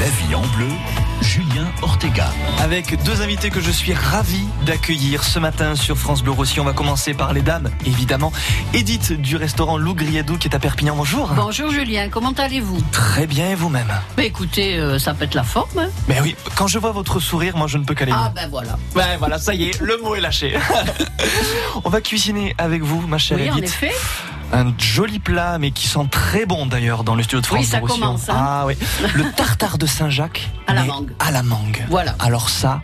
La 0.00 0.06
vie 0.06 0.34
en 0.34 0.42
bleu, 0.56 0.68
Julien 1.22 1.66
Ortega. 1.82 2.28
Avec 2.60 3.02
deux 3.02 3.20
invités 3.20 3.50
que 3.50 3.60
je 3.60 3.70
suis 3.70 3.92
ravi 3.92 4.44
d'accueillir 4.64 5.24
ce 5.24 5.40
matin 5.40 5.74
sur 5.74 5.96
France 5.98 6.22
Bleu 6.22 6.30
Rossi. 6.30 6.60
On 6.60 6.64
va 6.64 6.72
commencer 6.72 7.14
par 7.14 7.32
les 7.32 7.42
dames, 7.42 7.68
évidemment. 7.84 8.32
Edith 8.74 9.12
du 9.20 9.34
restaurant 9.34 9.76
Lou 9.76 9.94
Griadou 9.94 10.38
qui 10.38 10.46
est 10.46 10.54
à 10.54 10.60
Perpignan. 10.60 10.94
Bonjour. 10.94 11.28
Bonjour 11.34 11.72
Julien, 11.72 12.10
comment 12.10 12.30
allez-vous? 12.30 12.80
Très 12.92 13.26
bien 13.26 13.50
et 13.50 13.54
vous-même? 13.56 13.90
Bah, 14.16 14.22
Écoutez, 14.22 14.78
euh, 14.78 15.00
ça 15.00 15.14
pète 15.14 15.34
la 15.34 15.42
forme. 15.42 15.78
Hein 15.78 15.88
Mais 16.06 16.20
oui, 16.20 16.36
quand 16.54 16.68
je 16.68 16.78
vois 16.78 16.92
votre 16.92 17.18
sourire, 17.18 17.56
moi 17.56 17.66
je 17.66 17.78
ne 17.78 17.84
peux 17.84 17.94
qu'aller 17.94 18.12
ah 18.14 18.30
ben 18.32 18.48
voilà. 18.48 18.78
Ouais, 18.94 19.16
voilà, 19.18 19.38
ça 19.38 19.52
y 19.54 19.64
est, 19.64 19.80
le 19.80 19.96
mot 19.98 20.14
est 20.14 20.20
lâché. 20.20 20.56
On 21.84 21.90
va 21.90 22.00
cuisiner 22.00 22.54
avec 22.58 22.82
vous, 22.82 23.04
ma 23.08 23.18
chère 23.18 23.38
Oui, 23.40 23.50
en 23.50 23.56
effet. 23.56 23.92
Un 24.52 24.72
joli 24.78 25.18
plat, 25.18 25.58
mais 25.58 25.70
qui 25.70 25.86
sent 25.86 26.06
très 26.10 26.46
bon 26.46 26.66
d'ailleurs 26.66 27.04
dans 27.04 27.14
le 27.14 27.22
studio 27.22 27.40
de 27.40 27.46
France 27.46 27.58
Oui, 27.60 27.66
ça 27.66 27.80
commence, 27.80 28.28
hein. 28.28 28.34
Ah 28.36 28.64
oui, 28.66 28.76
le 29.14 29.30
tartare 29.32 29.76
de 29.76 29.86
Saint-Jacques. 29.86 30.48
À 30.66 30.74
la 30.74 30.84
mangue. 30.84 31.10
À 31.18 31.30
la 31.30 31.42
mangue. 31.42 31.84
Voilà. 31.90 32.16
Alors 32.18 32.48
ça, 32.48 32.80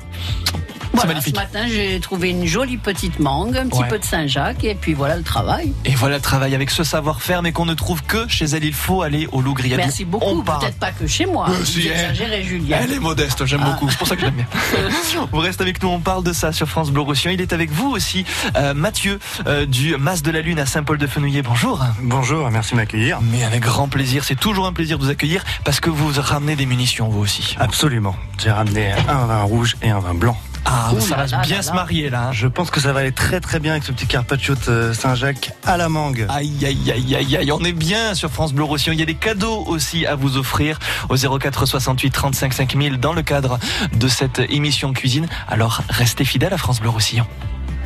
Voilà, 0.94 1.08
magnifique. 1.14 1.36
Ce 1.36 1.40
matin, 1.40 1.66
j'ai 1.68 1.98
trouvé 2.00 2.30
une 2.30 2.46
jolie 2.46 2.76
petite 2.76 3.18
mangue, 3.20 3.56
un 3.56 3.66
petit 3.68 3.80
Ouais. 3.82 3.88
peu 3.88 3.98
de 3.98 4.04
Saint-Jacques, 4.04 4.64
et 4.64 4.74
puis 4.74 4.94
voilà 4.94 5.16
le 5.16 5.22
travail. 5.22 5.72
et 5.84 5.94
voilà 5.94 6.16
le 6.16 6.22
travail 6.22 6.54
avec 6.54 6.70
ce 6.70 6.84
savoir-faire, 6.84 7.42
mais 7.42 7.52
qu'on 7.52 7.66
ne 7.66 7.74
trouve 7.74 8.02
que 8.02 8.28
chez 8.28 8.44
elle. 8.46 8.64
Il 8.64 8.72
faut 8.72 9.02
aller 9.02 9.28
au 9.32 9.40
Loup 9.40 9.54
Griadou. 9.54 9.76
Merci 9.82 10.04
beaucoup. 10.04 10.42
part. 10.42 10.60
Peut-être 10.60 10.78
pas 10.78 10.92
que 10.92 11.06
chez 11.06 11.26
moi. 11.26 11.48
Euh, 11.50 11.64
si, 11.64 11.86
exagérez, 11.88 12.42
Julien. 12.44 12.78
Elle 12.82 12.92
est 12.92 12.98
modeste, 13.00 13.44
j'aime 13.46 13.60
Ah. 13.64 13.70
beaucoup, 13.72 13.90
c'est 13.90 13.98
pour 13.98 14.06
ça 14.08 14.14
que 14.14 14.20
je 14.22 14.26
l'aime 14.26 14.34
bien. 14.36 14.46
Vous 15.32 15.38
restez 15.38 15.62
avec 15.62 15.82
nous, 15.82 15.88
on 15.88 16.00
parle 16.00 16.22
de 16.24 16.32
ça 16.32 16.52
sur 16.52 16.68
France 16.68 16.90
Bleu 16.90 17.02
Roussillon. 17.02 17.32
Il 17.34 17.40
est 17.40 17.52
avec 17.52 17.70
vous 17.70 17.90
aussi, 17.90 18.24
euh, 18.56 18.74
Mathieu 18.74 19.18
euh, 19.46 19.66
du 19.66 19.96
Mas 19.96 20.22
de 20.22 20.30
la 20.30 20.40
Lune 20.40 20.58
à 20.58 20.66
Saint-Paul-de-Fenouillet. 20.66 21.42
Bonjour. 21.42 21.84
Bonjour, 22.00 22.50
merci 22.50 22.72
de 22.72 22.76
m'accueillir. 22.76 23.20
Mais 23.22 23.45
avec 23.45 23.60
grand 23.62 23.88
plaisir, 23.88 24.24
c'est 24.24 24.38
toujours 24.38 24.66
un 24.66 24.72
plaisir 24.72 24.98
de 24.98 25.04
vous 25.04 25.10
accueillir 25.10 25.45
parce 25.64 25.80
que 25.80 25.90
vous 25.90 26.12
ramenez 26.20 26.56
des 26.56 26.66
munitions 26.66 27.08
vous 27.08 27.20
aussi. 27.20 27.56
Absolument. 27.58 28.14
J'ai 28.42 28.50
ramené 28.50 28.92
un 29.08 29.26
vin 29.26 29.42
rouge 29.42 29.76
et 29.82 29.90
un 29.90 30.00
vin 30.00 30.14
blanc. 30.14 30.38
Ah, 30.65 30.93
Ouh 30.95 31.01
ça 31.01 31.16
va 31.16 31.26
là 31.26 31.38
bien 31.43 31.57
là 31.57 31.62
se 31.62 31.73
marier 31.73 32.10
là. 32.10 32.29
hein. 32.29 32.32
Je 32.32 32.46
pense 32.46 32.70
que 32.70 32.80
ça 32.80 32.93
va 32.93 33.01
aller 33.01 33.12
très 33.12 33.40
très 33.40 33.60
bien 33.60 33.73
avec 33.73 33.84
ce 33.84 33.93
petit 33.93 34.07
carpaccio 34.07 34.54
de 34.66 34.93
Saint-Jacques 34.93 35.52
à 35.65 35.76
la 35.76 35.88
mangue. 35.88 36.26
Aïe 36.29 36.65
aïe 36.65 36.90
aïe 36.93 37.15
aïe 37.16 37.37
aïe, 37.37 37.52
on 37.52 37.60
est 37.65 37.73
bien 37.73 38.15
sur 38.15 38.30
France 38.30 38.52
Bleu 38.52 38.65
Roussillon. 38.65 38.92
Il 38.95 38.98
y 39.01 39.02
a 39.02 39.07
des 39.07 39.15
cadeaux 39.15 39.65
aussi 39.66 40.07
à 40.07 40.15
vous 40.15 40.37
offrir 40.37 40.79
au 41.09 41.16
04 41.16 41.66
68 41.66 42.10
35 42.10 42.52
5000 42.54 42.98
dans 42.98 43.12
le 43.12 43.23
cadre 43.23 43.59
de 43.95 44.09
cette 44.09 44.38
émission 44.48 44.92
cuisine. 44.92 45.26
Alors 45.48 45.82
restez 45.90 46.24
fidèles 46.24 46.52
à 46.54 46.59
France 46.59 46.80
Bleu 46.80 46.88
Roussillon. 46.90 47.26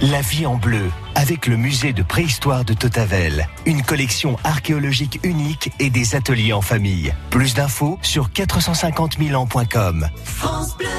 La 0.00 0.20
vie 0.20 0.46
en 0.46 0.54
bleu, 0.54 0.92
avec 1.16 1.48
le 1.48 1.56
musée 1.56 1.92
de 1.92 2.04
préhistoire 2.04 2.64
de 2.64 2.72
Totavel. 2.72 3.48
Une 3.66 3.82
collection 3.82 4.36
archéologique 4.44 5.18
unique 5.24 5.72
et 5.80 5.90
des 5.90 6.14
ateliers 6.14 6.52
en 6.52 6.60
famille. 6.60 7.12
Plus 7.30 7.54
d'infos 7.54 7.98
sur 8.00 8.30
450 8.30 9.16
000 9.18 9.34
ans.com. 9.42 10.08
Avec 10.44 10.78
le 10.78 10.97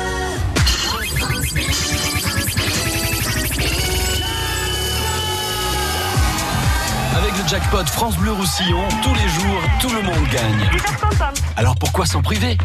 jackpot 7.49 7.83
France 7.85 8.15
Bleu 8.17 8.31
Roussillon, 8.31 8.87
tous 9.01 9.13
les 9.15 9.27
jours, 9.27 9.61
tout 9.81 9.89
le 9.89 10.03
monde 10.03 10.29
gagne. 10.31 10.69
Alors 11.57 11.73
pourquoi 11.79 12.05
s'en 12.05 12.21
priver? 12.21 12.55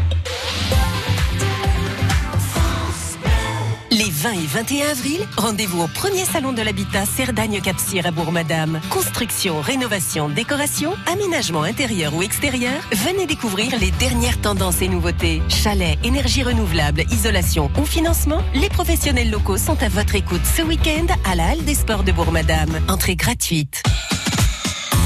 Les 3.89 4.11
20 4.11 4.31
et 4.33 4.45
21 4.45 4.89
avril, 4.89 5.27
rendez-vous 5.37 5.81
au 5.81 5.87
premier 5.87 6.23
salon 6.23 6.53
de 6.53 6.61
l'habitat 6.61 7.05
Cerdagne-Capcir 7.05 8.05
à 8.05 8.11
Bourg-Madame. 8.11 8.79
Construction, 8.91 9.59
rénovation, 9.59 10.29
décoration, 10.29 10.93
aménagement 11.11 11.63
intérieur 11.63 12.13
ou 12.13 12.21
extérieur, 12.21 12.79
venez 12.91 13.25
découvrir 13.25 13.79
les 13.79 13.89
dernières 13.89 14.39
tendances 14.39 14.83
et 14.83 14.87
nouveautés. 14.87 15.41
Chalet, 15.49 15.97
énergie 16.03 16.43
renouvelable, 16.43 17.05
isolation 17.09 17.71
ou 17.81 17.85
financement, 17.85 18.43
les 18.53 18.69
professionnels 18.69 19.31
locaux 19.31 19.57
sont 19.57 19.81
à 19.81 19.89
votre 19.89 20.13
écoute 20.13 20.45
ce 20.45 20.61
week-end 20.61 21.07
à 21.27 21.33
la 21.33 21.47
Halle 21.47 21.63
des 21.63 21.73
Sports 21.73 22.03
de 22.03 22.11
Bourg-Madame. 22.11 22.69
Entrée 22.87 23.15
gratuite. 23.15 23.81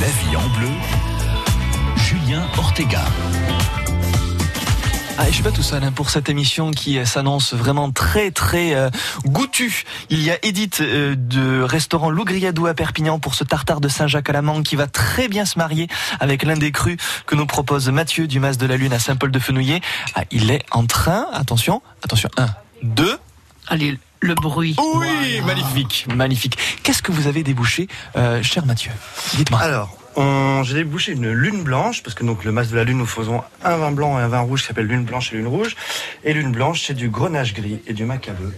La 0.02 0.08
vie 0.08 0.36
en 0.38 0.48
bleu, 0.58 0.70
Julien 1.98 2.48
Ortega. 2.58 3.02
Ah, 5.18 5.26
je 5.28 5.32
suis 5.34 5.44
pas 5.44 5.52
tout 5.52 5.62
seul 5.62 5.84
hein, 5.84 5.92
pour 5.92 6.10
cette 6.10 6.30
émission 6.30 6.72
qui 6.72 6.98
euh, 6.98 7.04
s'annonce 7.04 7.54
vraiment 7.54 7.92
très 7.92 8.32
très 8.32 8.76
euh, 8.76 8.90
goûtue. 9.26 9.84
Il 10.10 10.24
y 10.24 10.32
a 10.32 10.38
Edith 10.42 10.80
euh, 10.80 11.16
de 11.18 11.62
restaurant 11.62 12.10
Lou 12.10 12.24
Griadou 12.24 12.68
à 12.68 12.74
Perpignan 12.74 13.20
pour 13.20 13.36
ce 13.36 13.44
tartare 13.44 13.82
de 13.82 13.90
Saint-Jacques 13.90 14.30
à 14.30 14.34
la 14.34 14.42
mangue 14.42 14.64
qui 14.64 14.78
va 14.78 14.88
très 14.88 15.28
bien 15.28 15.44
se 15.44 15.58
marier 15.58 15.90
avec 16.22 16.44
l'un 16.44 16.56
des 16.56 16.72
crus 16.72 16.96
que 17.26 17.36
nous 17.36 17.46
propose 17.46 17.90
Mathieu 17.90 18.28
du 18.28 18.40
Mas 18.40 18.58
de 18.58 18.66
la 18.66 18.78
Lune 18.78 18.94
à 18.94 19.00
Saint-Paul-de-Fenouillet. 19.00 19.82
Ah, 20.16 20.24
il 20.32 20.50
est 20.50 20.64
en 20.72 20.86
train, 20.86 21.28
attention, 21.34 21.82
attention, 22.04 22.30
un, 22.38 22.48
deux. 22.84 23.18
Allez, 23.68 24.00
le 24.22 24.36
bruit. 24.36 24.76
Oui, 24.96 25.42
magnifique, 25.46 26.06
magnifique. 26.14 26.58
Qu'est-ce 26.84 27.02
que 27.02 27.12
vous 27.12 27.28
avez 27.28 27.44
débouché, 27.44 27.88
euh, 28.16 28.44
cher 28.44 28.66
Mathieu? 28.66 28.92
Dites-moi. 29.36 29.60
Alors, 29.62 29.96
on... 30.16 30.64
j'ai 30.64 30.74
débouché 30.76 31.14
une 31.14 31.32
lune 31.32 31.64
blanche, 31.64 32.04
parce 32.04 32.16
que 32.16 32.26
donc 32.26 32.44
le 32.44 32.52
mas 32.52 32.70
de 32.70 32.76
la 32.76 32.84
lune, 32.84 32.98
nous 32.98 33.06
faisons 33.06 33.42
un 33.64 33.78
vin 33.78 33.92
blanc 33.92 34.20
et 34.20 34.22
un 34.22 34.28
vin 34.28 34.40
rouge 34.42 34.62
qui 34.62 34.68
s'appelle 34.68 34.88
lune 34.88 35.04
blanche 35.06 35.32
et 35.32 35.38
lune 35.38 35.48
rouge. 35.48 35.76
Et 36.24 36.34
lune 36.34 36.52
blanche, 36.52 36.84
c'est 36.86 36.94
du 36.94 37.10
grenache 37.10 37.54
gris 37.54 37.80
et 37.88 37.94
du 37.94 38.04
macabeu. 38.06 38.54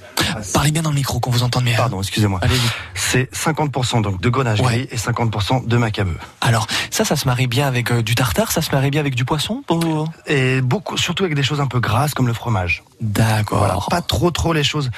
Parlez 0.53 0.71
bien 0.71 0.81
dans 0.81 0.89
le 0.89 0.95
micro 0.95 1.19
qu'on 1.19 1.29
vous 1.29 1.43
entende 1.43 1.65
bien. 1.65 1.75
Pardon, 1.75 2.01
excusez-moi. 2.01 2.39
Allez-y. 2.41 2.69
C'est 2.95 3.31
50% 3.33 4.01
donc 4.01 4.21
de 4.21 4.29
grenache 4.29 4.61
Ouais. 4.61 4.85
gris 4.85 4.87
et 4.91 4.97
50% 4.97 5.67
de 5.67 5.77
macabeu. 5.77 6.17
Alors, 6.39 6.67
ça, 6.89 7.03
ça 7.05 7.15
se 7.15 7.27
marie 7.27 7.47
bien 7.47 7.67
avec 7.67 7.91
euh, 7.91 8.01
du 8.01 8.15
tartare, 8.15 8.51
ça 8.51 8.61
se 8.61 8.71
marie 8.71 8.89
bien 8.89 9.01
avec 9.01 9.13
du 9.13 9.25
poisson 9.25 9.61
pour... 9.67 10.05
Et 10.27 10.61
beaucoup, 10.61 10.97
surtout 10.97 11.23
avec 11.25 11.35
des 11.35 11.43
choses 11.43 11.59
un 11.59 11.67
peu 11.67 11.79
grasses 11.79 12.13
comme 12.13 12.27
le 12.27 12.33
fromage. 12.33 12.83
D'accord. 13.01 13.59
Voilà, 13.59 13.77
pas 13.89 14.01
trop 14.01 14.31
trop 14.31 14.53
les 14.53 14.63
choses 14.63 14.89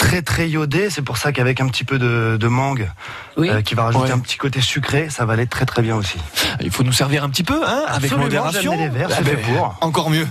très 0.00 0.22
très 0.22 0.48
iodées. 0.48 0.88
C'est 0.90 1.02
pour 1.02 1.18
ça 1.18 1.30
qu'avec 1.30 1.60
un 1.60 1.68
petit 1.68 1.84
peu 1.84 1.98
de, 1.98 2.36
de 2.40 2.48
mangue, 2.48 2.90
Oui. 3.36 3.50
euh, 3.50 3.60
qui 3.60 3.74
va 3.74 3.84
rajouter 3.84 4.06
Ouais. 4.06 4.10
un 4.12 4.18
petit 4.18 4.38
côté 4.38 4.60
sucré, 4.62 5.10
ça 5.10 5.26
va 5.26 5.34
aller 5.34 5.46
très 5.46 5.66
très 5.66 5.82
bien 5.82 5.94
aussi. 5.94 6.16
Il 6.62 6.70
faut 6.70 6.82
nous 6.82 6.92
servir 6.92 7.22
un 7.22 7.28
petit 7.28 7.42
peu, 7.44 7.60
hein, 7.66 7.82
avec 7.86 8.10
modération. 8.16 8.76
les 8.76 8.88
verres, 8.88 9.10
c'est 9.10 9.16
Ah 9.18 9.22
ben, 9.22 9.36
fait 9.36 9.52
pour. 9.52 9.76
Encore 9.82 10.08
mieux. 10.10 10.26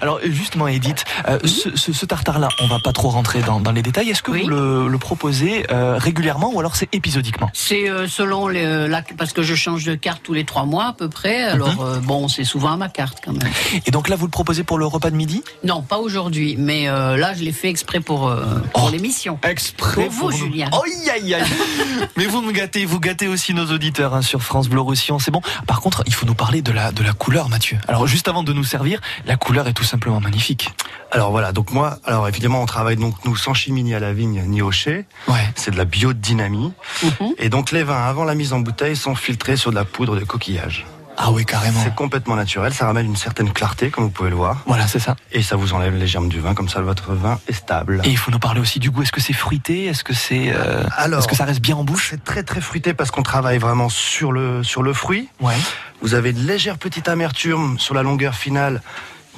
Alors 0.00 0.20
justement, 0.24 0.68
Edith, 0.68 1.04
euh, 1.28 1.38
ce, 1.44 1.76
ce- 1.76 1.92
ce 1.92 2.06
tartare-là, 2.06 2.48
on 2.60 2.68
va 2.68 2.78
pas 2.82 2.92
trop 2.92 3.08
rentrer 3.08 3.40
dans, 3.42 3.58
dans 3.60 3.72
les 3.72 3.82
détails. 3.82 4.08
Est-ce 4.10 4.22
que 4.22 4.30
Oui. 4.30 4.42
vous 4.44 4.48
le, 4.50 4.88
le 4.88 4.98
proposez 4.98 5.66
euh, 5.72 5.96
régulièrement 5.98 6.52
ou 6.54 6.60
alors 6.60 6.76
c'est 6.76 6.88
épisodiquement? 6.94 7.50
C'est 7.52 7.90
euh, 7.90 8.06
selon 8.06 8.46
les, 8.46 8.86
la, 8.88 9.02
parce 9.16 9.32
que 9.32 9.42
je 9.42 9.54
change 9.56 9.84
de 9.84 9.96
carte 9.96 10.22
tous 10.22 10.32
les 10.34 10.44
trois 10.44 10.64
mois 10.64 10.86
à 10.86 10.92
peu 10.92 11.08
près. 11.08 11.46
Mhm. 11.48 11.54
Alors 11.54 11.84
euh, 11.84 11.98
bon, 11.98 12.28
c'est 12.28 12.44
souvent 12.44 12.72
à 12.72 12.76
ma 12.76 12.88
carte 12.88 13.18
quand 13.24 13.32
même. 13.32 13.50
Et 13.84 13.90
donc 13.90 14.08
là, 14.08 14.14
vous 14.16 14.26
le 14.26 14.30
proposez 14.30 14.62
pour 14.62 14.78
le 14.78 14.86
repas 14.86 15.10
de 15.10 15.16
midi? 15.16 15.42
Non, 15.64 15.82
pas 15.82 15.98
aujourd'hui, 15.98 16.54
mais 16.56 16.88
euh, 16.88 17.16
là 17.16 17.34
je 17.34 17.42
l'ai 17.42 17.52
fait 17.52 17.68
exprès 17.68 17.98
pour 18.00 18.28
euh, 18.28 18.44
pour 18.72 18.84
Oh. 18.84 18.90
L'émission. 19.08 19.38
Exprès 19.42 20.04
Pour 20.04 20.12
vous, 20.12 20.30
nous. 20.30 20.36
Julien. 20.36 20.68
Oh, 20.72 20.82
aïe, 20.84 21.10
aïe, 21.10 21.34
aïe. 21.34 21.44
Mais 22.16 22.26
vous 22.26 22.42
me 22.42 22.52
gâtez, 22.52 22.84
vous 22.84 23.00
gâtez 23.00 23.26
aussi 23.26 23.54
nos 23.54 23.66
auditeurs 23.66 24.14
hein, 24.14 24.22
sur 24.22 24.42
France 24.42 24.68
Bleu 24.68 24.80
Roussillon, 24.80 25.18
c'est 25.18 25.30
bon. 25.30 25.40
Par 25.66 25.80
contre, 25.80 26.02
il 26.06 26.14
faut 26.14 26.26
nous 26.26 26.34
parler 26.34 26.60
de 26.60 26.72
la, 26.72 26.92
de 26.92 27.02
la 27.02 27.12
couleur, 27.12 27.48
Mathieu. 27.48 27.78
Alors 27.88 28.06
juste 28.06 28.28
avant 28.28 28.42
de 28.42 28.52
nous 28.52 28.64
servir, 28.64 29.00
la 29.24 29.36
couleur 29.36 29.66
est 29.66 29.72
tout 29.72 29.84
simplement 29.84 30.20
magnifique. 30.20 30.70
Alors 31.10 31.30
voilà, 31.30 31.52
donc 31.52 31.72
moi, 31.72 31.98
alors 32.04 32.28
évidemment, 32.28 32.60
on 32.62 32.66
travaille 32.66 32.96
donc 32.96 33.14
nous 33.24 33.36
sans 33.36 33.54
chimie 33.54 33.82
ni 33.82 33.94
à 33.94 34.00
la 34.00 34.12
vigne 34.12 34.42
ni 34.46 34.60
au 34.60 34.70
chai. 34.70 35.06
Ouais. 35.26 35.48
C'est 35.54 35.70
de 35.70 35.78
la 35.78 35.86
biodynamie. 35.86 36.72
Mhm. 37.02 37.34
Et 37.38 37.48
donc 37.48 37.72
les 37.72 37.82
vins 37.82 38.04
avant 38.04 38.24
la 38.24 38.34
mise 38.34 38.52
en 38.52 38.60
bouteille 38.60 38.96
sont 38.96 39.14
filtrés 39.14 39.56
sur 39.56 39.70
de 39.70 39.76
la 39.76 39.84
poudre 39.84 40.16
de 40.16 40.24
coquillage. 40.24 40.84
Ah 41.20 41.32
oui, 41.32 41.44
carrément. 41.44 41.80
C'est 41.82 41.94
complètement 41.94 42.36
naturel, 42.36 42.72
ça 42.72 42.86
ramène 42.86 43.06
une 43.06 43.16
certaine 43.16 43.52
clarté 43.52 43.90
comme 43.90 44.04
vous 44.04 44.10
pouvez 44.10 44.30
le 44.30 44.36
voir. 44.36 44.62
Voilà, 44.66 44.86
c'est 44.86 45.00
ça. 45.00 45.16
Et 45.32 45.42
ça 45.42 45.56
vous 45.56 45.72
enlève 45.74 45.96
les 45.96 46.06
germes 46.06 46.28
du 46.28 46.38
vin, 46.38 46.54
comme 46.54 46.68
ça 46.68 46.80
votre 46.80 47.12
vin 47.12 47.40
est 47.48 47.52
stable. 47.52 48.00
Et 48.04 48.10
il 48.10 48.16
faut 48.16 48.30
nous 48.30 48.38
parler 48.38 48.60
aussi 48.60 48.78
du 48.78 48.90
goût. 48.92 49.02
Est-ce 49.02 49.10
que 49.10 49.20
c'est 49.20 49.32
fruité? 49.32 49.86
Est-ce 49.86 50.04
que 50.04 50.14
c'est 50.14 50.52
euh, 50.54 50.84
Alors, 50.96 51.18
Est-ce 51.18 51.28
que 51.28 51.34
ça 51.34 51.44
reste 51.44 51.60
bien 51.60 51.76
en 51.76 51.82
bouche? 51.82 52.08
c'est 52.10 52.22
très 52.22 52.44
très 52.44 52.60
fruité 52.60 52.94
parce 52.94 53.10
qu'on 53.10 53.24
travaille 53.24 53.58
vraiment 53.58 53.88
sur 53.88 54.30
le, 54.30 54.62
sur 54.62 54.84
le 54.84 54.92
fruit. 54.92 55.28
Ouais. 55.40 55.56
Vous 56.02 56.14
avez 56.14 56.30
une 56.30 56.46
légère 56.46 56.78
petite 56.78 57.08
amertume 57.08 57.78
sur 57.80 57.94
la 57.94 58.04
longueur 58.04 58.36
finale 58.36 58.80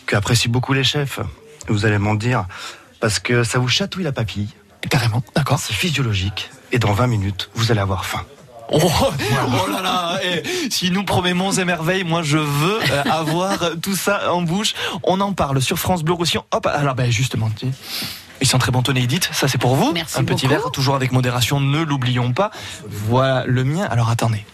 qu'apprécient 0.06 0.52
beaucoup 0.52 0.74
les 0.74 0.84
chefs. 0.84 1.20
Vous 1.68 1.86
allez 1.86 1.98
m'en 1.98 2.14
dire 2.14 2.44
parce 3.00 3.18
que 3.18 3.42
ça 3.42 3.58
vous 3.58 3.68
chatouille 3.68 4.04
la 4.04 4.12
papille. 4.12 4.48
Carrément. 4.90 5.22
D'accord. 5.34 5.58
C'est 5.58 5.74
physiologique. 5.74 6.50
Et 6.72 6.78
dans 6.78 6.92
20 6.92 7.06
minutes, 7.06 7.50
vous 7.54 7.70
allez 7.70 7.80
avoir 7.80 8.04
faim. 8.04 8.24
Oh, 8.72 8.78
oh 8.82 9.66
là 9.70 9.82
là 9.82 10.18
eh, 10.22 10.70
Si 10.70 10.90
nous 10.90 11.04
promet 11.04 11.34
monts 11.34 11.52
et 11.52 11.64
merveilles, 11.64 12.04
moi 12.04 12.22
je 12.22 12.38
veux 12.38 12.78
euh, 12.92 13.02
avoir 13.10 13.58
tout 13.82 13.96
ça 13.96 14.32
en 14.32 14.42
bouche. 14.42 14.74
On 15.02 15.20
en 15.20 15.32
parle 15.32 15.60
sur 15.60 15.78
France 15.78 16.02
Bleu 16.02 16.14
Roussillon. 16.14 16.44
Hop, 16.52 16.66
alors 16.66 16.94
ben 16.94 17.10
justement, 17.10 17.50
tu- 17.58 17.66
ils 18.40 18.46
sont 18.46 18.58
très 18.58 18.72
bon 18.72 18.82
tonné, 18.82 19.02
Edith. 19.02 19.28
Ça 19.32 19.48
c'est 19.48 19.58
pour 19.58 19.74
vous. 19.76 19.92
Merci 19.92 20.18
Un 20.18 20.24
petit 20.24 20.46
verre, 20.46 20.70
toujours 20.70 20.94
avec 20.94 21.12
modération, 21.12 21.60
ne 21.60 21.80
l'oublions 21.80 22.32
pas. 22.32 22.50
Voilà 22.88 23.44
le 23.46 23.64
mien. 23.64 23.86
Alors 23.90 24.08
attendez. 24.08 24.44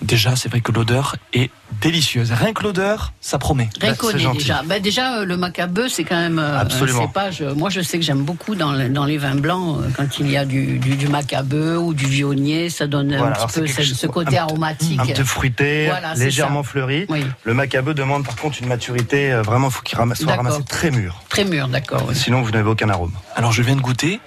Déjà, 0.00 0.36
c'est 0.36 0.48
vrai 0.48 0.60
que 0.60 0.70
l'odeur 0.70 1.16
est 1.32 1.50
délicieuse. 1.80 2.32
Rien 2.32 2.52
que 2.52 2.62
l'odeur, 2.62 3.12
ça 3.20 3.38
promet. 3.38 3.68
Rien 3.80 3.94
Bah, 4.00 4.18
gentil. 4.18 4.38
déjà. 4.38 4.62
Bah, 4.64 4.80
déjà, 4.80 5.18
euh, 5.20 5.24
le 5.24 5.36
macabeu, 5.36 5.88
c'est 5.88 6.04
quand 6.04 6.16
même 6.16 6.38
euh, 6.38 6.58
Absolument. 6.58 7.02
un 7.04 7.06
cépage. 7.06 7.42
euh, 7.42 7.54
Moi, 7.54 7.70
je 7.70 7.80
sais 7.80 7.98
que 7.98 8.04
j'aime 8.04 8.22
beaucoup 8.24 8.54
dans, 8.54 8.72
le- 8.72 8.88
dans 8.88 9.04
les 9.04 9.18
vins 9.18 9.34
blancs, 9.34 9.78
euh, 9.80 9.88
quand 9.96 10.18
il 10.18 10.30
y 10.30 10.36
a 10.36 10.44
du, 10.44 10.78
du, 10.78 10.96
du 10.96 11.08
macabeu 11.08 11.76
ou 11.78 11.94
du 11.94 12.06
vionnier, 12.06 12.70
ça 12.70 12.86
donne 12.86 13.08
Voilà, 13.16 13.22
un 13.24 13.26
alors 13.36 13.46
petit 13.46 13.54
c'est 13.54 13.60
peu 13.60 13.66
quelque 13.66 13.82
ce, 13.82 13.88
chose- 13.90 13.98
ce 13.98 14.06
côté 14.06 14.38
un 14.38 14.42
aromatique. 14.44 15.00
Un 15.00 15.06
peu 15.06 15.24
fruité, 15.24 15.86
Voilà, 15.86 16.14
c'est 16.16 16.24
légèrement 16.24 16.62
ça. 16.62 16.70
fleuri. 16.70 17.06
Oui, 17.08 17.24
Le 17.44 17.54
macabeu 17.54 17.94
demande 17.94 18.24
par 18.24 18.36
contre 18.36 18.58
une 18.60 18.68
maturité, 18.68 19.32
euh, 19.32 19.42
vraiment, 19.42 19.70
faut 19.70 19.82
qu'il 19.82 19.98
ramasse, 19.98 20.18
soit 20.18 20.26
D'accord. 20.26 20.44
ramassé 20.46 20.64
très 20.64 20.90
mûr. 20.90 21.22
très 21.28 21.44
mûr, 21.44 21.68
d'accord. 21.68 22.04
oui. 22.08 22.14
Sinon, 22.16 22.42
vous 22.42 22.50
n'avez 22.50 22.68
aucun 22.68 22.88
arôme. 22.88 23.12
Alors 23.36 23.52
je 23.52 23.62
viens 23.62 23.76
de 23.76 23.80
goûter, 23.80 24.20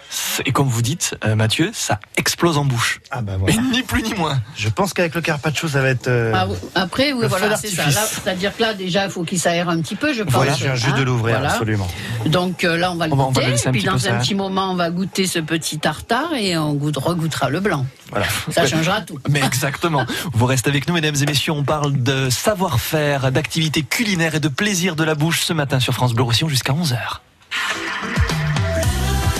et 0.46 0.52
comme 0.52 0.68
vous 0.68 0.82
dites, 0.82 1.16
euh, 1.26 1.36
Mathieu, 1.36 1.72
ça 1.74 2.00
explose 2.18 2.58
en 2.58 2.66
bouche. 2.66 3.02
Ah 3.12 3.22
bah 3.22 3.34
Et 3.48 3.58
ni 3.58 3.82
plus 3.84 4.04
ni 4.04 4.14
moins. 4.14 4.40
Je 4.56 4.70
pense 4.70 4.94
qu'avec 4.94 5.16
le 5.16 5.22
carpaccio, 5.22 5.68
ça 5.68 5.82
va 5.82 5.90
être. 5.90 6.08
euh, 6.08 6.32
Ah, 6.36 6.48
oui. 6.48 6.56
après, 6.76 7.12
oui, 7.14 7.22
le 7.24 7.28
voilà, 7.40 7.58
c'est 7.58 7.68
ça. 7.70 7.90
C'est-à-dire 7.92 8.56
que 8.56 8.62
là, 8.62 8.74
déjà, 8.74 9.06
il 9.06 9.12
faut 9.12 9.24
qu'il 9.24 9.40
s'aère 9.40 9.70
un 9.70 9.80
petit 9.82 9.96
peu, 9.96 10.14
je 10.14 10.24
pense. 10.24 10.34
Voilà, 10.34 10.54
je 10.54 10.64
viens 10.64 10.76
juste 10.76 10.90
hein, 10.94 10.98
de 11.00 11.04
l'ouvrir, 11.04 11.40
voilà. 11.40 11.54
absolument. 11.54 11.88
Donc 12.26 12.64
euh, 12.64 12.78
là, 12.78 12.92
on 12.92 12.96
va 12.96 13.08
le 13.08 13.14
On 13.14 13.16
va- 13.16 13.24
on 13.26 13.32
va 13.32 13.42
goûter. 13.42 13.52
le 13.64 13.68
un 13.68 13.72
puis 13.72 13.84
dans 13.84 14.08
un 14.08 14.14
hein. 14.14 14.18
petit 14.20 14.36
moment, 14.36 14.72
on 14.72 14.76
va 14.76 14.90
goûter 14.90 15.28
ce 15.28 15.40
petit 15.40 15.80
tartare 15.80 16.34
et 16.34 16.58
on 16.58 16.74
goûte, 16.74 16.98
regoutera 16.98 17.50
le 17.50 17.60
blanc. 17.60 17.86
Voilà. 18.10 18.26
Ça 18.50 18.66
changera 18.68 19.02
tout. 19.02 19.20
Mais 19.30 19.42
exactement. 19.42 20.06
Vous 20.34 20.46
restez 20.46 20.70
avec 20.70 20.88
nous, 20.88 20.94
mesdames 20.94 21.16
et 21.16 21.26
messieurs. 21.26 21.54
On 21.54 21.64
parle 21.64 21.94
de 22.04 22.30
savoir-faire, 22.30 23.32
d'activités 23.32 23.84
culinaires 23.84 24.36
et 24.36 24.40
de 24.40 24.50
plaisir 24.50 24.96
de 24.96 25.04
la 25.04 25.16
bouche 25.16 25.42
ce 25.42 25.54
matin 25.54 25.80
sur 25.80 25.94
France 25.94 26.14
Bleu 26.14 26.24
Roussillon 26.24 26.50
jusqu'à 26.50 26.74
11h. 26.74 26.98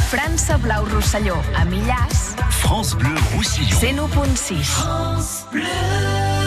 França 0.10 0.58
Blau 0.58 0.84
Rosselló, 0.94 1.36
a 1.58 1.66
Millàs, 1.66 2.36
France 2.50 2.96
Bleu 2.96 3.14
Roussillon. 3.36 3.78
101.6. 3.80 6.41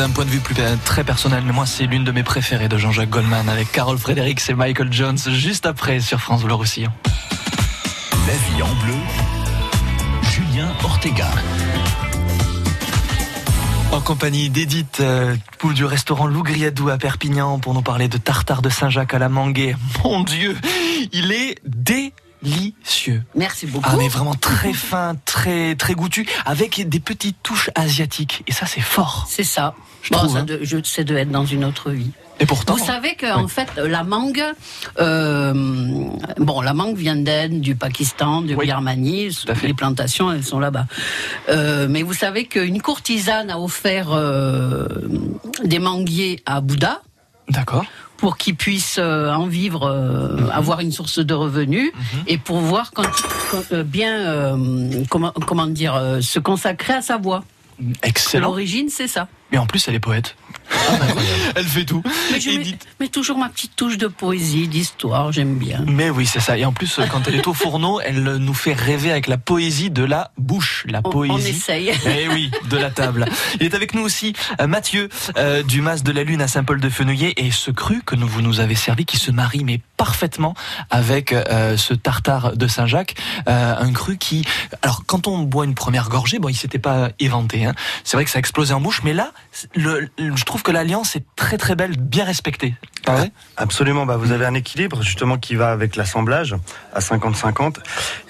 d'un 0.00 0.08
point 0.08 0.24
de 0.24 0.30
vue 0.30 0.40
plus 0.40 0.54
très 0.86 1.04
personnel, 1.04 1.42
mais 1.44 1.52
moi 1.52 1.66
c'est 1.66 1.84
l'une 1.84 2.04
de 2.04 2.10
mes 2.10 2.22
préférées 2.22 2.70
de 2.70 2.78
Jean-Jacques 2.78 3.10
Goldman 3.10 3.50
avec 3.50 3.70
Carol 3.70 3.98
Fredericks 3.98 4.48
et 4.48 4.54
Michael 4.54 4.90
Jones 4.90 5.18
juste 5.28 5.66
après 5.66 6.00
sur 6.00 6.18
France 6.20 6.42
Bleu 6.42 6.54
Roussillon. 6.54 6.90
La 8.26 8.32
vie 8.32 8.62
en 8.62 8.74
bleu, 8.82 8.94
Julien 10.22 10.68
Ortega. 10.82 11.28
En 13.92 14.00
compagnie 14.00 14.48
d'Edith 14.48 15.00
euh, 15.00 15.36
du 15.74 15.84
restaurant 15.84 16.26
Lougriadou 16.26 16.88
à 16.88 16.96
Perpignan 16.96 17.58
pour 17.58 17.74
nous 17.74 17.82
parler 17.82 18.08
de 18.08 18.16
tartare 18.16 18.62
de 18.62 18.70
Saint-Jacques 18.70 19.12
à 19.12 19.18
la 19.18 19.28
manguée. 19.28 19.76
Mon 20.02 20.22
Dieu, 20.22 20.56
il 21.12 21.30
est 21.30 21.58
délicieux. 22.42 23.22
Merci 23.34 23.66
beaucoup. 23.66 23.88
Ah 23.90 23.96
mais 23.96 24.08
vraiment 24.08 24.34
très 24.34 24.72
fin, 24.72 25.16
très 25.24 25.74
très 25.74 25.94
goûtu, 25.94 26.26
avec 26.46 26.88
des 26.88 27.00
petites 27.00 27.42
touches 27.42 27.70
asiatiques. 27.74 28.42
Et 28.46 28.52
ça 28.52 28.66
c'est 28.66 28.80
fort. 28.80 29.26
C'est 29.28 29.44
ça. 29.44 29.74
Je 30.02 30.12
bon, 30.12 30.28
ça 30.28 30.38
hein. 30.38 30.44
de, 30.44 30.60
je, 30.62 30.78
c'est 30.82 31.04
de 31.04 31.16
être 31.16 31.30
dans 31.30 31.44
une 31.44 31.64
autre 31.64 31.90
vie. 31.90 32.12
Et 32.42 32.46
pourtant, 32.46 32.74
vous 32.74 32.84
savez 32.84 33.16
que 33.16 33.30
en 33.30 33.48
fait 33.48 33.68
la 33.76 34.02
mangue, 34.02 34.42
euh, 34.98 35.52
bon 36.38 36.60
la 36.62 36.72
mangue 36.72 36.96
vient 36.96 37.16
d'Inde, 37.16 37.60
du 37.60 37.76
Pakistan, 37.76 38.40
du 38.40 38.56
Birmanie, 38.56 39.36
les 39.62 39.74
plantations 39.74 40.32
elles 40.32 40.44
sont 40.44 40.58
là-bas. 40.58 40.86
Euh, 41.50 41.86
mais 41.90 42.02
vous 42.02 42.14
savez 42.14 42.46
qu'une 42.46 42.80
courtisane 42.80 43.50
a 43.50 43.60
offert 43.60 44.12
euh, 44.12 44.86
des 45.64 45.78
manguiers 45.78 46.42
à 46.46 46.62
Bouddha. 46.62 47.02
D'accord 47.50 47.84
pour 48.20 48.36
qu'il 48.36 48.54
puisse 48.54 48.98
euh, 48.98 49.32
en 49.32 49.46
vivre, 49.46 49.84
euh, 49.84 50.36
mhm. 50.36 50.50
avoir 50.52 50.80
une 50.80 50.92
source 50.92 51.18
de 51.18 51.34
revenus 51.34 51.90
mhm. 51.92 52.22
et 52.26 52.38
pour 52.38 52.58
voir 52.58 52.92
quand, 52.92 53.04
euh, 53.72 53.82
bien 53.82 54.56
comment, 55.08 55.32
comment 55.46 55.66
dire 55.66 56.18
se 56.20 56.38
consacrer 56.38 56.94
à 56.94 57.02
sa 57.02 57.16
voix. 57.16 57.42
Excellent. 58.02 58.48
L'origine, 58.48 58.90
c'est 58.90 59.08
ça. 59.08 59.26
Mais 59.50 59.58
en 59.58 59.66
plus, 59.66 59.88
elle 59.88 59.94
est 59.94 60.00
poète. 60.00 60.36
Ah, 60.72 60.98
elle 61.56 61.66
fait 61.66 61.84
tout. 61.84 62.02
Mais, 63.00 63.08
toujours 63.08 63.38
ma 63.38 63.48
petite 63.48 63.74
touche 63.76 63.98
de 63.98 64.06
poésie, 64.06 64.68
d'histoire, 64.68 65.32
j'aime 65.32 65.56
bien. 65.56 65.84
Mais 65.86 66.10
oui, 66.10 66.26
c'est 66.26 66.40
ça. 66.40 66.56
Et 66.56 66.64
en 66.64 66.72
plus, 66.72 67.00
quand 67.10 67.26
elle 67.26 67.36
est 67.36 67.46
au 67.46 67.54
fourneau, 67.54 68.00
elle 68.04 68.22
nous 68.36 68.54
fait 68.54 68.72
rêver 68.72 69.10
avec 69.10 69.26
la 69.26 69.36
poésie 69.36 69.90
de 69.90 70.04
la 70.04 70.32
bouche. 70.38 70.84
La 70.88 71.02
poésie. 71.02 71.34
On 71.34 71.38
essaye. 71.38 71.88
Et 71.88 72.24
eh 72.24 72.28
oui, 72.28 72.50
de 72.68 72.76
la 72.76 72.90
table. 72.90 73.26
Il 73.58 73.66
est 73.66 73.74
avec 73.74 73.94
nous 73.94 74.02
aussi 74.02 74.34
euh, 74.60 74.66
Mathieu 74.66 75.08
euh, 75.36 75.62
du 75.62 75.80
Mas 75.80 76.02
de 76.02 76.12
la 76.12 76.24
Lune 76.24 76.42
à 76.42 76.48
Saint-Paul-de-Fenouillet 76.48 77.34
et 77.36 77.50
ce 77.50 77.70
cru 77.70 78.02
que 78.04 78.16
vous 78.16 78.42
nous 78.42 78.60
avez 78.60 78.74
servi 78.74 79.04
qui 79.04 79.16
se 79.16 79.30
marie 79.30 79.64
mais 79.64 79.80
parfaitement 79.96 80.54
avec 80.90 81.32
euh, 81.32 81.76
ce 81.76 81.94
tartare 81.94 82.56
de 82.56 82.66
Saint-Jacques. 82.66 83.14
un 83.46 83.92
cru 83.92 84.18
qui... 84.18 84.44
Alors, 84.82 85.04
quand 85.06 85.26
on 85.26 85.38
boit 85.38 85.64
une 85.64 85.74
première 85.74 86.08
gorgée, 86.08 86.38
bon, 86.38 86.48
il 86.48 86.54
s'était 86.54 86.78
pas 86.78 87.10
éventé. 87.18 87.64
Hein. 87.64 87.74
C'est 88.04 88.16
vrai 88.16 88.24
que 88.24 88.30
ça 88.30 88.38
a 88.38 88.40
explosé 88.40 88.74
en 88.74 88.80
bouche, 88.80 89.02
mais 89.04 89.12
là, 89.12 89.32
le, 89.74 90.08
je 90.18 90.44
trouve 90.44 90.59
que 90.62 90.72
l'alliance 90.72 91.16
est 91.16 91.24
très 91.36 91.58
très 91.58 91.74
belle, 91.74 91.96
bien 91.96 92.24
respectée. 92.24 92.74
Ah 93.06 93.24
Absolument, 93.56 94.06
bah 94.06 94.16
vous 94.16 94.32
avez 94.32 94.46
un 94.46 94.54
équilibre 94.54 95.02
justement 95.02 95.38
qui 95.38 95.54
va 95.54 95.72
avec 95.72 95.96
l'assemblage 95.96 96.56
à 96.94 97.00
50-50. 97.00 97.76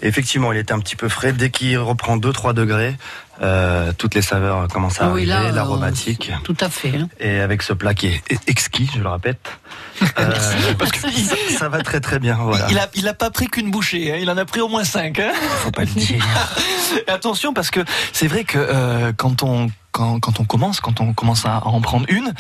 Effectivement, 0.03 0.53
il 0.53 0.59
est 0.59 0.73
un 0.73 0.79
petit 0.79 0.97
peu 0.97 1.09
frais. 1.09 1.33
Dès 1.33 1.51
qu'il 1.51 1.77
reprend 1.79 2.17
2-3 2.17 2.55
degrés, 2.55 2.97
euh, 3.43 3.93
toutes 3.97 4.15
les 4.15 4.23
saveurs 4.23 4.69
commencent 4.69 5.01
à 5.01 5.07
ah 5.07 5.11
arriver, 5.11 5.33
euh, 5.33 5.53
l'aromatique. 5.53 6.31
tout 6.45 6.57
à 6.61 6.69
fait. 6.69 6.93
Hein. 6.97 7.09
Et 7.21 7.41
avec 7.41 7.63
ce 7.63 7.73
plat 7.73 7.95
qui 7.95 8.09
est 8.09 8.23
exquis, 8.49 8.91
je 8.95 9.01
le 9.01 9.09
répète. 9.09 9.41
Euh, 10.19 10.75
parce 10.79 10.93
que 10.93 10.99
ça, 11.59 11.69
va 11.69 11.83
très 11.83 12.01
très 12.01 12.19
bien. 12.19 12.39
Il 12.71 12.79
a 12.79 12.89
il 12.95 13.07
a 13.07 13.13
pas 13.13 13.31
pris 13.31 13.49
qu'une 13.49 13.71
bouchée, 13.71 14.11
hein. 14.11 14.19
il 14.19 14.31
en 14.31 14.37
a 14.39 14.47
pris 14.47 14.63
au 14.63 14.69
moins 14.69 14.83
cinq. 14.83 15.19
Hein. 15.19 15.33
Faut 15.59 15.71
pas 15.71 15.83
le 15.83 15.89
dire. 15.89 16.25
Attention 17.07 17.53
parce 17.53 17.71
que 17.71 17.81
c'est 18.15 18.27
vrai 18.27 18.45
que 18.45 19.11
quand 19.13 19.43
on 19.43 19.71
quand, 19.93 20.21
quand 20.21 20.41
on 20.41 20.45
commence, 20.45 20.81
quand 20.81 21.01
on 21.01 21.13
commence 21.13 21.47
à 21.47 21.67
en 21.67 21.81
prendre 21.81 22.07
une, 22.09 22.33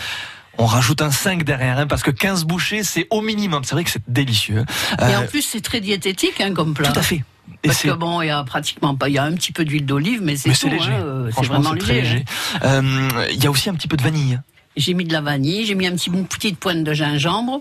on 0.59 0.67
rajoute 0.67 1.03
un 1.03 1.11
5 1.11 1.45
derrière, 1.45 1.79
hein, 1.79 1.87
parce 1.87 2.03
que 2.03 2.11
15 2.11 2.45
bouchées, 2.45 2.83
c'est 2.83 3.07
au 3.11 3.23
minimum. 3.23 3.65
C'est 3.65 3.75
vrai 3.75 3.85
que 3.85 3.91
c'est 3.91 4.03
délicieux. 4.09 4.65
Et 5.01 5.17
en 5.17 5.27
plus, 5.27 5.43
c'est 5.43 5.61
très 5.61 5.81
diététique 5.81 6.41
hein, 6.41 6.53
comme 6.53 6.75
plat. 6.75 6.93
Tout 6.93 6.99
à 6.99 7.03
fait. 7.03 7.25
Et 7.63 7.69
Parce 7.69 7.83
que 7.83 7.91
bon, 7.91 8.23
il 8.23 8.29
y 8.29 8.31
a 8.31 8.43
pratiquement 8.45 8.95
pas, 8.95 9.09
il 9.09 9.15
y 9.15 9.19
a 9.19 9.25
un 9.25 9.33
petit 9.33 9.53
peu 9.53 9.65
d'huile 9.65 9.85
d'olive, 9.85 10.21
mais 10.23 10.37
c'est 10.37 10.49
léger. 10.49 10.93
Hein, 10.93 11.29
c'est 11.35 11.47
vraiment 11.47 11.73
léger. 11.73 12.25
Euh, 12.63 13.09
il 13.33 13.43
y 13.43 13.47
a 13.47 13.51
aussi 13.51 13.69
un 13.69 13.75
petit 13.75 13.89
peu 13.89 13.97
de 13.97 14.03
vanille. 14.03 14.41
J'ai 14.77 14.95
mis 14.95 15.05
de 15.05 15.13
la 15.13 15.21
vanille, 15.21 15.67
j'ai 15.67 15.75
mis 15.75 15.87
un 15.87 15.93
petit 15.93 16.11
une 16.11 16.27
petite 16.27 16.59
pointe 16.59 16.85
de 16.85 16.93
gingembre. 16.95 17.61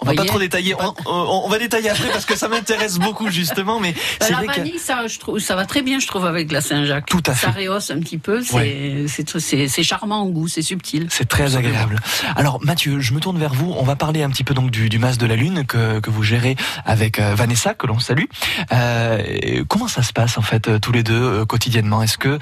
On 0.00 0.06
va 0.06 0.14
pas 0.14 0.24
trop 0.24 0.38
détailler. 0.38 0.74
On, 1.06 1.48
va 1.48 1.58
détailler 1.58 1.90
après 1.90 2.08
parce 2.08 2.24
que 2.24 2.36
ça 2.36 2.48
m'intéresse 2.48 2.98
beaucoup 2.98 3.30
justement. 3.30 3.80
Mais 3.80 3.94
bah, 4.20 4.26
la 4.30 4.42
vanille, 4.42 4.78
ça, 4.78 5.06
je 5.06 5.18
trouve, 5.18 5.38
ça 5.38 5.56
va 5.56 5.66
très 5.66 5.82
bien, 5.82 5.98
je 5.98 6.06
trouve, 6.06 6.26
avec 6.26 6.52
la 6.52 6.60
Saint-Jacques. 6.60 7.06
Tout 7.06 7.22
à 7.26 7.34
fait. 7.34 7.46
Ça 7.46 7.52
rehausse 7.52 7.90
un 7.90 8.00
petit 8.00 8.18
peu. 8.18 8.42
C'est 8.42 9.82
charmant 9.82 10.22
en 10.22 10.26
goût, 10.26 10.48
c'est 10.48 10.62
subtil. 10.62 11.08
C'est 11.10 11.28
très 11.28 11.56
agréable. 11.56 12.00
Alors 12.36 12.62
Mathieu, 12.62 13.00
je 13.00 13.12
me 13.12 13.20
tourne 13.20 13.38
vers 13.38 13.54
vous. 13.54 13.74
On 13.76 13.84
va 13.84 13.96
parler 13.96 14.22
un 14.22 14.30
petit 14.30 14.44
peu 14.44 14.54
donc 14.54 14.70
du, 14.70 14.88
du 14.88 14.98
Mas 14.98 15.18
de 15.18 15.26
la 15.26 15.36
Lune 15.36 15.64
que, 15.66 16.00
que 16.00 16.10
vous 16.10 16.22
gérez 16.22 16.56
avec 16.84 17.18
euh, 17.18 17.34
Vanessa, 17.34 17.74
que 17.74 17.86
l'on 17.86 17.98
salue. 17.98 18.24
Euh, 18.72 19.64
comment 19.68 19.88
ça 19.88 20.02
se 20.02 20.12
passe 20.12 20.38
en 20.38 20.42
fait 20.42 20.68
euh, 20.68 20.78
tous 20.78 20.92
les 20.92 21.02
deux 21.02 21.14
euh, 21.14 21.44
quotidiennement? 21.44 22.02
Est-ce 22.02 22.18
que 22.18 22.38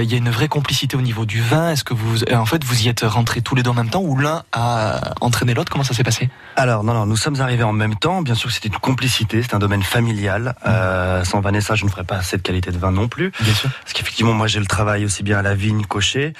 il 0.00 0.10
y 0.10 0.14
a 0.14 0.18
une 0.18 0.30
vraie 0.30 0.48
complicité 0.48 0.96
au 0.96 1.00
niveau 1.00 1.24
du 1.24 1.40
vin? 1.40 1.70
Est-ce 1.70 1.84
que 1.84 1.94
vous, 1.94 2.24
en 2.24 2.46
fait, 2.46 2.64
vous 2.64 2.82
y 2.82 2.88
êtes 2.88 3.02
rentrés 3.02 3.40
tous 3.40 3.54
les 3.54 3.62
deux 3.62 3.70
en 3.70 3.74
même 3.74 3.90
temps 3.90 4.02
ou 4.02 4.16
l'un 4.18 4.42
a 4.52 5.14
entraîné 5.20 5.54
l'autre? 5.54 5.70
Comment 5.70 5.84
ça 5.84 5.94
s'est 5.94 6.04
passé? 6.04 6.28
Alors 6.56 6.73
non, 6.82 6.94
non, 6.94 7.06
nous 7.06 7.16
sommes 7.16 7.40
arrivés 7.40 7.62
en 7.62 7.72
même 7.72 7.94
temps. 7.96 8.22
Bien 8.22 8.34
sûr, 8.34 8.50
c'était 8.50 8.68
une 8.68 8.78
complicité, 8.78 9.42
c'est 9.42 9.54
un 9.54 9.58
domaine 9.58 9.82
familial. 9.82 10.56
Euh, 10.66 11.22
sans 11.24 11.40
Vanessa, 11.40 11.74
je 11.74 11.84
ne 11.84 11.90
ferais 11.90 12.04
pas 12.04 12.22
cette 12.22 12.42
qualité 12.42 12.72
de 12.72 12.78
vin 12.78 12.90
non 12.90 13.08
plus. 13.08 13.32
Bien 13.40 13.54
sûr. 13.54 13.70
Parce 13.82 13.92
qu'effectivement, 13.92 14.32
moi, 14.32 14.46
j'ai 14.46 14.60
le 14.60 14.66
travail 14.66 15.04
aussi 15.04 15.22
bien 15.22 15.38
à 15.38 15.42
la 15.42 15.54
vigne 15.54 15.84
cochée. 15.84 16.32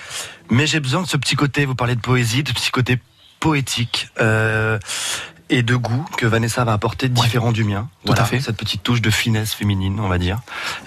Mais 0.51 0.67
j'ai 0.67 0.81
besoin 0.81 1.03
de 1.03 1.07
ce 1.07 1.17
petit 1.17 1.37
côté, 1.37 1.65
vous 1.67 1.75
parlez 1.75 1.95
de 1.95 2.01
poésie, 2.01 2.43
de 2.43 2.49
ce 2.49 2.55
petit 2.55 2.71
côté 2.71 2.99
poétique. 3.39 4.09
Euh, 4.21 4.79
et 5.51 5.63
de 5.63 5.77
goût 5.77 6.05
que 6.17 6.27
Vanessa 6.27 6.65
va 6.65 6.73
apporter 6.73 7.09
différent 7.09 7.53
du 7.53 7.65
mien. 7.65 7.89
Tout 8.07 8.15
à 8.17 8.25
fait. 8.25 8.41
Cette 8.41 8.57
petite 8.57 8.83
touche 8.83 9.03
de 9.03 9.11
finesse 9.11 9.53
féminine, 9.53 10.01
on 10.01 10.09
va 10.09 10.19
dire. 10.19 10.41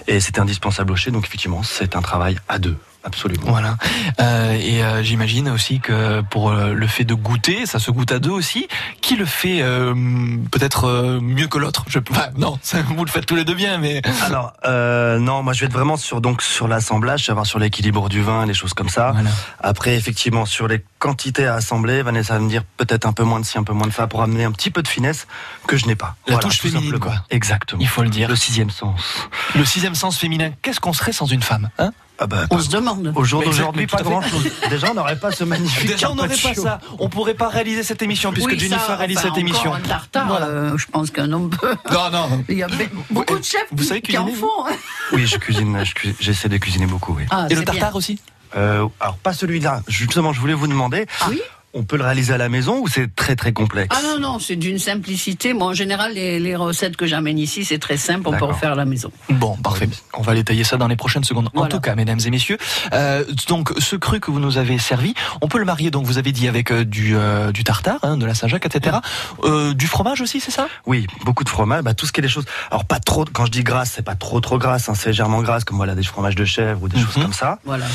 Et 0.08 0.20
c'est 0.20 0.38
indispensable 0.38 0.92
au 0.92 0.96
chez. 0.96 1.10
Donc 1.10 1.24
effectivement, 1.24 1.62
c'est 1.62 1.96
un 1.96 2.02
travail 2.02 2.38
à 2.48 2.58
deux. 2.58 2.76
Absolument. 3.08 3.46
Voilà. 3.46 3.76
Euh, 4.20 4.52
et 4.52 4.84
euh, 4.84 5.02
j'imagine 5.02 5.48
aussi 5.48 5.80
que 5.80 6.20
pour 6.30 6.50
euh, 6.50 6.74
le 6.74 6.86
fait 6.86 7.04
de 7.04 7.14
goûter, 7.14 7.64
ça 7.64 7.78
se 7.78 7.90
goûte 7.90 8.12
à 8.12 8.18
deux 8.18 8.30
aussi. 8.30 8.68
Qui 9.00 9.16
le 9.16 9.24
fait 9.24 9.62
euh, 9.62 9.94
peut-être 10.50 11.18
mieux 11.22 11.48
que 11.48 11.56
l'autre? 11.56 11.86
Je 11.88 12.00
enfin, 12.10 12.28
non, 12.36 12.58
vous 12.88 13.04
le 13.04 13.10
faites 13.10 13.24
tous 13.24 13.34
les 13.34 13.46
deux 13.46 13.54
bien, 13.54 13.78
mais 13.78 14.02
alors 14.26 14.52
non, 14.64 15.42
moi 15.42 15.54
je 15.54 15.60
vais 15.60 15.66
être 15.66 15.72
vraiment 15.72 15.96
sur 15.96 16.20
donc 16.20 16.42
sur 16.42 16.68
l'assemblage, 16.68 17.24
savoir 17.24 17.46
sur 17.46 17.58
l'équilibre 17.58 18.10
du 18.10 18.20
vin, 18.20 18.44
les 18.44 18.54
choses 18.54 18.74
comme 18.74 18.90
ça. 18.90 19.12
Voilà. 19.12 19.30
Après, 19.60 19.96
effectivement, 19.96 20.44
sur 20.44 20.68
les 20.68 20.84
quantités 20.98 21.46
à 21.46 21.54
assembler, 21.54 22.02
Vanessa 22.02 22.34
va 22.34 22.40
me 22.40 22.48
dire 22.50 22.62
peut-être 22.76 23.06
un 23.06 23.14
peu 23.14 23.24
moins 23.24 23.40
de 23.40 23.46
ci, 23.46 23.56
un 23.56 23.64
peu 23.64 23.72
moins 23.72 23.86
de 23.86 23.92
ça, 23.92 24.06
pour 24.06 24.22
amener 24.22 24.44
un 24.44 24.52
petit 24.52 24.70
peu 24.70 24.82
de 24.82 24.88
finesse 24.88 25.26
que 25.66 25.78
je 25.78 25.86
n'ai 25.86 25.96
pas. 25.96 26.16
La 26.26 26.34
voilà, 26.34 26.48
touche 26.48 26.60
féminine, 26.60 26.98
quoi. 26.98 27.14
Exactement. 27.30 27.80
Il 27.80 27.88
faut 27.88 28.02
le 28.02 28.10
dire. 28.10 28.28
Le 28.28 28.36
sixième 28.36 28.70
sens. 28.70 29.00
Le 29.54 29.64
sixième 29.64 29.94
sens 29.94 30.18
féminin. 30.18 30.50
Qu'est-ce 30.60 30.80
qu'on 30.80 30.92
serait 30.92 31.12
sans 31.12 31.26
une 31.26 31.42
femme, 31.42 31.70
hein? 31.78 31.92
Ah 32.20 32.26
bah, 32.26 32.46
on 32.50 32.58
se 32.58 32.68
demande. 32.68 33.12
Au 33.14 33.24
jour 33.24 33.42
d'aujourd'hui, 33.44 33.86
pas 33.86 34.02
grand 34.02 34.22
chose. 34.22 34.50
Déjà, 34.70 34.90
on 34.90 34.94
n'aurait 34.94 35.18
pas 35.18 35.30
ce 35.30 35.44
magnifique. 35.44 35.86
Déjà, 35.86 36.10
on 36.10 36.16
n'aurait 36.16 36.28
pas 36.28 36.54
ça. 36.54 36.80
On 36.98 37.08
pourrait 37.08 37.34
pas 37.34 37.48
réaliser 37.48 37.82
cette 37.82 38.02
émission 38.02 38.32
puisque 38.32 38.56
Jennifer 38.56 38.98
réalise 38.98 39.20
cette 39.20 39.38
émission. 39.38 39.72
Un 39.72 39.80
tartare, 39.80 40.26
voilà. 40.26 40.46
Euh, 40.46 40.78
je 40.78 40.86
pense 40.86 41.10
qu'un 41.10 41.32
homme 41.32 41.50
peut. 41.50 41.76
Non, 41.92 42.10
non. 42.10 42.44
Il 42.48 42.58
y 42.58 42.62
a 42.62 42.68
beaucoup 43.10 43.38
de 43.38 43.44
chefs 43.44 43.66
vous 43.70 43.84
savez 43.84 44.00
qui 44.00 44.16
en 44.18 44.26
font. 44.26 44.66
Hein. 44.66 44.74
Oui, 45.12 45.26
je 45.26 45.36
cuisine. 45.36 45.84
J'essaie 46.18 46.48
de 46.48 46.56
cuisiner 46.56 46.86
beaucoup. 46.86 47.14
Oui. 47.16 47.24
Ah, 47.30 47.46
Et 47.50 47.54
le 47.54 47.64
tartare 47.64 47.94
aussi. 47.94 48.18
Euh, 48.56 48.86
alors 49.00 49.18
pas 49.18 49.32
celui-là. 49.32 49.82
Justement, 49.88 50.32
je 50.32 50.40
voulais 50.40 50.54
vous 50.54 50.66
demander. 50.66 51.06
Ah 51.20 51.26
oui 51.28 51.40
on 51.74 51.82
peut 51.82 51.96
le 51.96 52.04
réaliser 52.04 52.32
à 52.32 52.38
la 52.38 52.48
maison 52.48 52.80
ou 52.80 52.88
c'est 52.88 53.14
très 53.14 53.36
très 53.36 53.52
complexe 53.52 53.94
Ah 53.96 54.02
non, 54.02 54.18
non, 54.18 54.38
c'est 54.38 54.56
d'une 54.56 54.78
simplicité. 54.78 55.52
Bon, 55.52 55.66
en 55.66 55.74
général, 55.74 56.14
les, 56.14 56.56
recettes 56.56 56.96
que 56.96 57.06
j'amène 57.06 57.38
ici, 57.38 57.64
c'est 57.64 57.78
très 57.78 57.96
simple, 57.96 58.26
on 58.26 58.32
peut 58.32 58.44
refaire 58.44 58.72
à 58.72 58.74
la 58.74 58.84
maison. 58.84 59.12
Bon, 59.28 59.56
parfait. 59.56 59.88
On 60.14 60.22
va 60.22 60.34
détailler 60.34 60.64
ça 60.64 60.76
dans 60.76 60.88
les 60.88 60.96
prochaines 60.96 61.24
secondes. 61.24 61.50
En 61.54 61.66
tout 61.66 61.80
cas, 61.80 61.94
mesdames 61.94 62.18
et 62.24 62.30
messieurs, 62.30 62.58
euh, 62.92 63.24
donc 63.48 63.72
ce 63.78 63.96
cru 63.96 64.20
que 64.20 64.30
vous 64.30 64.40
nous 64.40 64.58
avez 64.58 64.78
servi, 64.78 65.14
on 65.42 65.48
peut 65.48 65.58
le 65.58 65.64
marier, 65.64 65.90
donc 65.90 66.06
vous 66.06 66.18
avez 66.18 66.32
dit, 66.32 66.48
avec 66.48 66.72
euh, 66.72 66.84
du, 66.84 67.16
euh, 67.16 67.52
du 67.52 67.64
tartare, 67.64 67.98
hein, 68.02 68.16
de 68.16 68.26
la 68.26 68.34
Saint-Jacques, 68.34 68.66
etc. 68.66 68.96
du 69.74 69.86
fromage 69.86 70.20
aussi, 70.20 70.40
c'est 70.40 70.50
ça? 70.50 70.68
Oui, 70.86 71.06
beaucoup 71.24 71.44
de 71.44 71.48
fromage, 71.48 71.82
bah, 71.82 71.94
tout 71.94 72.06
ce 72.06 72.12
qui 72.12 72.20
est 72.20 72.22
des 72.22 72.28
choses. 72.28 72.46
Alors 72.70 72.84
pas 72.84 73.00
trop, 73.00 73.24
quand 73.30 73.46
je 73.46 73.50
dis 73.50 73.62
grasse, 73.62 73.92
c'est 73.94 74.02
pas 74.02 74.14
trop 74.14 74.40
trop 74.40 74.58
grasse, 74.58 74.88
hein, 74.88 74.94
c'est 74.94 75.10
légèrement 75.10 75.42
grasse, 75.42 75.64
comme 75.64 75.76
voilà 75.76 75.94
des 75.94 76.02
fromages 76.02 76.34
de 76.34 76.44
chèvre 76.44 76.82
ou 76.82 76.88
des 76.88 76.98
choses 76.98 77.16
mhm. 77.16 77.24
comme 77.24 77.32
ça. 77.32 77.58
Voilà. 77.64 77.86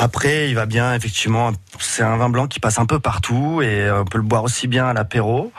Après, 0.00 0.48
il 0.48 0.54
va 0.54 0.64
bien, 0.64 0.94
effectivement, 0.94 1.50
c'est 1.80 2.04
un 2.04 2.16
vin 2.16 2.28
blanc 2.28 2.46
qui 2.46 2.60
passe 2.60 2.78
un 2.78 2.86
peu 2.86 3.00
partout 3.00 3.62
et 3.62 3.90
on 3.90 4.04
peut 4.04 4.18
le 4.18 4.22
boire 4.22 4.44
aussi 4.44 4.68
bien 4.68 4.86
à 4.86 4.92
l'apéro 4.92 5.52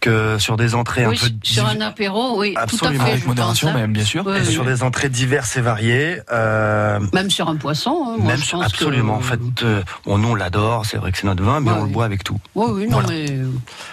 que 0.00 0.38
sur 0.38 0.56
des 0.56 0.74
entrées 0.74 1.04
un 1.04 1.10
peu 1.10 1.16
sur 1.42 1.66
un 1.66 1.80
apéro, 1.80 2.38
oui, 2.38 2.54
absolument 2.56 2.98
tout 2.98 3.02
à 3.02 3.04
fait, 3.04 3.12
avec 3.12 3.26
modération, 3.26 3.72
même 3.72 3.92
bien 3.92 4.04
sûr. 4.04 4.34
et 4.34 4.44
sur 4.44 4.64
des 4.64 4.82
entrées 4.82 5.08
diverses 5.08 5.56
et 5.56 5.60
variées. 5.60 6.20
Euh... 6.32 7.00
Même 7.12 7.30
sur 7.30 7.48
un 7.48 7.56
poisson. 7.56 8.04
Hein, 8.06 8.22
même 8.22 8.38
sur, 8.38 8.62
absolument. 8.62 9.16
En 9.16 9.20
fait, 9.20 9.40
euh, 9.62 9.82
bon, 10.04 10.18
nous 10.18 10.28
on 10.28 10.34
l'adore, 10.34 10.86
c'est 10.86 10.96
vrai 10.96 11.12
que 11.12 11.18
c'est 11.18 11.26
notre 11.26 11.42
vin, 11.42 11.60
mais 11.60 11.70
on 11.70 11.84
le 11.84 11.90
boit 11.90 12.04
avec 12.04 12.24
tout. 12.24 12.38
Oui, 12.54 12.66
oui, 12.72 12.88
non, 12.88 13.02
mais 13.08 13.26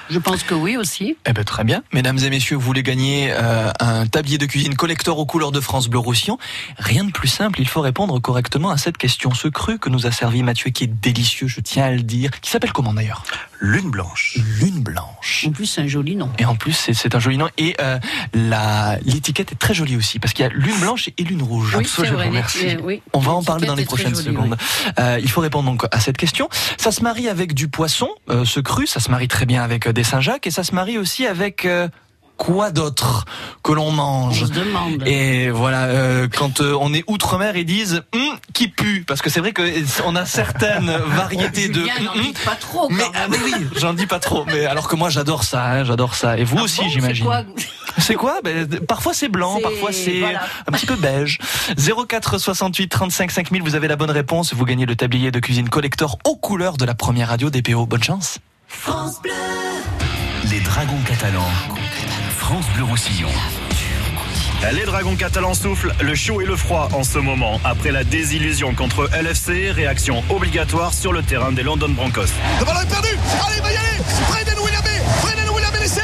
je 0.10 0.19
pense 0.19 0.43
que 0.43 0.53
oui 0.53 0.77
aussi. 0.77 1.17
Eh 1.25 1.33
ben 1.33 1.43
très 1.43 1.63
bien, 1.63 1.83
mesdames 1.91 2.19
et 2.19 2.29
messieurs, 2.29 2.55
vous 2.55 2.65
voulez 2.65 2.83
gagner 2.83 3.31
euh, 3.31 3.72
un 3.79 4.05
tablier 4.07 4.38
de 4.38 4.45
cuisine 4.45 4.75
collector 4.75 5.17
aux 5.17 5.25
couleurs 5.25 5.51
de 5.51 5.60
France 5.60 5.88
Bleu 5.88 6.00
Roussillon? 6.00 6.38
Rien 6.77 7.03
de 7.03 7.12
plus 7.12 7.27
simple, 7.27 7.62
il 7.62 7.67
faut 7.67 7.81
répondre 7.81 8.19
correctement 8.19 8.69
à 8.69 8.77
cette 8.77 8.98
question. 8.98 9.33
Ce 9.33 9.48
cru 9.48 9.79
que 9.79 9.89
nous 9.89 10.05
a 10.05 10.12
servi 10.12 10.43
Mathieu, 10.43 10.72
qui 10.72 10.86
est 10.86 11.01
délicieux, 11.01 11.48
je 11.48 11.60
tiens 11.60 11.86
à 11.86 11.91
le 11.91 12.01
dire, 12.01 12.31
qui 12.41 12.50
s'appelle 12.50 12.74
comment 12.74 12.93
d'ailleurs? 12.93 13.24
Lune 13.63 13.91
blanche. 13.91 14.38
Lune 14.60 14.84
blanche. 14.84 15.46
En 15.48 15.51
plus, 15.51 15.67
c'est 15.67 15.79
un 15.79 15.88
joli 15.88 16.17
nom. 16.17 16.29
Et 16.38 16.43
en 16.43 16.55
plus, 16.55 16.91
c'est 16.91 17.15
un 17.15 17.20
joli 17.20 17.38
nom. 17.38 17.48
Et 17.58 17.77
euh, 17.79 17.98
la 18.34 18.98
l'étiquette 19.05 19.53
est 19.53 19.55
très 19.55 19.74
jolie 19.74 19.96
aussi, 19.96 20.20
parce 20.20 20.34
qu'il 20.34 20.43
y 20.43 20.46
a 20.46 20.51
lune 20.51 20.77
blanche 20.82 21.10
et 21.17 21.24
lune 21.24 21.41
rouge. 21.41 21.74
Oui, 21.77 21.86
Absolument, 21.86 22.29
merci. 22.29 22.75
On 23.13 23.20
va 23.20 23.32
en 23.32 23.41
parler 23.41 23.65
dans 23.65 23.75
les 23.75 23.86
prochaines 23.86 24.15
secondes. 24.15 24.58
Euh, 25.00 25.17
il 25.22 25.29
faut 25.29 25.39
répondre 25.39 25.70
donc 25.70 25.86
à 25.91 26.01
cette 26.01 26.17
question. 26.17 26.50
Ça 26.77 26.91
se 26.91 27.03
marie 27.03 27.29
avec 27.29 27.53
du 27.53 27.70
poisson, 27.70 28.10
euh, 28.29 28.43
ce 28.43 28.60
cru, 28.60 28.86
ça 28.86 29.00
se 29.00 29.10
marie 29.10 29.29
très 29.29 29.46
bien 29.46 29.63
avec 29.63 29.88
des 29.88 30.03
Saint-Jacques, 30.03 30.46
et 30.46 30.51
ça 30.51 30.65
se 30.65 30.75
marie 30.75 30.98
aussi 30.98 31.25
avec 31.25 31.65
quoi 32.43 32.71
d'autre 32.71 33.23
que 33.63 33.71
l'on 33.71 33.91
mange 33.91 34.45
Et 35.05 35.50
voilà, 35.50 35.85
euh, 35.85 36.27
quand 36.27 36.59
euh, 36.59 36.77
on 36.79 36.93
est 36.93 37.03
outre-mer, 37.07 37.55
ils 37.55 37.65
disent 37.65 38.03
hum, 38.13 38.38
qui 38.53 38.67
pue, 38.67 39.05
parce 39.07 39.21
que 39.21 39.29
c'est 39.29 39.39
vrai 39.39 39.53
que 39.53 39.63
on 40.05 40.15
a 40.15 40.25
certaines 40.25 40.91
variétés 41.07 41.69
de. 41.69 41.81
Hum, 41.81 42.09
hum, 42.15 42.33
pas 42.43 42.55
trop. 42.55 42.89
Mais, 42.89 43.03
ah, 43.13 43.27
mais, 43.29 43.38
oui, 43.45 43.53
j'en 43.77 43.93
dis 43.93 44.07
pas 44.07 44.19
trop. 44.19 44.43
Mais 44.45 44.65
alors 44.65 44.89
que 44.89 44.95
moi, 44.97 45.09
j'adore 45.09 45.43
ça, 45.43 45.63
hein, 45.63 45.83
j'adore 45.85 46.15
ça. 46.15 46.38
Et 46.38 46.43
vous 46.43 46.57
ah 46.59 46.63
aussi, 46.63 46.81
j'imagine. 46.89 47.25
C'est 47.97 48.15
quoi? 48.15 48.39
Ben, 48.43 48.67
Parfois 48.88 49.13
c'est 49.13 49.29
blanc, 49.29 49.59
parfois 49.62 49.91
c'est 49.91 50.23
un 50.23 50.71
petit 50.71 50.88
peu 50.88 50.95
beige. 50.95 51.38
04 51.77 52.39
68 52.39 52.88
35 52.89 53.31
5000, 53.31 53.62
vous 53.62 53.75
avez 53.75 53.88
la 53.88 53.95
bonne 53.95 54.09
réponse. 54.09 54.53
Vous 54.55 54.65
gagnez 54.65 54.88
le 54.88 54.95
tablier 54.95 55.29
de 55.29 55.39
cuisine 55.39 55.69
collector 55.69 56.17
aux 56.25 56.35
couleurs 56.35 56.77
de 56.77 56.85
la 56.85 56.95
première 56.95 57.29
radio 57.29 57.51
DPO. 57.51 57.85
Bonne 57.85 58.03
chance. 58.03 58.39
France 58.67 59.21
Bleu. 59.21 59.31
Les 60.50 60.59
dragons 60.59 61.00
catalans. 61.07 61.51
France 62.43 62.65
Bleu 62.75 62.83
Roussillon. 62.83 63.29
Les 64.73 64.83
Dragons 64.83 65.15
catalans 65.15 65.53
soufflent 65.53 65.93
le 66.01 66.13
chaud 66.13 66.41
et 66.41 66.45
le 66.45 66.57
froid 66.57 66.89
en 66.91 67.05
ce 67.05 67.17
moment. 67.17 67.62
Après 67.63 67.93
la 67.93 68.03
désillusion 68.03 68.75
contre 68.75 69.09
LFC, 69.17 69.71
réaction 69.71 70.21
obligatoire 70.29 70.93
sur 70.93 71.13
le 71.13 71.23
terrain 71.23 71.53
des 71.53 71.63
London 71.63 71.88
Broncos. 71.88 72.25
Le 72.59 72.65
ballon 72.65 72.81
est 72.81 72.89
perdu 72.89 73.07
Allez, 73.47 73.55
il 73.55 73.63
va 73.63 73.71
y 73.71 73.77
aller 73.77 73.97
Brendan 74.27 74.57
Willamé 74.57 74.89
Brendan 75.21 75.55
Willamé 75.55 75.79
laissé 75.79 76.01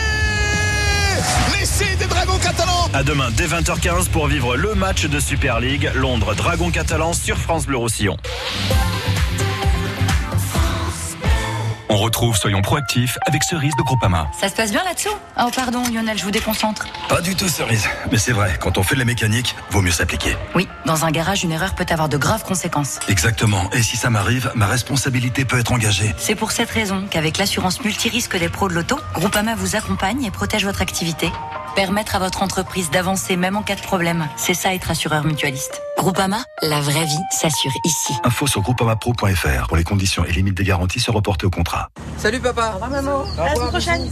L'essai 1.59 1.97
des 1.97 2.05
Dragons 2.05 2.39
catalans 2.39 2.89
À 2.93 3.03
demain 3.03 3.31
dès 3.35 3.47
20h15 3.47 4.07
pour 4.07 4.27
vivre 4.27 4.55
le 4.55 4.75
match 4.75 5.07
de 5.07 5.19
Super 5.19 5.59
League 5.59 5.91
Londres 5.93 6.35
Dragons 6.35 6.71
catalans 6.71 7.11
sur 7.13 7.37
France 7.37 7.65
Bleu 7.65 7.75
Roussillon. 7.77 8.15
On 11.91 11.97
retrouve 11.97 12.37
Soyons 12.37 12.61
proactifs 12.61 13.17
avec 13.25 13.43
Cerise 13.43 13.73
de 13.75 13.81
Groupama. 13.81 14.27
Ça 14.39 14.47
se 14.47 14.53
passe 14.53 14.71
bien 14.71 14.83
là-dessous? 14.83 15.09
Oh 15.39 15.49
pardon 15.55 15.81
Lionel, 15.91 16.17
je 16.19 16.23
vous 16.23 16.29
déconcentre. 16.29 16.85
Pas 17.07 17.19
du 17.19 17.35
tout 17.35 17.49
Cerise. 17.49 17.87
Mais 18.11 18.19
c'est 18.19 18.31
vrai, 18.31 18.57
quand 18.59 18.77
on 18.77 18.83
fait 18.83 18.93
de 18.93 18.99
la 18.99 19.05
mécanique, 19.05 19.55
vaut 19.71 19.81
mieux 19.81 19.91
s'appliquer. 19.91 20.37
Oui, 20.53 20.67
dans 20.85 21.05
un 21.05 21.11
garage, 21.11 21.43
une 21.43 21.51
erreur 21.51 21.73
peut 21.73 21.87
avoir 21.89 22.07
de 22.07 22.17
graves 22.17 22.43
conséquences. 22.43 22.99
Exactement. 23.09 23.69
Et 23.73 23.81
si 23.81 23.97
ça 23.97 24.11
m'arrive, 24.11 24.51
ma 24.53 24.67
responsabilité 24.67 25.45
peut 25.45 25.59
être 25.59 25.71
engagée. 25.71 26.13
C'est 26.19 26.35
pour 26.35 26.51
cette 26.51 26.69
raison 26.69 27.07
qu'avec 27.09 27.39
l'assurance 27.39 27.83
multirisque 27.83 28.37
des 28.37 28.49
pros 28.49 28.69
de 28.69 28.75
l'auto, 28.75 28.99
Groupama 29.15 29.55
vous 29.55 29.75
accompagne 29.75 30.23
et 30.23 30.31
protège 30.31 30.65
votre 30.65 30.83
activité. 30.83 31.31
Permettre 31.75 32.15
à 32.15 32.19
votre 32.19 32.41
entreprise 32.43 32.89
d'avancer 32.91 33.35
même 33.35 33.55
en 33.55 33.63
cas 33.63 33.75
de 33.75 33.81
problème, 33.81 34.27
c'est 34.35 34.53
ça 34.53 34.73
être 34.73 34.91
assureur 34.91 35.23
mutualiste. 35.23 35.81
Groupama, 35.97 36.43
la 36.61 36.81
vraie 36.81 37.05
vie 37.05 37.19
s'assure 37.31 37.71
ici. 37.85 38.13
Info 38.23 38.47
sur 38.47 38.61
groupamapro.fr 38.61 39.67
pour 39.67 39.77
les 39.77 39.83
conditions 39.83 40.25
et 40.25 40.31
limites 40.31 40.55
des 40.55 40.63
garanties 40.63 40.99
se 40.99 41.11
reporter 41.11 41.45
au 41.45 41.49
contrat. 41.49 41.78
Salut 42.17 42.39
papa. 42.39 42.71
Au 42.71 42.73
revoir 42.73 42.89
maman. 42.89 43.23
À 43.37 43.45
la 43.45 43.55
semaine 43.55 43.69
prochaine. 43.69 44.09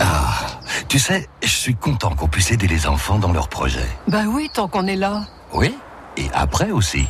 Ah, 0.00 0.46
tu 0.88 0.98
sais, 0.98 1.28
je 1.42 1.48
suis 1.48 1.74
content 1.74 2.14
qu'on 2.14 2.28
puisse 2.28 2.50
aider 2.50 2.68
les 2.68 2.86
enfants 2.86 3.18
dans 3.18 3.32
leurs 3.32 3.48
projets. 3.48 3.88
Bah 4.06 4.22
oui, 4.28 4.48
tant 4.52 4.68
qu'on 4.68 4.86
est 4.86 4.96
là. 4.96 5.24
Oui, 5.52 5.74
et 6.16 6.26
après 6.32 6.70
aussi. 6.70 7.06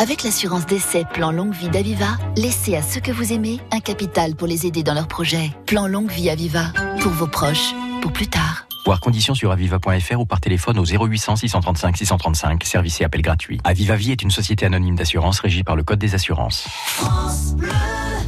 Avec 0.00 0.22
l'assurance 0.22 0.66
d'essai 0.66 1.04
Plan 1.12 1.32
Longue 1.32 1.54
Vie 1.54 1.70
d'Aviva, 1.70 2.18
laissez 2.36 2.76
à 2.76 2.82
ceux 2.82 3.00
que 3.00 3.10
vous 3.10 3.32
aimez 3.32 3.60
un 3.72 3.80
capital 3.80 4.36
pour 4.36 4.46
les 4.46 4.66
aider 4.66 4.82
dans 4.82 4.94
leurs 4.94 5.08
projets. 5.08 5.50
Plan 5.66 5.86
Longue 5.86 6.10
Vie 6.10 6.30
Aviva, 6.30 6.66
pour 7.00 7.12
vos 7.12 7.26
proches, 7.26 7.74
pour 8.00 8.12
plus 8.12 8.28
tard. 8.28 8.67
Voir 8.88 9.00
conditions 9.00 9.34
sur 9.34 9.52
aviva.fr 9.52 10.18
ou 10.18 10.24
par 10.24 10.40
téléphone 10.40 10.78
au 10.78 10.86
0800 10.86 11.36
635 11.36 11.94
635, 11.94 12.64
service 12.64 13.02
et 13.02 13.04
appel 13.04 13.20
gratuit. 13.20 13.60
Aviva 13.62 13.96
Vie 13.96 14.12
est 14.12 14.22
une 14.22 14.30
société 14.30 14.64
anonyme 14.64 14.96
d'assurance 14.96 15.40
régie 15.40 15.62
par 15.62 15.76
le 15.76 15.82
Code 15.82 15.98
des 15.98 16.14
assurances. 16.14 16.66
France 16.70 17.54
Bleu, 17.54 17.68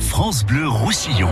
France 0.00 0.44
Bleu 0.44 0.68
Roussillon. 0.68 1.30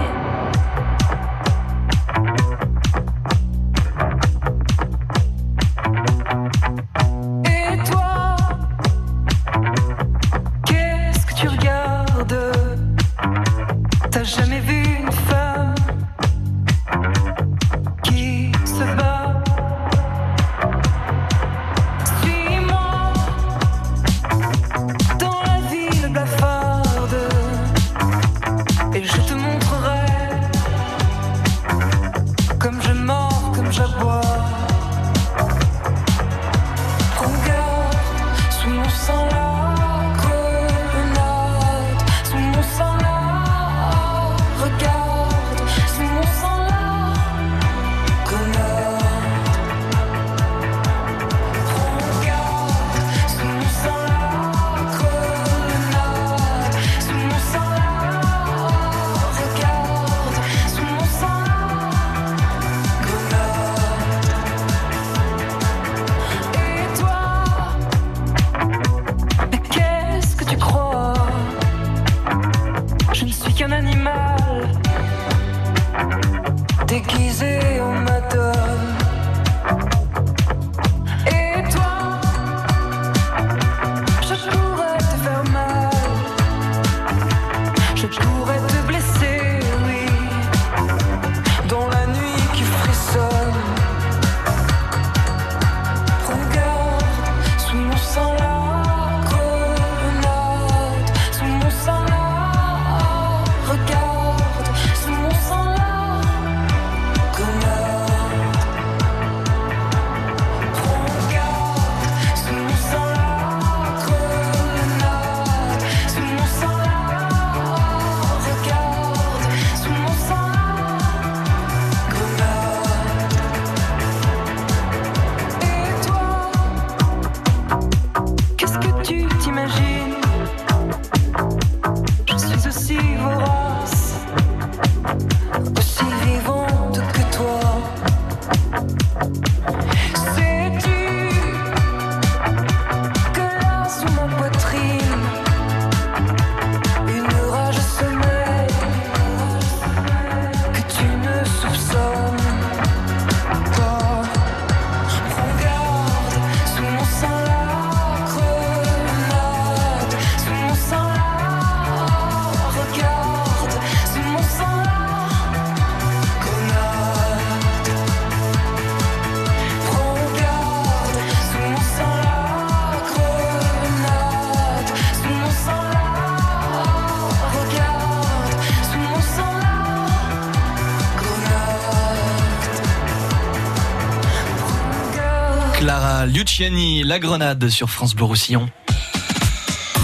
La 187.18 187.22
Grenade 187.22 187.68
sur 187.68 187.90
France 187.90 188.14
Bleu. 188.14 188.68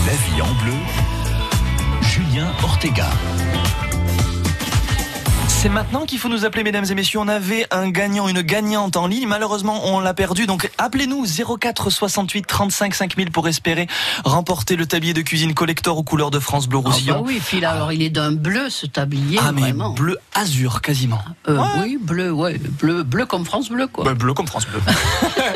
La 0.05 0.13
vie 0.13 0.43
en 0.43 0.53
bleu, 0.65 0.73
Julien 2.01 2.53
Ortega. 2.65 3.09
C'est 5.65 5.71
maintenant 5.71 6.05
qu'il 6.05 6.19
faut 6.19 6.29
nous 6.29 6.45
appeler, 6.45 6.63
mesdames 6.63 6.85
et 6.91 6.95
messieurs. 6.95 7.21
On 7.21 7.27
avait 7.27 7.67
un 7.71 7.89
gagnant, 7.89 8.29
une 8.29 8.43
gagnante 8.43 8.99
en 8.99 9.07
ligne. 9.07 9.27
Malheureusement, 9.27 9.81
on 9.87 9.99
l'a 9.99 10.13
perdu. 10.13 10.45
Donc, 10.45 10.71
appelez-nous 10.77 11.25
04 11.59 11.89
68 11.89 12.47
35 12.47 12.95
5000 12.95 13.31
pour 13.31 13.49
espérer 13.49 13.87
remporter 14.27 14.77
le 14.77 14.85
tablier 14.85 15.15
de 15.15 15.23
cuisine 15.23 15.55
collector 15.55 15.97
aux 15.97 16.03
couleurs 16.03 16.31
de 16.31 16.39
France 16.39 16.69
Bleu 16.69 16.81
Roussillon. 16.81 17.15
Ah 17.17 17.21
bah 17.21 17.25
oui, 17.27 17.41
puis 17.43 17.65
alors 17.65 17.93
il 17.93 18.03
est 18.03 18.11
d'un 18.11 18.33
bleu 18.33 18.69
ce 18.69 18.85
tablier. 18.85 19.39
Ah, 19.41 19.53
mais 19.53 19.63
vraiment. 19.63 19.95
bleu 19.95 20.19
azur 20.35 20.83
quasiment. 20.83 21.23
Euh, 21.49 21.59
Oui, 21.83 21.97
bleu, 21.99 22.31
ouais, 22.31 22.59
bleu, 22.59 23.03
bleu 23.03 23.25
comme 23.25 23.47
France 23.47 23.71
Bleu, 23.71 23.87
quoi. 23.87 24.05
Bah, 24.05 24.13
bleu 24.13 24.35
comme 24.35 24.47
France 24.47 24.67
Bleu. 24.67 24.83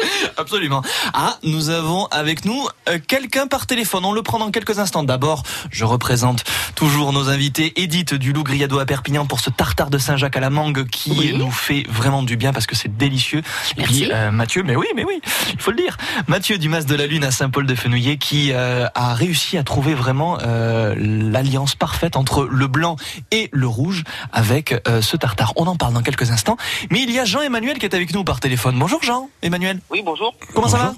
Absolument. 0.38 0.80
Ah, 1.12 1.36
nous 1.42 1.68
avons 1.68 2.06
avec 2.06 2.46
nous 2.46 2.66
euh, 2.88 2.98
quelqu'un 3.06 3.46
par 3.46 3.66
téléphone. 3.66 4.06
On 4.06 4.12
le 4.12 4.22
prend 4.22 4.38
dans 4.38 4.50
quelques 4.52 4.78
instants. 4.78 5.02
D'abord, 5.02 5.42
je 5.70 5.84
représente 5.84 6.44
toujours 6.76 7.12
nos 7.12 7.28
invités. 7.28 7.74
Edith 7.76 8.14
du 8.14 8.32
Loup 8.32 8.44
Griado 8.44 8.78
à 8.78 8.86
Perpignan 8.86 9.26
pour 9.26 9.40
ce 9.40 9.50
tartare 9.50 9.90
de 9.90 9.97
Saint-Jacques 9.98 10.36
à 10.36 10.40
la 10.40 10.50
mangue 10.50 10.86
qui 10.88 11.10
Oui. 11.12 11.34
nous 11.36 11.50
fait 11.50 11.84
vraiment 11.88 12.22
du 12.22 12.36
bien 12.36 12.52
parce 12.52 12.66
que 12.66 12.74
c'est 12.76 12.96
délicieux. 12.96 13.42
Et 13.76 13.82
puis 13.82 14.10
euh, 14.12 14.30
Mathieu, 14.30 14.62
mais 14.62 14.76
oui, 14.76 14.86
mais 14.96 15.04
oui, 15.04 15.20
il 15.52 15.60
faut 15.60 15.70
le 15.70 15.76
dire. 15.76 15.96
Mathieu 16.26 16.58
du 16.58 16.68
Mas 16.68 16.86
de 16.86 16.94
la 16.94 17.06
Lune 17.06 17.24
à 17.24 17.30
Saint-Paul-de-Fenouillet 17.30 18.16
qui 18.16 18.52
euh, 18.52 18.86
a 18.94 19.14
réussi 19.14 19.58
à 19.58 19.62
trouver 19.64 19.94
vraiment 19.94 20.38
euh, 20.42 20.94
l'alliance 20.98 21.74
parfaite 21.74 22.16
entre 22.16 22.44
le 22.44 22.66
blanc 22.66 22.96
et 23.30 23.48
le 23.52 23.66
rouge 23.66 24.04
avec 24.32 24.74
euh, 24.88 25.02
ce 25.02 25.16
tartare. 25.16 25.52
On 25.56 25.66
en 25.66 25.76
parle 25.76 25.92
dans 25.94 26.02
quelques 26.02 26.30
instants. 26.30 26.56
Mais 26.90 27.02
il 27.02 27.10
y 27.10 27.18
a 27.18 27.24
Jean-Emmanuel 27.24 27.78
qui 27.78 27.86
est 27.86 27.94
avec 27.94 28.12
nous 28.14 28.24
par 28.24 28.40
téléphone. 28.40 28.78
Bonjour 28.78 29.02
Jean, 29.02 29.28
Emmanuel. 29.42 29.80
Oui, 29.90 30.02
bonjour. 30.04 30.34
Comment 30.54 30.68
ça 30.68 30.78
va? 30.78 30.94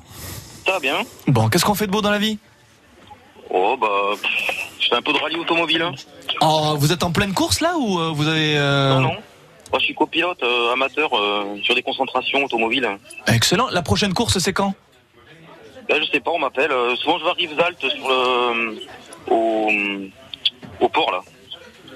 Ça 0.67 0.73
va 0.73 0.81
bien? 0.81 0.97
Bon, 1.27 1.49
qu'est-ce 1.49 1.65
qu'on 1.65 1.75
fait 1.75 1.87
de 1.87 1.93
beau 1.93 2.03
dans 2.03 2.11
la 2.11 2.19
vie? 2.19 2.39
Oh, 3.53 3.77
bah, 3.81 3.89
je 4.81 4.89
fais 4.89 4.95
un 4.97 5.03
peu 5.03 5.13
de 5.13 5.19
rallye 5.19 5.37
automobile. 5.37 5.83
hein. 5.83 5.93
Oh, 6.41 6.75
vous 6.79 6.93
êtes 6.93 7.03
en 7.03 7.11
pleine 7.13 7.35
course 7.35 7.61
là 7.61 7.75
ou 7.79 7.99
euh, 7.99 8.11
vous 8.15 8.29
avez 8.29 8.57
euh, 8.57 8.95
Non, 8.95 9.01
non. 9.01 9.13
Moi, 9.73 9.79
je 9.79 9.85
suis 9.85 9.95
copilote 9.95 10.43
euh, 10.43 10.73
amateur 10.73 11.11
euh, 11.17 11.57
sur 11.63 11.75
des 11.75 11.83
concentrations 11.83 12.45
automobiles. 12.45 12.89
Excellent. 13.27 13.69
La 13.71 13.83
prochaine 13.83 14.15
course 14.15 14.39
c'est 14.39 14.53
quand? 14.53 14.75
Là, 15.89 15.97
je 16.01 16.07
sais 16.11 16.21
pas, 16.21 16.31
on 16.31 16.39
m'appelle. 16.39 16.71
Souvent, 17.03 17.19
je 17.19 17.25
vais 17.25 17.31
à 17.31 17.33
Rivesaltes 17.35 17.81
sur 17.81 18.09
le, 18.09 18.79
au, 19.29 19.71
au 20.81 20.89
port, 20.89 21.11
là. 21.11 21.21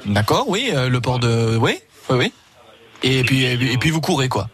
D'accord, 0.07 0.45
oui, 0.49 0.73
le 0.75 1.01
port 1.01 1.19
de 1.21 1.57
oui, 1.57 1.79
oui 2.11 2.17
oui. 2.17 2.33
Et, 3.05 3.23
puis- 3.23 3.45
et 3.45 3.77
puis 3.79 3.90
vous 3.90 4.01
courez 4.01 4.29
quoi 4.29 4.49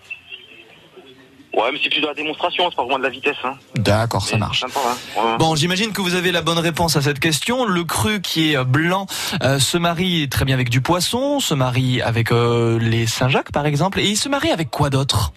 Ouais, 1.53 1.71
mais 1.73 1.81
c'est 1.83 1.91
plus 1.91 2.01
de 2.01 2.07
la 2.07 2.15
démonstration, 2.15 2.71
c'est 2.71 2.77
pas 2.77 2.83
vraiment 2.83 2.99
de 2.99 3.03
la 3.03 3.09
vitesse. 3.11 3.37
Hein. 3.45 3.55
D'accord, 3.75 4.25
ça 4.25 4.37
marche. 4.37 4.61
Sympa, 4.61 4.79
hein. 4.87 5.21
Ouais. 5.21 5.37
Bon, 5.39 5.57
j'imagine 5.57 5.93
que 5.93 6.01
vous 6.01 6.15
avez 6.15 6.31
la 6.31 6.43
bonne 6.43 6.59
réponse 6.61 6.97
à 6.97 7.03
cette 7.03 7.19
question. 7.19 7.65
Le 7.67 7.83
cru 7.85 8.21
qui 8.21 8.53
est 8.53 8.57
euh, 8.57 8.65
blanc 8.65 9.07
euh, 9.43 9.59
se 9.59 9.77
marie 9.77 10.29
très 10.29 10.45
bien 10.45 10.55
avec 10.55 10.71
du 10.71 10.81
poisson, 10.81 11.41
se 11.41 11.55
marie 11.55 12.01
avec 12.03 12.31
euh, 12.31 12.79
les 12.79 13.07
Saint-Jacques 13.07 13.51
par 13.53 13.67
exemple, 13.67 13.99
et 13.99 14.05
il 14.05 14.17
se 14.17 14.29
marie 14.29 14.51
avec 14.53 14.71
quoi 14.71 14.91
d'autre? 14.91 15.33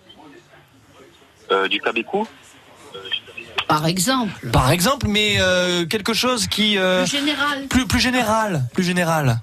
Euh, 1.51 1.67
du 1.67 1.79
cabécou 1.79 2.27
Par 3.67 3.87
exemple. 3.87 4.49
Par 4.51 4.69
exemple, 4.71 5.07
mais 5.09 5.37
euh, 5.39 5.85
quelque 5.85 6.13
chose 6.13 6.47
qui 6.47 6.77
euh, 6.77 7.03
Plus 7.05 7.11
général. 7.17 7.67
plus 7.69 7.87
plus 7.87 7.99
général, 7.99 8.63
plus 8.73 8.83
général. 8.83 9.41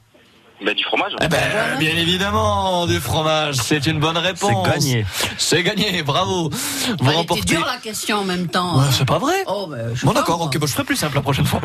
Bah, 0.64 0.74
Du 0.74 0.84
fromage. 0.84 1.12
Eh 1.22 1.28
ben, 1.28 1.38
bien 1.78 1.96
évidemment, 1.96 2.86
du 2.86 3.00
fromage, 3.00 3.56
c'est 3.56 3.86
une 3.86 3.98
bonne 3.98 4.18
réponse. 4.18 4.50
C'est 4.64 4.70
gagné. 4.70 5.06
C'est 5.38 5.62
gagné, 5.62 6.02
bravo. 6.02 6.50
Vous 6.50 6.56
Elle 7.00 7.06
était 7.06 7.16
remportez. 7.16 7.42
dure 7.44 7.66
la 7.66 7.76
question 7.78 8.18
en 8.18 8.24
même 8.24 8.48
temps. 8.48 8.78
Ouais, 8.78 8.84
c'est 8.92 9.06
pas 9.06 9.18
vrai. 9.18 9.34
Oh, 9.46 9.66
ben, 9.70 9.94
sais 9.96 10.06
Bon 10.06 10.12
d'accord, 10.12 10.40
ok, 10.42 10.58
bon, 10.58 10.66
je 10.66 10.72
ferai 10.72 10.84
plus 10.84 10.96
simple 10.96 11.16
la 11.16 11.22
prochaine 11.22 11.46
fois. 11.46 11.60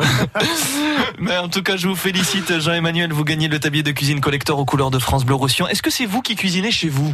Mais 1.18 1.36
en 1.36 1.48
tout 1.48 1.62
cas, 1.62 1.76
je 1.76 1.88
vous 1.88 1.96
félicite, 1.96 2.58
Jean-Emmanuel, 2.60 3.12
vous 3.12 3.24
gagnez 3.24 3.48
le 3.48 3.58
tablier 3.58 3.82
de 3.82 3.90
cuisine 3.92 4.20
collector 4.20 4.58
aux 4.58 4.64
couleurs 4.64 4.90
de 4.90 4.98
France 4.98 5.24
Bleu 5.24 5.34
Roussillon. 5.34 5.68
Est-ce 5.68 5.82
que 5.82 5.90
c'est 5.90 6.06
vous 6.06 6.22
qui 6.22 6.36
cuisinez 6.36 6.70
chez 6.70 6.88
vous 6.88 7.12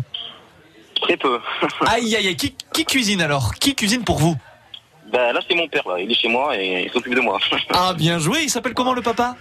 Très 1.01 1.17
peu. 1.17 1.39
Aïe 1.87 2.15
aïe 2.15 2.29
aïe, 2.29 2.37
qui, 2.37 2.55
qui 2.73 2.85
cuisine 2.85 3.21
alors? 3.23 3.55
Qui 3.55 3.75
cuisine 3.75 4.05
pour 4.05 4.19
vous? 4.19 4.37
Bah, 5.13 5.33
là, 5.33 5.41
c'est 5.49 5.55
mon 5.57 5.67
père, 5.69 5.83
là. 5.89 5.99
Il 5.99 6.11
est 6.11 6.15
chez 6.15 6.29
moi 6.29 6.57
et 6.57 6.85
il 6.87 6.91
s'occupe 6.93 7.15
de 7.15 7.21
moi. 7.21 7.39
Ah 7.75 7.93
bien 7.93 8.19
joué, 8.19 8.43
il 8.45 8.51
s'appelle 8.51 8.73
comment 8.73 8.95
le 8.95 9.03
papa? 9.03 9.37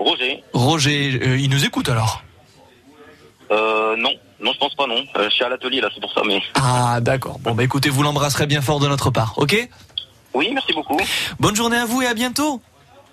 Roger 0.00 0.42
Roger, 0.54 1.20
euh, 1.22 1.38
il 1.38 1.50
nous 1.50 1.64
écoute 1.64 1.88
alors 1.88 2.22
Euh, 3.50 3.96
non. 3.96 4.10
Non, 4.42 4.52
je 4.54 4.58
pense 4.58 4.74
pas, 4.74 4.86
non. 4.86 5.04
Euh, 5.16 5.24
je 5.28 5.34
suis 5.34 5.44
à 5.44 5.50
l'atelier, 5.50 5.82
là, 5.82 5.88
c'est 5.94 6.00
pour 6.00 6.12
ça, 6.14 6.22
mais... 6.26 6.40
Ah 6.54 6.98
d'accord, 7.02 7.38
bon 7.40 7.54
bah 7.54 7.62
écoutez, 7.62 7.90
vous 7.90 8.02
l'embrasserez 8.02 8.46
bien 8.46 8.62
fort 8.62 8.80
de 8.80 8.88
notre 8.88 9.10
part, 9.10 9.34
ok? 9.36 9.68
Oui, 10.32 10.48
merci 10.54 10.72
beaucoup. 10.72 10.96
Bonne 11.38 11.54
journée 11.56 11.76
à 11.76 11.84
vous 11.84 12.00
et 12.00 12.06
à 12.06 12.14
bientôt 12.14 12.62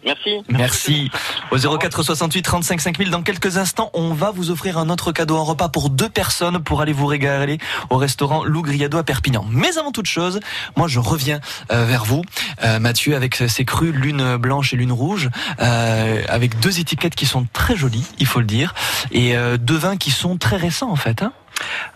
Merci. 0.08 0.41
Merci. 0.48 1.12
Au 1.52 1.78
04 1.78 2.02
68 2.02 2.41
35 2.41 2.82
5000, 2.82 3.10
dans 3.10 3.22
quelques 3.22 3.58
instants, 3.58 3.91
on 3.93 4.13
va 4.13 4.32
vous 4.32 4.52
offrir 4.52 4.78
un 4.78 4.89
autre 4.89 5.12
cadeau, 5.12 5.36
un 5.36 5.43
repas 5.43 5.67
pour 5.67 5.89
deux 5.89 6.08
personnes 6.08 6.63
pour 6.63 6.82
aller 6.82 6.93
vous 6.93 7.08
régaler 7.08 7.58
au 7.89 7.98
restaurant 7.98 8.46
Lou 8.46 8.62
Griado 8.62 8.98
à 8.98 9.04
Perpignan. 9.04 9.46
Mais 9.50 9.78
avant 9.78 9.91
toute 9.91 10.06
chose, 10.06 10.39
moi 10.78 10.88
je 10.88 11.00
reviens 11.00 11.41
euh, 11.72 11.84
vers 11.86 12.06
vous, 12.06 12.22
euh, 12.63 12.80
Mathieu, 12.80 13.15
avec 13.15 13.36
ces 13.36 13.65
crues, 13.65 13.91
l'une 13.91 14.38
blanche 14.38 14.74
et 14.74 14.78
l'une 14.78 14.93
rouge, 14.93 15.30
euh, 15.60 16.22
avec 16.30 16.58
deux 16.60 16.80
étiquettes 16.80 17.15
qui 17.15 17.26
sont 17.26 17.46
très 17.52 17.76
jolies, 17.76 18.06
il 18.20 18.28
faut 18.28 18.39
le 18.39 18.46
dire, 18.46 18.74
et 19.12 19.36
euh, 19.36 19.58
deux 19.58 19.78
vins 19.78 19.98
qui 19.98 20.12
sont 20.12 20.38
très 20.38 20.56
récents 20.58 20.89
en 20.89 20.96
fait. 20.96 21.22
Hein 21.22 21.34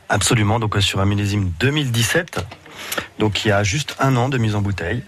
Absolument, 0.10 0.60
donc 0.60 0.76
sur 0.82 1.00
un 1.00 1.06
millésime 1.06 1.52
2017. 1.60 2.46
Donc 3.20 3.46
il 3.46 3.50
y 3.50 3.52
a 3.52 3.64
juste 3.64 3.96
un 4.00 4.16
an 4.16 4.30
de 4.30 4.38
mise 4.38 4.56
en 4.56 4.62
bouteille. 4.62 5.04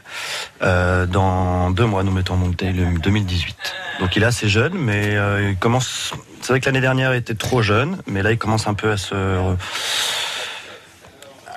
Euh, 0.62 1.06
dans 1.06 1.72
deux 1.72 1.86
mois, 1.86 2.04
nous 2.04 2.12
mettons 2.12 2.36
en 2.36 2.38
bouteille 2.38 2.74
le 2.74 3.00
2018. 3.00 3.56
Donc 4.00 4.16
il 4.16 4.24
est 4.24 4.26
assez 4.26 4.50
jeune, 4.50 4.74
mais 4.74 5.16
euh, 5.16 5.52
il 5.52 5.58
commence. 5.58 6.14
C'est 6.42 6.54
vrai 6.54 6.60
que 6.60 6.66
l'année 6.66 6.82
dernière 6.82 7.14
il 7.14 7.18
était 7.18 7.36
trop 7.36 7.62
jeune, 7.62 7.98
mais 8.08 8.22
là 8.22 8.32
il 8.32 8.38
commence 8.38 8.68
un 8.68 8.74
peu 8.74 8.92
à 8.92 8.98
se 8.98 9.16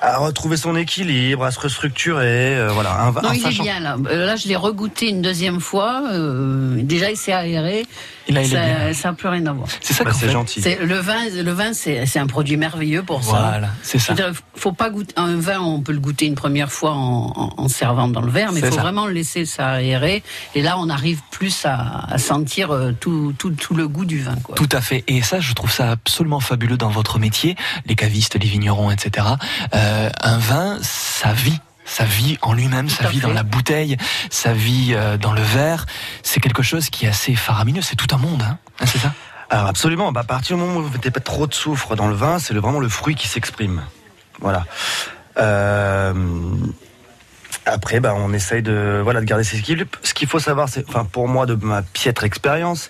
à 0.01 0.17
retrouver 0.17 0.57
son 0.57 0.75
équilibre, 0.75 1.43
à 1.45 1.51
se 1.51 1.59
restructurer. 1.59 2.55
euh, 2.57 2.69
voilà, 2.71 3.01
un, 3.01 3.11
vin- 3.11 3.21
Non, 3.21 3.29
un 3.29 3.33
il 3.33 3.45
est 3.47 3.61
bien 3.61 3.79
là. 3.79 3.97
Euh, 4.09 4.25
Là, 4.25 4.35
je 4.35 4.47
l'ai 4.47 4.55
regoûté 4.55 5.09
une 5.09 5.21
deuxième 5.21 5.59
fois. 5.59 6.03
euh, 6.11 6.75
déjà, 6.81 7.09
il 7.11 7.17
s'est 7.17 7.33
aéré. 7.33 7.85
Et 8.29 8.33
là, 8.33 8.41
il 8.43 8.51
est 8.53 8.55
ça, 8.55 8.61
bien. 8.65 8.93
ça 8.93 9.07
n'a 9.09 9.13
plus 9.13 9.29
rien 9.29 9.45
à 9.45 9.53
voir. 9.53 9.69
C'est 9.81 9.93
ça 9.93 10.03
Bah, 10.03 10.11
c'est 10.13 10.29
gentil. 10.29 10.61
C'est 10.61 10.79
le 10.83 10.95
vin, 10.97 11.29
le 11.33 11.51
vin, 11.51 11.71
c'est 11.73 12.05
c'est 12.05 12.19
un 12.19 12.27
produit 12.27 12.57
merveilleux 12.57 13.01
pour 13.03 13.23
ça. 13.23 13.29
Voilà, 13.51 13.69
c'est 13.83 13.99
ça. 13.99 14.15
C'est-à-dire, 14.15 14.37
Faut 14.55 14.73
pas 14.73 14.89
goûter 14.89 15.13
un 15.17 15.37
vin, 15.37 15.59
on 15.61 15.79
peut 15.81 15.93
le 15.93 15.99
goûter 15.99 16.25
une 16.25 16.35
première 16.35 16.69
fois 16.71 16.91
en, 16.91 17.31
en- 17.35 17.53
en 17.57 17.67
servant 17.69 18.09
dans 18.09 18.19
le 18.21 18.29
verre, 18.31 18.51
mais 18.51 18.59
il 18.59 18.63
C'est 18.63 18.69
faut 18.71 18.75
ça. 18.75 18.81
vraiment 18.81 19.05
le 19.05 19.13
laisser 19.13 19.45
s'aérer. 19.45 20.23
Et 20.55 20.61
là, 20.61 20.75
on 20.77 20.89
arrive 20.89 21.21
plus 21.31 21.65
à, 21.65 22.05
à 22.11 22.17
sentir 22.17 22.71
euh, 22.71 22.91
tout, 22.99 23.33
tout, 23.37 23.51
tout 23.51 23.73
le 23.75 23.87
goût 23.87 24.03
du 24.05 24.19
vin. 24.21 24.35
Quoi. 24.43 24.55
Tout 24.55 24.69
à 24.73 24.81
fait. 24.81 25.05
Et 25.07 25.21
ça, 25.21 25.39
je 25.39 25.53
trouve 25.53 25.71
ça 25.71 25.91
absolument 25.91 26.41
fabuleux 26.41 26.75
dans 26.77 26.89
votre 26.89 27.19
métier, 27.19 27.55
les 27.85 27.95
cavistes, 27.95 28.35
les 28.37 28.47
vignerons, 28.47 28.91
etc. 28.91 29.25
Euh, 29.73 29.96
un 30.21 30.37
vin, 30.37 30.77
ça 30.81 31.33
vit. 31.33 31.59
Ça 31.89 32.03
vit 32.03 32.37
en 32.41 32.51
lui-même, 32.51 32.89
ça 32.89 33.05
à 33.05 33.09
vit 33.09 33.21
dans 33.21 33.31
la 33.31 33.43
bouteille, 33.43 33.95
ça 34.29 34.51
vit 34.51 34.93
euh, 34.93 35.15
dans 35.17 35.31
le 35.31 35.41
verre. 35.41 35.85
C'est 36.21 36.41
quelque 36.41 36.61
chose 36.61 36.89
qui 36.89 37.05
est 37.05 37.09
assez 37.09 37.33
faramineux. 37.33 37.81
C'est 37.81 37.95
tout 37.95 38.13
un 38.13 38.17
monde, 38.17 38.41
hein, 38.41 38.57
Hein, 38.81 38.85
c'est 38.85 38.97
ça? 38.97 39.13
Alors 39.49 39.67
absolument, 39.67 40.11
bah, 40.11 40.19
à 40.19 40.23
partir 40.25 40.57
du 40.57 40.63
moment 40.63 40.79
où 40.79 40.83
vous 40.83 40.91
mettez 40.91 41.11
pas 41.11 41.21
trop 41.21 41.47
de 41.47 41.53
soufre 41.53 41.95
dans 41.95 42.09
le 42.09 42.13
vin, 42.13 42.39
c'est 42.39 42.53
vraiment 42.53 42.81
le 42.81 42.89
fruit 42.89 43.15
qui 43.15 43.29
s'exprime. 43.29 43.83
Voilà. 44.41 44.65
Euh, 45.37 46.13
après, 47.65 48.01
bah, 48.01 48.13
on 48.17 48.33
essaye 48.33 48.61
de, 48.61 48.99
voilà, 49.01 49.21
de 49.21 49.25
garder 49.25 49.45
ses 49.45 49.57
équilibres. 49.59 49.89
Ce 50.03 50.13
qu'il 50.13 50.27
faut 50.27 50.39
savoir, 50.39 50.67
c'est, 50.67 50.83
enfin, 50.89 51.05
pour 51.05 51.29
moi, 51.29 51.45
de 51.45 51.55
ma 51.55 51.81
piètre 51.83 52.25
expérience, 52.25 52.89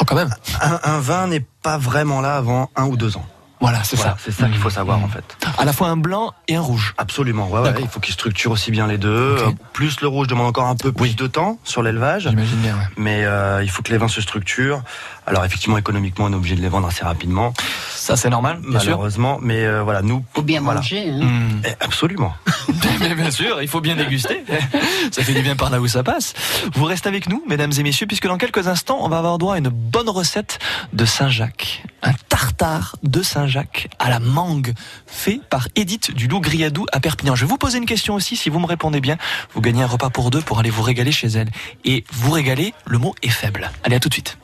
Oh, 0.00 0.04
quand 0.06 0.14
même. 0.14 0.32
un, 0.60 0.78
un 0.84 1.00
vin 1.00 1.26
n'est 1.26 1.44
pas 1.62 1.78
vraiment 1.78 2.20
là 2.20 2.36
avant 2.36 2.70
un 2.76 2.84
ou 2.84 2.96
deux 2.96 3.16
ans. 3.16 3.26
Voilà, 3.60 3.82
c'est 3.82 3.96
Voilà, 3.96 4.12
ça. 4.12 4.18
c'est 4.24 4.30
ça 4.32 4.46
qu'il 4.48 4.58
faut 4.58 4.70
savoir 4.70 4.98
Mmh. 5.00 5.04
en 5.04 5.08
fait. 5.08 5.36
À 5.58 5.64
la 5.64 5.72
fois 5.72 5.88
un 5.88 5.96
blanc 5.96 6.32
et 6.46 6.54
un 6.54 6.60
rouge. 6.60 6.94
Absolument, 6.96 7.48
ouais, 7.48 7.60
ouais, 7.60 7.74
il 7.80 7.88
faut 7.88 7.98
qu'il 8.00 8.14
structure 8.14 8.52
aussi 8.52 8.70
bien 8.70 8.86
les 8.86 8.98
deux. 8.98 9.08
Euh, 9.38 9.50
Plus 9.72 10.00
le 10.00 10.06
rouge 10.08 10.28
demande 10.28 10.46
encore 10.46 10.66
un 10.66 10.76
peu 10.76 10.92
plus 10.92 11.02
Oui. 11.02 11.14
de 11.14 11.26
temps 11.26 11.58
sur 11.64 11.82
l'élevage, 11.82 12.28
J'imagine 12.28 12.58
bien. 12.58 12.74
ouais. 12.76 12.84
mais 12.96 13.24
euh, 13.24 13.62
il 13.64 13.70
faut 13.70 13.82
que 13.82 13.90
les 13.90 13.98
vins 13.98 14.06
se 14.08 14.20
structurent. 14.20 14.82
Alors 15.28 15.44
effectivement, 15.44 15.76
économiquement, 15.78 16.24
on 16.24 16.32
est 16.32 16.36
obligé 16.36 16.56
de 16.56 16.62
les 16.62 16.68
vendre 16.68 16.88
assez 16.88 17.04
rapidement, 17.04 17.52
Ça, 17.94 18.16
c'est 18.16 18.30
normal, 18.30 18.60
bien 18.62 18.78
sûr. 18.80 18.92
malheureusement. 18.92 19.38
Mais 19.42 19.64
euh, 19.66 19.82
voilà, 19.82 20.00
nous, 20.02 20.24
faut 20.34 20.40
bien 20.42 20.60
voilà. 20.62 20.80
manger. 20.80 21.10
hein. 21.10 21.22
Mmh. 21.22 21.62
Eh, 21.66 21.74
absolument. 21.84 22.34
Mais 23.00 23.14
bien 23.14 23.30
sûr, 23.30 23.60
il 23.62 23.68
faut 23.68 23.80
bien 23.82 23.94
déguster. 23.94 24.42
Ça 25.12 25.22
fait 25.22 25.34
du 25.34 25.42
bien 25.42 25.54
par 25.56 25.68
là 25.70 25.80
où 25.80 25.86
ça 25.86 26.02
passe. 26.02 26.34
Vous 26.74 26.84
restez 26.84 27.08
avec 27.08 27.28
nous, 27.28 27.42
mesdames 27.48 27.72
et 27.78 27.82
messieurs, 27.82 28.06
puisque 28.06 28.26
dans 28.26 28.38
quelques 28.38 28.66
instants, 28.68 28.98
on 29.02 29.08
va 29.08 29.18
avoir 29.18 29.38
droit 29.38 29.54
à 29.54 29.58
une 29.58 29.68
bonne 29.68 30.08
recette 30.08 30.58
de 30.92 31.04
Saint-Jacques. 31.04 31.82
Un 32.02 32.12
tartare 32.28 32.96
de 33.02 33.22
Saint-Jacques 33.22 33.88
à 33.98 34.08
la 34.10 34.20
mangue, 34.20 34.72
fait 35.06 35.40
par 35.50 35.68
Edith 35.76 36.14
du 36.14 36.26
Loup 36.28 36.40
Griadou 36.40 36.86
à 36.92 37.00
Perpignan. 37.00 37.34
Je 37.34 37.44
vais 37.44 37.48
vous 37.50 37.58
poser 37.58 37.78
une 37.78 37.86
question 37.86 38.14
aussi, 38.14 38.36
si 38.36 38.48
vous 38.50 38.60
me 38.60 38.66
répondez 38.66 39.00
bien, 39.00 39.16
vous 39.54 39.60
gagnez 39.60 39.82
un 39.82 39.86
repas 39.86 40.10
pour 40.10 40.30
deux 40.30 40.40
pour 40.40 40.58
aller 40.58 40.70
vous 40.70 40.82
régaler 40.82 41.12
chez 41.12 41.28
elle. 41.28 41.48
Et 41.84 42.04
vous 42.12 42.30
régaler, 42.30 42.72
le 42.86 42.98
mot 42.98 43.14
est 43.22 43.28
faible. 43.28 43.70
Allez, 43.84 43.96
à 43.96 44.00
tout 44.00 44.08
de 44.08 44.14
suite. 44.14 44.38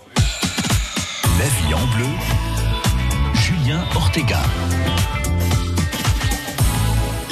La 1.39 1.47
vie 1.47 1.75
en 1.75 1.87
bleu, 1.97 2.07
Julien 3.35 3.85
Ortega. 3.97 4.41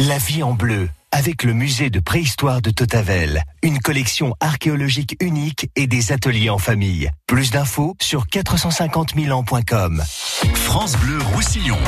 La 0.00 0.18
vie 0.18 0.42
en 0.42 0.54
bleu, 0.54 0.88
avec 1.12 1.44
le 1.44 1.52
musée 1.52 1.88
de 1.88 2.00
préhistoire 2.00 2.60
de 2.60 2.70
Totavel. 2.70 3.44
Une 3.62 3.78
collection 3.78 4.34
archéologique 4.40 5.16
unique 5.20 5.70
et 5.76 5.86
des 5.86 6.10
ateliers 6.10 6.50
en 6.50 6.58
famille. 6.58 7.10
Plus 7.28 7.52
d'infos 7.52 7.94
sur 8.00 8.26
450 8.26 9.14
000 9.14 9.38
ans.com. 9.38 10.02
France 10.54 10.96
Bleu 10.96 11.18
Roussillon. 11.34 11.78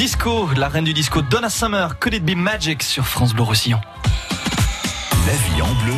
Disco, 0.00 0.48
la 0.56 0.68
reine 0.70 0.86
du 0.86 0.94
disco 0.94 1.20
Donna 1.20 1.50
Summer, 1.50 1.98
Could 1.98 2.14
It 2.14 2.24
Be 2.24 2.34
Magic 2.34 2.82
sur 2.82 3.06
France 3.06 3.34
Bleu 3.34 3.42
Roussillon. 3.42 3.78
La 5.26 5.34
vie 5.34 5.60
en 5.60 5.74
bleu, 5.84 5.92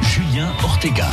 Julien 0.00 0.48
Ortega. 0.64 1.10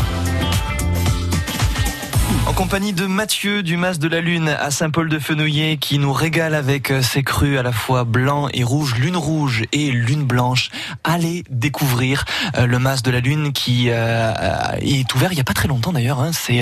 En 2.48 2.54
compagnie 2.54 2.94
de 2.94 3.06
Mathieu 3.06 3.62
du 3.62 3.76
Mas 3.76 4.00
de 4.00 4.08
la 4.08 4.22
Lune 4.22 4.48
à 4.48 4.72
Saint-Paul-de-Fenouillet 4.72 5.76
qui 5.76 6.00
nous 6.00 6.14
régale 6.14 6.56
avec 6.56 6.92
euh, 6.92 7.02
ses 7.02 7.22
crus 7.22 7.60
à 7.60 7.62
la 7.62 7.74
fois 7.74 8.06
blanc 8.06 8.48
et 8.54 8.64
rouge, 8.64 8.96
lune 8.96 9.18
rouge 9.18 9.64
et 9.74 9.92
lune 9.92 10.24
blanche. 10.24 10.70
Allez 11.04 11.44
découvrir 11.50 12.24
euh, 12.56 12.66
le 12.66 12.80
Mas 12.80 13.04
de 13.04 13.12
la 13.12 13.20
Lune 13.20 13.52
qui 13.52 13.88
euh, 13.90 14.32
est 14.80 15.14
ouvert 15.14 15.34
il 15.34 15.36
n'y 15.36 15.42
a 15.42 15.44
pas 15.44 15.54
très 15.54 15.68
longtemps 15.68 15.92
d'ailleurs. 15.92 16.22
Hein. 16.22 16.32
C'est 16.32 16.62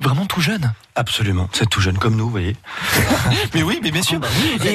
vraiment 0.00 0.24
tout 0.24 0.40
jeune. 0.40 0.72
Absolument, 0.94 1.50
c'est 1.52 1.68
tout 1.68 1.82
jeune 1.82 1.98
comme 1.98 2.16
nous, 2.16 2.24
vous 2.24 2.30
voyez. 2.30 2.56
mais 3.54 3.62
oui, 3.62 3.78
mais 3.82 3.90
bien 3.90 4.02
sûr. 4.02 4.18
Ah 4.22 4.26
bah 4.58 4.66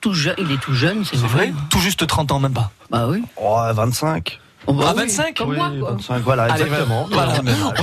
tout 0.00 0.14
jeune, 0.14 0.36
il 0.38 0.52
est 0.52 0.60
tout 0.60 0.74
jeune, 0.74 1.04
c'est 1.04 1.16
vrai. 1.16 1.52
Tout 1.70 1.80
juste 1.80 2.06
30 2.06 2.30
ans, 2.30 2.38
même 2.38 2.52
pas. 2.52 2.70
Bah 2.88 3.08
oui. 3.08 3.24
Oh, 3.36 3.60
25. 3.74 4.38
On 4.68 4.74
va 4.74 4.92
25 4.92 5.34
comme 5.34 5.54
moi, 5.54 5.72
25, 5.80 6.22
voilà, 6.22 6.50
exactement. 6.50 7.08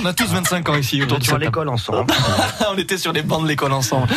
On 0.01 0.05
a 0.05 0.13
tous 0.13 0.27
25 0.27 0.69
ans 0.69 0.75
ici. 0.75 1.01
On 1.01 1.15
était 1.15 1.25
sur 1.25 1.37
l'école 1.39 1.69
ensemble. 1.69 2.13
on 2.71 2.77
était 2.77 2.97
sur 2.97 3.11
les 3.11 3.23
bancs 3.23 3.41
de 3.41 3.47
l'école 3.47 3.73
ensemble. 3.73 4.07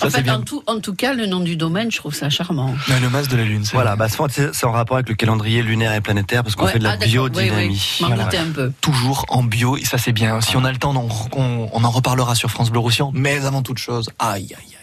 Ça, 0.00 0.06
en, 0.06 0.22
bien. 0.22 0.36
En, 0.36 0.40
tout, 0.40 0.62
en 0.66 0.80
tout 0.80 0.94
cas, 0.94 1.12
le 1.12 1.26
nom 1.26 1.40
du 1.40 1.56
domaine, 1.56 1.90
je 1.90 1.98
trouve 1.98 2.14
ça 2.14 2.30
charmant. 2.30 2.74
le 2.88 3.08
mas 3.10 3.28
de 3.28 3.36
la 3.36 3.44
Lune. 3.44 3.64
Voilà, 3.72 3.94
bah, 3.96 4.06
c'est 4.08 4.64
en 4.64 4.72
rapport 4.72 4.96
avec 4.96 5.08
le 5.10 5.14
calendrier 5.14 5.62
lunaire 5.62 5.92
et 5.92 6.00
planétaire 6.00 6.42
parce 6.42 6.56
qu'on 6.56 6.66
fait 6.66 6.78
de 6.78 6.84
la 6.84 6.92
ah, 6.92 6.96
biodynamie. 6.96 7.98
Oui, 8.00 8.06
oui. 8.08 8.38
un 8.38 8.52
peu. 8.52 8.72
Toujours 8.80 9.26
en 9.28 9.42
bio, 9.42 9.76
et 9.76 9.84
ça 9.84 9.98
c'est 9.98 10.12
bien. 10.12 10.40
Si 10.40 10.56
on 10.56 10.64
a 10.64 10.72
le 10.72 10.78
temps, 10.78 10.94
on, 10.96 11.68
on, 11.72 11.84
en 11.84 11.90
reparlera 11.90 12.34
sur 12.34 12.50
France 12.50 12.70
Bleu 12.70 12.80
Roussillon. 12.80 13.10
Mais 13.14 13.44
avant 13.44 13.62
toute 13.62 13.78
chose, 13.78 14.08
aïe 14.18 14.54
aïe 14.56 14.56
aïe. 14.58 14.73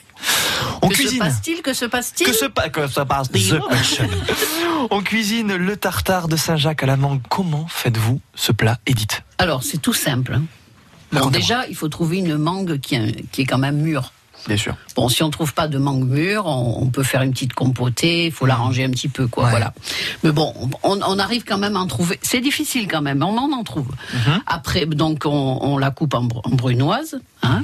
On 0.82 0.90
que 0.90 0.94
cuisine. 0.96 1.20
se 1.20 1.24
passe-t-il 1.24 1.62
Que 1.62 1.74
se 1.74 1.86
passe-t-il 1.86 2.28
Que 2.28 2.34
se, 2.34 2.46
pa 2.46 2.70
que 2.70 2.88
se 2.88 3.02
passe-t-il 3.02 3.60
On 4.90 5.02
cuisine 5.02 5.56
le 5.56 5.78
tartare 5.78 6.28
de 6.28 6.36
Saint-Jacques 6.36 6.84
à 6.84 6.86
la 6.88 6.98
mangue. 6.98 7.22
Comment 7.30 7.68
faites-vous 7.68 8.20
ce 8.36 8.52
plat, 8.52 8.80
Edith? 8.88 9.24
Alors, 9.38 9.64
c'est 9.64 9.78
tout 9.82 9.94
simple. 9.94 10.34
hein. 10.36 10.44
Bon, 11.12 11.28
déjà, 11.30 11.68
il 11.68 11.76
faut 11.76 11.90
trouver 11.90 12.18
une 12.20 12.38
mangue 12.38 12.80
qui, 12.80 12.96
est- 12.96 13.30
qui 13.32 13.42
est 13.42 13.46
quand 13.46 13.58
même 13.58 13.78
mûre. 13.78 14.14
Bien 14.48 14.58
sûr. 14.58 14.76
Bon, 14.96 15.08
si 15.08 15.22
on 15.24 15.30
trouve 15.30 15.54
pas 15.54 15.68
de 15.68 15.78
mangue 15.78 16.08
mûre, 16.08 16.46
on, 16.48 16.80
on 16.82 16.88
peut 16.88 17.04
faire 17.04 17.22
une 17.22 17.32
petite 17.32 17.54
compotée. 17.54 18.26
Il 18.26 18.32
faut 18.32 18.46
l'arranger 18.46 18.84
un 18.84 18.90
petit 18.90 19.08
peu, 19.08 19.28
quoi. 19.28 19.50
Voilà. 19.50 19.74
Mais 20.24 20.32
bon, 20.32 20.54
on, 20.84 21.00
on 21.02 21.20
arrive 21.20 21.44
quand 21.44 21.58
même 21.60 21.76
à 21.76 21.80
en 21.80 21.88
trouver. 21.88 22.20
C'est 22.22 22.42
difficile 22.42 22.88
quand 22.88 23.02
même, 23.02 23.20
mais 23.20 23.26
on 23.26 23.38
en 23.38 23.52
en 23.52 23.64
trouve. 23.64 23.88
Après, 24.48 24.86
donc, 24.86 25.24
on, 25.26 25.60
on 25.62 25.78
la 25.78 25.92
coupe 25.92 26.14
en, 26.16 26.24
br- 26.24 26.42
en 26.44 26.50
brunoise. 26.56 27.20
Hein. 27.44 27.64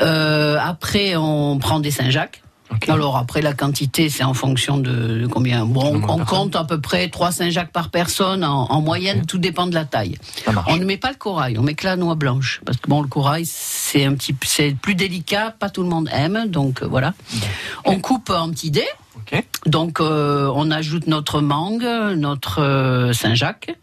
Euh, 0.00 0.58
après, 0.62 1.16
on 1.16 1.58
prend 1.58 1.80
des 1.80 1.90
Saint-Jacques. 1.90 2.42
Alors 2.88 3.16
après 3.16 3.42
la 3.42 3.54
quantité 3.54 4.08
c'est 4.08 4.24
en 4.24 4.34
fonction 4.34 4.78
de, 4.78 5.18
de 5.18 5.26
combien. 5.26 5.64
Bon, 5.64 6.00
on, 6.08 6.24
compte 6.24 6.56
à 6.56 6.64
peu 6.64 6.80
près 6.80 7.08
3 7.08 7.32
Saint-Jacques 7.32 7.72
par 7.72 7.90
personne 7.90 8.44
en, 8.44 8.70
en 8.70 8.80
moyenne, 8.80 9.26
tout 9.26 9.38
dépend 9.38 9.66
de 9.66 9.74
la 9.74 9.84
taille. 9.84 10.16
On 10.66 10.76
ne 10.76 10.84
met 10.84 10.96
pas 10.96 11.10
le 11.10 11.16
corail, 11.16 11.58
on 11.58 11.62
met 11.62 11.74
que 11.74 11.86
la 11.86 11.96
noix 11.96 12.14
blanche 12.14 12.60
parce 12.64 12.78
que 12.78 12.88
bon 12.88 13.02
le 13.02 13.08
corail 13.08 13.44
c'est 13.46 14.04
un 14.04 14.14
petit 14.14 14.34
c'est 14.44 14.74
plus 14.74 14.94
délicat, 14.94 15.54
pas 15.58 15.70
tout 15.70 15.82
le 15.82 15.88
monde 15.88 16.08
aime 16.12 16.46
donc 16.46 16.82
euh, 16.82 16.86
voilà. 16.86 17.14
On 17.84 17.98
coupe 18.00 18.30
en 18.30 18.50
petits 18.50 18.70
dés. 18.70 18.88
Donc 19.66 20.00
euh, 20.00 20.50
on 20.54 20.70
ajoute 20.70 21.06
notre 21.06 21.40
mangue, 21.40 21.84
notre 22.16 22.62
euh, 22.62 23.12
Saint-Jacques. 23.12 23.76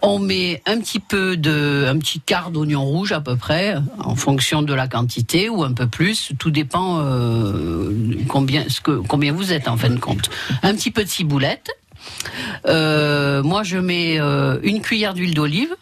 On 0.00 0.18
met 0.18 0.62
un 0.66 0.78
petit 0.80 1.00
peu 1.00 1.36
de, 1.36 1.86
un 1.86 1.98
petit 1.98 2.20
quart 2.20 2.50
d'oignon 2.50 2.84
rouge 2.84 3.12
à 3.12 3.20
peu 3.20 3.36
près, 3.36 3.74
en 3.98 4.14
fonction 4.14 4.62
de 4.62 4.72
la 4.72 4.88
quantité 4.88 5.48
ou 5.48 5.64
un 5.64 5.72
peu 5.72 5.86
plus. 5.86 6.32
Tout 6.38 6.50
dépend 6.50 7.00
euh, 7.00 7.92
combien, 8.28 8.64
ce 8.68 8.80
que, 8.80 8.92
combien 8.92 9.32
vous 9.32 9.52
êtes 9.52 9.68
en 9.68 9.76
fin 9.76 9.90
de 9.90 9.98
compte. 9.98 10.30
Un 10.62 10.74
petit 10.74 10.90
peu 10.90 11.04
de 11.04 11.08
ciboulette. 11.08 11.70
Moi 12.64 13.62
je 13.64 13.78
mets 13.78 14.18
une 14.62 14.80
cuillère 14.80 15.14
d'huile 15.14 15.34
d'olive, 15.34 15.74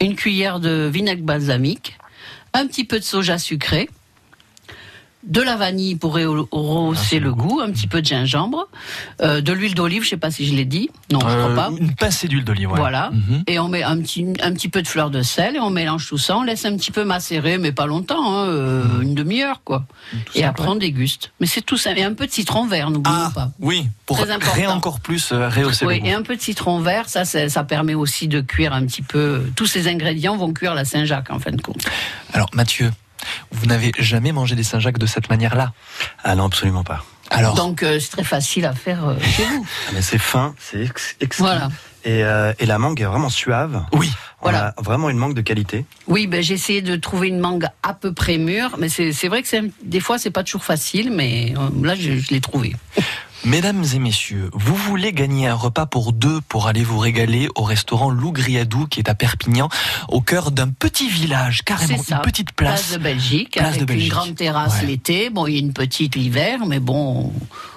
une 0.00 0.14
cuillère 0.14 0.60
de 0.60 0.88
vinaigre 0.92 1.24
balsamique, 1.24 1.96
un 2.52 2.66
petit 2.66 2.84
peu 2.84 2.98
de 2.98 3.04
soja 3.04 3.38
sucré 3.38 3.88
de 5.26 5.40
la 5.40 5.56
vanille 5.56 5.94
pour 5.96 6.14
rehausser 6.14 7.18
le 7.18 7.32
goût, 7.32 7.60
un 7.60 7.70
petit 7.70 7.86
peu 7.86 8.00
de 8.02 8.06
gingembre, 8.06 8.68
euh, 9.22 9.40
de 9.40 9.52
l'huile 9.52 9.74
d'olive, 9.74 10.04
je 10.04 10.10
sais 10.10 10.16
pas 10.16 10.30
si 10.30 10.46
je 10.46 10.54
l'ai 10.54 10.64
dit, 10.64 10.90
non, 11.10 11.18
je 11.20 11.24
crois 11.26 11.50
Euh, 11.50 11.54
pas. 11.56 11.70
Une 11.78 11.94
pincée 11.94 12.28
d'huile 12.28 12.44
d'olive. 12.44 12.70
ouais. 12.70 12.78
Voilà. 12.78 13.10
Mhm. 13.12 13.44
Et 13.46 13.58
on 13.58 13.68
met 13.68 13.82
un 13.82 13.98
petit, 14.00 14.26
un 14.42 14.52
petit 14.52 14.68
peu 14.68 14.82
de 14.82 14.88
fleur 14.88 15.10
de 15.10 15.22
sel 15.22 15.56
et 15.56 15.60
on 15.60 15.70
mélange 15.70 16.08
tout 16.08 16.18
ça. 16.18 16.36
On 16.36 16.42
laisse 16.42 16.64
un 16.64 16.76
petit 16.76 16.90
peu 16.90 17.04
macérer, 17.04 17.58
mais 17.58 17.72
pas 17.72 17.86
longtemps, 17.86 18.34
hein, 18.38 18.46
euh, 18.48 18.84
Mhm. 18.84 19.02
une 19.02 19.14
demi-heure, 19.14 19.62
quoi. 19.64 19.86
et 20.34 20.44
après, 20.44 20.68
on 20.68 20.74
déguste. 20.76 21.32
Mais 21.40 21.46
c'est 21.46 21.62
tout 21.62 21.76
ça. 21.76 21.92
Et 21.96 22.02
un 22.02 22.12
peu 22.14 22.26
de 22.26 22.32
citron 22.32 22.66
vert, 22.66 22.90
n'oublions 22.90 23.30
pas. 23.34 23.50
Oui, 23.60 23.86
pour 24.06 24.18
rien 24.18 24.70
encore 24.70 25.00
plus 25.00 25.32
euh, 25.32 25.48
rehausser 25.48 25.86
Oui, 25.86 26.00
le 26.00 26.06
et 26.06 26.10
goût. 26.12 26.18
un 26.18 26.22
peu 26.22 26.36
de 26.36 26.40
citron 26.42 26.80
vert, 26.80 27.08
ça, 27.08 27.24
ça 27.24 27.64
permet 27.64 27.94
aussi 27.94 28.28
de 28.28 28.40
cuire 28.40 28.72
un 28.74 28.84
petit 28.84 29.02
peu. 29.02 29.42
Tous 29.56 29.66
ces 29.66 29.88
ingrédients 29.88 30.36
vont 30.36 30.52
cuire 30.52 30.74
la 30.74 30.84
Saint-Jacques, 30.84 31.30
en 31.30 31.38
fin 31.38 31.52
de 31.52 31.60
compte. 31.62 31.84
Alors 32.32 32.50
Mathieu, 32.52 32.90
vous 33.52 33.66
n'avez 33.66 33.92
jamais 33.98 34.32
mangé 34.32 34.54
des 34.54 34.62
Saint-Jacques 34.64 34.98
de 34.98 35.06
cette 35.06 35.28
manière-là 35.30 35.72
Ah 36.22 36.34
non, 36.34 36.44
absolument 36.46 36.84
pas. 36.84 37.04
Alors 37.30 37.54
Donc, 37.54 37.82
euh, 37.82 37.98
c'est 38.00 38.10
très 38.10 38.24
facile 38.24 38.66
à 38.66 38.74
faire 38.74 39.06
euh, 39.08 39.14
chez 39.20 39.44
vous. 39.46 39.66
Ah, 39.88 39.90
Mais 39.94 40.02
c'est 40.02 40.18
fin, 40.18 40.54
c'est 40.58 40.82
ex- 40.84 41.16
exquis. 41.20 41.42
Voilà. 41.42 41.68
Et, 42.04 42.22
euh, 42.22 42.52
et 42.58 42.66
la 42.66 42.78
mangue 42.78 43.00
est 43.00 43.04
vraiment 43.06 43.30
suave. 43.30 43.82
Oui. 43.92 44.12
On 44.42 44.52
a 44.52 44.74
vraiment 44.76 45.08
une 45.08 45.16
mangue 45.16 45.32
de 45.32 45.40
qualité. 45.40 45.86
Oui, 46.06 46.26
ben, 46.26 46.42
j'ai 46.42 46.52
essayé 46.52 46.82
de 46.82 46.96
trouver 46.96 47.28
une 47.28 47.38
mangue 47.40 47.66
à 47.82 47.94
peu 47.94 48.12
près 48.12 48.36
mûre, 48.36 48.74
mais 48.78 48.90
c'est 48.90 49.12
c'est 49.12 49.28
vrai 49.28 49.42
que 49.42 49.48
des 49.82 50.00
fois, 50.00 50.18
c'est 50.18 50.30
pas 50.30 50.44
toujours 50.44 50.64
facile, 50.64 51.10
mais 51.10 51.54
euh, 51.56 51.70
là, 51.82 51.94
je, 51.94 52.18
je 52.18 52.28
l'ai 52.28 52.42
trouvé. 52.42 52.76
Mesdames 53.44 53.84
et 53.94 53.98
messieurs, 53.98 54.48
vous 54.54 54.74
voulez 54.74 55.12
gagner 55.12 55.48
un 55.48 55.54
repas 55.54 55.84
pour 55.84 56.14
deux 56.14 56.40
pour 56.48 56.66
aller 56.66 56.82
vous 56.82 56.98
régaler 56.98 57.48
au 57.56 57.62
restaurant 57.62 58.08
Lou 58.10 58.32
Griadou 58.32 58.86
qui 58.86 59.00
est 59.00 59.08
à 59.10 59.14
Perpignan, 59.14 59.68
au 60.08 60.22
cœur 60.22 60.50
d'un 60.50 60.70
petit 60.70 61.10
village, 61.10 61.62
carrément 61.62 61.98
C'est 61.98 62.04
ça. 62.08 62.16
une 62.16 62.22
petite 62.22 62.52
place. 62.52 62.92
de 62.92 62.98
Belgique, 62.98 63.52
Place 63.52 63.66
avec 63.68 63.80
de 63.80 63.84
Belgique. 63.84 64.06
une 64.06 64.10
grande 64.18 64.34
terrasse 64.34 64.80
Ouais. 64.80 64.86
l'été. 64.86 65.28
Bon, 65.28 65.46
il 65.46 65.52
y 65.54 65.56
a 65.56 65.60
une 65.60 65.74
petite 65.74 66.14
l'hiver, 66.16 66.60
mais 66.66 66.78
bon, 66.80 67.32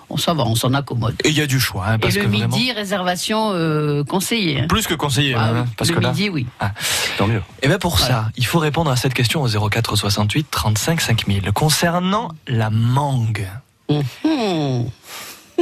on, 0.09 0.15
ça 0.15 0.33
va, 0.33 0.45
on 0.45 0.55
s'en 0.55 0.73
accommode. 0.73 1.15
Et 1.25 1.29
il 1.29 1.37
y 1.37 1.41
a 1.41 1.47
du 1.47 1.59
choix, 1.59 1.85
hein, 1.85 1.95
Et 1.95 1.97
parce 1.99 2.15
le 2.15 2.21
que 2.23 2.27
midi, 2.27 2.47
vraiment... 2.47 2.73
réservation 2.75 3.51
euh, 3.51 4.05
conseillée. 4.05 4.61
hein. 4.61 4.67
Plus 4.69 4.87
que 4.87 4.93
conseillé, 4.93 5.35
Ah 5.37 5.49
hein, 5.49 5.63
oui, 5.65 5.71
parce 5.75 5.89
le 5.89 5.97
que 5.97 5.99
là... 6.01 6.09
midi, 6.11 6.29
oui. 6.29 6.45
Ah. 6.61 6.71
Tant 7.17 7.27
mieux. 7.27 7.41
Et 7.61 7.67
bien 7.67 7.77
pour 7.77 7.99
ça, 7.99 8.29
il 8.37 8.45
faut 8.45 8.59
répondre 8.59 8.89
à 8.89 8.95
cette 8.95 9.13
question 9.13 9.41
au 9.41 9.69
04 9.69 9.97
68 9.97 10.47
35 10.49 11.01
5000. 11.01 11.51
Concernant 11.51 12.29
la 12.47 12.69
mangue, 12.69 13.47
Mhm. 13.89 14.89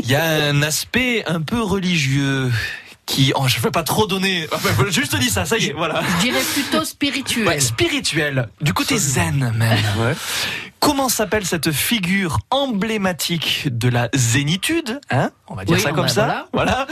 Il 0.01 0.10
y 0.10 0.15
a 0.15 0.23
un 0.49 0.62
aspect 0.62 1.23
un 1.27 1.41
peu 1.41 1.62
religieux 1.62 2.51
qui... 3.05 3.34
Oh, 3.36 3.47
je 3.47 3.58
ne 3.58 3.62
vais 3.63 3.71
pas 3.71 3.84
trop 3.84 4.08
donner... 4.08 4.47
Enfin, 4.51 4.69
juste 4.89 5.15
dit 5.15 5.29
ça, 5.29 5.45
ça 5.45 5.58
y 5.58 5.67
est, 5.67 5.73
voilà. 5.73 6.01
Je 6.17 6.25
dirais 6.25 6.41
plutôt 6.53 6.84
spirituel. 6.84 7.47
Ouais, 7.47 7.60
spirituel, 7.60 8.49
du 8.62 8.73
côté 8.73 8.97
zen 8.97 9.53
même. 9.55 10.15
Comment 10.79 11.10
s'appelle 11.10 11.45
cette 11.45 11.71
figure 11.71 12.39
emblématique 12.51 13.67
de 13.71 13.89
la 13.89 14.10
zénitude, 14.13 14.99
hein 15.10 15.31
On 15.47 15.55
va 15.55 15.65
dire 15.65 15.75
Oui, 15.75 15.81
ça 15.81 15.89
on 15.91 15.95
comme 15.95 16.10
ça, 16.10 16.47
voilà. 16.53 16.86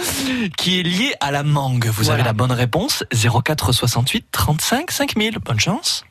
qui 0.58 0.80
est 0.80 0.84
liée 0.84 1.14
à 1.20 1.32
la 1.32 1.44
mangue? 1.44 1.88
Vous 1.88 2.10
avez 2.10 2.24
la 2.24 2.34
bonne 2.34 2.52
réponse 2.52 3.04
04 3.12 3.72
68 3.72 4.26
35 4.32 4.92
5000. 4.92 5.38
Bonne 5.40 5.60
chance. 5.60 6.06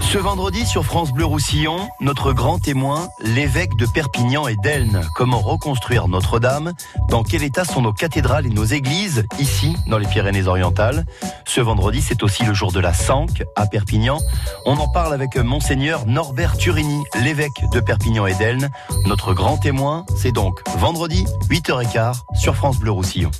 Ce 0.00 0.18
vendredi 0.18 0.64
sur 0.64 0.84
France 0.84 1.12
Bleu 1.12 1.24
Roussillon, 1.24 1.88
notre 2.00 2.32
grand 2.32 2.58
témoin, 2.58 3.08
l'évêque 3.20 3.76
de 3.76 3.84
Perpignan 3.84 4.48
et 4.48 4.56
d'Elne. 4.56 5.02
Comment 5.14 5.40
reconstruire 5.40 6.08
Notre-Dame? 6.08 6.72
Dans 7.10 7.22
quel 7.22 7.42
état 7.42 7.64
sont 7.64 7.82
nos 7.82 7.92
cathédrales 7.92 8.46
et 8.46 8.50
nos 8.50 8.64
églises, 8.64 9.26
ici, 9.38 9.76
dans 9.86 9.98
les 9.98 10.06
Pyrénées-Orientales 10.06 11.04
Ce 11.44 11.60
vendredi, 11.60 12.00
c'est 12.00 12.22
aussi 12.22 12.44
le 12.44 12.54
jour 12.54 12.72
de 12.72 12.80
la 12.80 12.94
Sanque, 12.94 13.44
à 13.56 13.66
Perpignan. 13.66 14.18
On 14.64 14.76
en 14.76 14.88
parle 14.88 15.12
avec 15.12 15.36
Monseigneur 15.36 16.06
Norbert 16.06 16.56
Turini, 16.56 17.04
l'évêque 17.22 17.64
de 17.72 17.80
Perpignan 17.80 18.26
et 18.26 18.34
d'Elne. 18.34 18.70
Notre 19.04 19.34
grand 19.34 19.58
témoin, 19.58 20.06
c'est 20.16 20.32
donc 20.32 20.60
vendredi, 20.78 21.26
8h15, 21.50 22.22
sur 22.34 22.54
France 22.54 22.78
Bleu 22.78 22.92
Roussillon. 22.92 23.30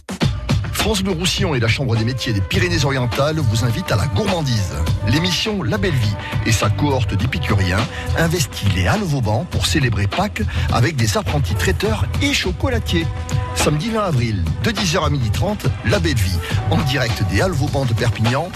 France 0.72 1.02
Bleu 1.02 1.12
Roussillon 1.12 1.54
et 1.54 1.60
la 1.60 1.68
Chambre 1.68 1.96
des 1.96 2.04
métiers 2.04 2.32
des 2.32 2.40
Pyrénées-Orientales 2.40 3.38
vous 3.38 3.64
invitent 3.64 3.90
à 3.92 3.96
la 3.96 4.06
gourmandise. 4.06 4.74
L'émission 5.08 5.62
La 5.62 5.78
Belle 5.78 5.94
Vie 5.94 6.14
et 6.46 6.52
sa 6.52 6.70
cohorte 6.70 7.14
d'épicuriens 7.14 7.80
investit 8.18 8.68
les 8.74 8.86
Halles 8.86 9.04
pour 9.50 9.66
célébrer 9.66 10.06
Pâques 10.06 10.42
avec 10.72 10.96
des 10.96 11.16
apprentis 11.16 11.54
traiteurs 11.54 12.06
et 12.22 12.32
chocolatiers. 12.32 13.06
Samedi 13.54 13.90
20 13.90 14.00
avril, 14.00 14.44
de 14.62 14.70
10h 14.70 15.04
à 15.04 15.10
12h30, 15.10 15.66
La 15.86 15.98
Belle 15.98 16.14
Vie, 16.14 16.38
en 16.70 16.78
direct 16.82 17.22
des 17.30 17.40
Halles 17.40 17.52
de 17.52 17.94
Perpignan. 17.94 18.48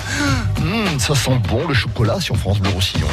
Hum, 0.59 0.99
ça 0.99 1.15
sent 1.15 1.41
bon 1.49 1.67
le 1.67 1.75
chocolat 1.75 2.21
sur 2.21 2.37
France 2.37 2.61
Bleu 2.61 2.71
Roussillon. 2.71 3.09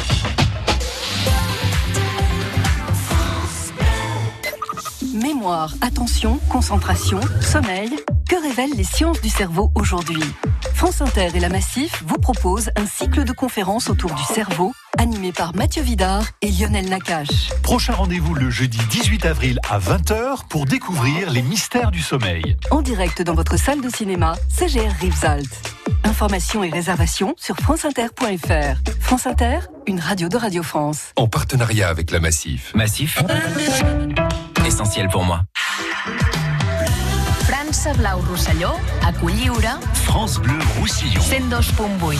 Mémoire, 5.14 5.74
attention, 5.80 6.38
concentration, 6.48 7.20
sommeil. 7.40 7.90
Que 8.28 8.36
révèlent 8.42 8.76
les 8.76 8.84
sciences 8.84 9.22
du 9.22 9.30
cerveau 9.30 9.72
aujourd'hui? 9.74 10.22
France 10.74 11.00
Inter 11.00 11.30
et 11.34 11.40
la 11.40 11.48
Massif 11.48 12.02
vous 12.06 12.18
proposent 12.18 12.70
un 12.76 12.84
cycle 12.84 13.24
de 13.24 13.32
conférences 13.32 13.88
autour 13.88 14.12
du 14.12 14.22
cerveau, 14.22 14.74
animé 14.98 15.32
par 15.32 15.56
Mathieu 15.56 15.82
Vidard 15.82 16.24
et 16.42 16.50
Lionel 16.50 16.90
Nakache. 16.90 17.48
Prochain 17.62 17.94
rendez-vous 17.94 18.34
le 18.34 18.50
jeudi 18.50 18.78
18 18.90 19.24
avril 19.24 19.58
à 19.70 19.78
20h 19.78 20.46
pour 20.50 20.66
découvrir 20.66 21.30
les 21.30 21.40
mystères 21.40 21.90
du 21.90 22.02
sommeil. 22.02 22.58
En 22.70 22.82
direct 22.82 23.22
dans 23.22 23.34
votre 23.34 23.56
salle 23.58 23.80
de 23.80 23.88
cinéma, 23.88 24.34
CGR 24.50 24.92
Rivesaltes. 25.00 25.72
Informations 26.04 26.62
et 26.62 26.68
réservations 26.68 27.34
sur 27.38 27.56
franceinter.fr. 27.56 28.90
France 29.00 29.26
Inter, 29.26 29.60
une 29.86 30.00
radio 30.00 30.28
de 30.28 30.36
Radio 30.36 30.62
France. 30.62 31.12
En 31.16 31.28
partenariat 31.28 31.88
avec 31.88 32.10
la 32.10 32.20
Massif. 32.20 32.74
Massif, 32.74 33.22
essentiel 34.66 35.08
pour 35.08 35.24
moi. 35.24 35.44
França 37.78 37.96
Blau 37.96 38.20
Rosselló, 38.28 38.74
a 39.06 39.12
Culliure, 39.12 39.78
France 39.92 40.40
Bleu 40.40 40.58
Roussillon. 40.80 41.20
102.8. 41.20 42.18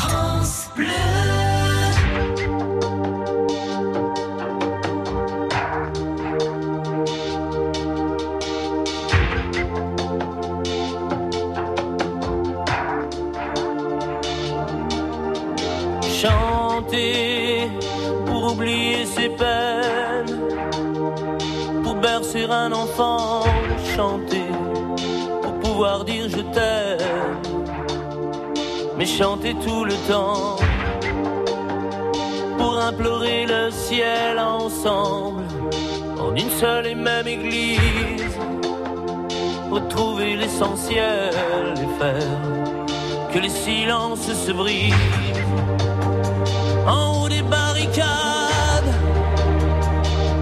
Chanter 16.23 17.69
pour 18.27 18.53
oublier 18.53 19.05
ses 19.07 19.31
peines, 19.31 20.39
pour 21.83 21.97
bercer 21.97 22.45
un 22.45 22.71
enfant, 22.71 23.43
chanter 23.97 24.47
dire 26.05 26.29
je 26.29 26.43
t'aime, 26.55 27.39
mais 28.97 29.07
chanter 29.07 29.55
tout 29.65 29.85
le 29.85 29.95
temps 30.09 30.57
pour 32.59 32.77
implorer 32.81 33.47
le 33.47 33.71
ciel 33.71 34.41
ensemble, 34.41 35.45
en 36.21 36.35
une 36.35 36.51
seule 36.51 36.89
et 36.89 36.95
même 36.97 37.29
église. 37.29 37.79
Retrouver 39.71 40.35
l'essentiel 40.35 41.75
et 41.77 42.03
faire 42.03 43.33
que 43.33 43.39
les 43.39 43.51
silences 43.51 44.33
se 44.33 44.51
brisent. 44.51 44.95
En 46.87 47.23
haut 47.23 47.29
des 47.29 47.43
barricades, 47.43 48.93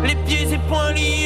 les 0.02 0.14
pieds 0.14 0.54
et 0.54 0.60
poings 0.68 0.92
liés, 0.92 1.25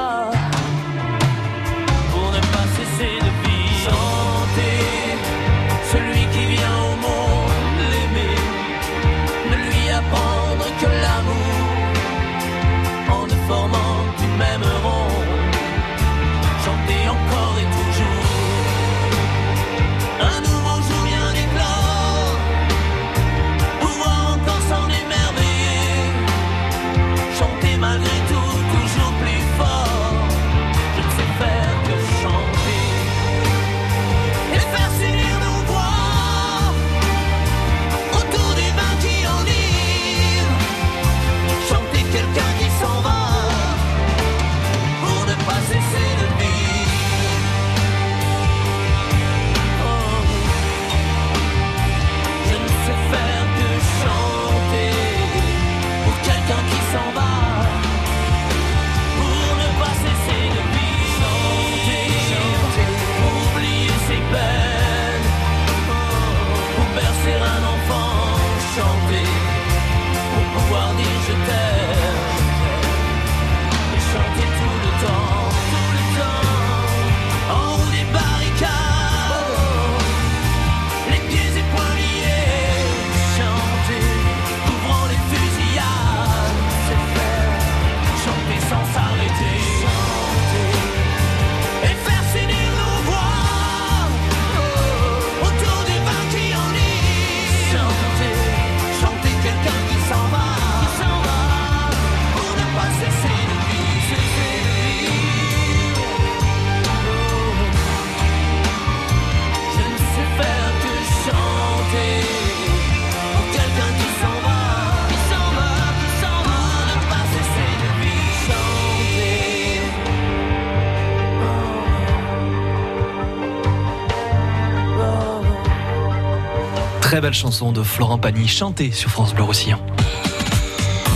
Très 127.11 127.19
belle 127.19 127.33
chanson 127.33 127.73
de 127.73 127.83
Florent 127.83 128.17
Pagny 128.17 128.47
chantée 128.47 128.93
sur 128.93 129.09
France 129.09 129.33
Bleu 129.33 129.43
Roussillon. 129.43 129.77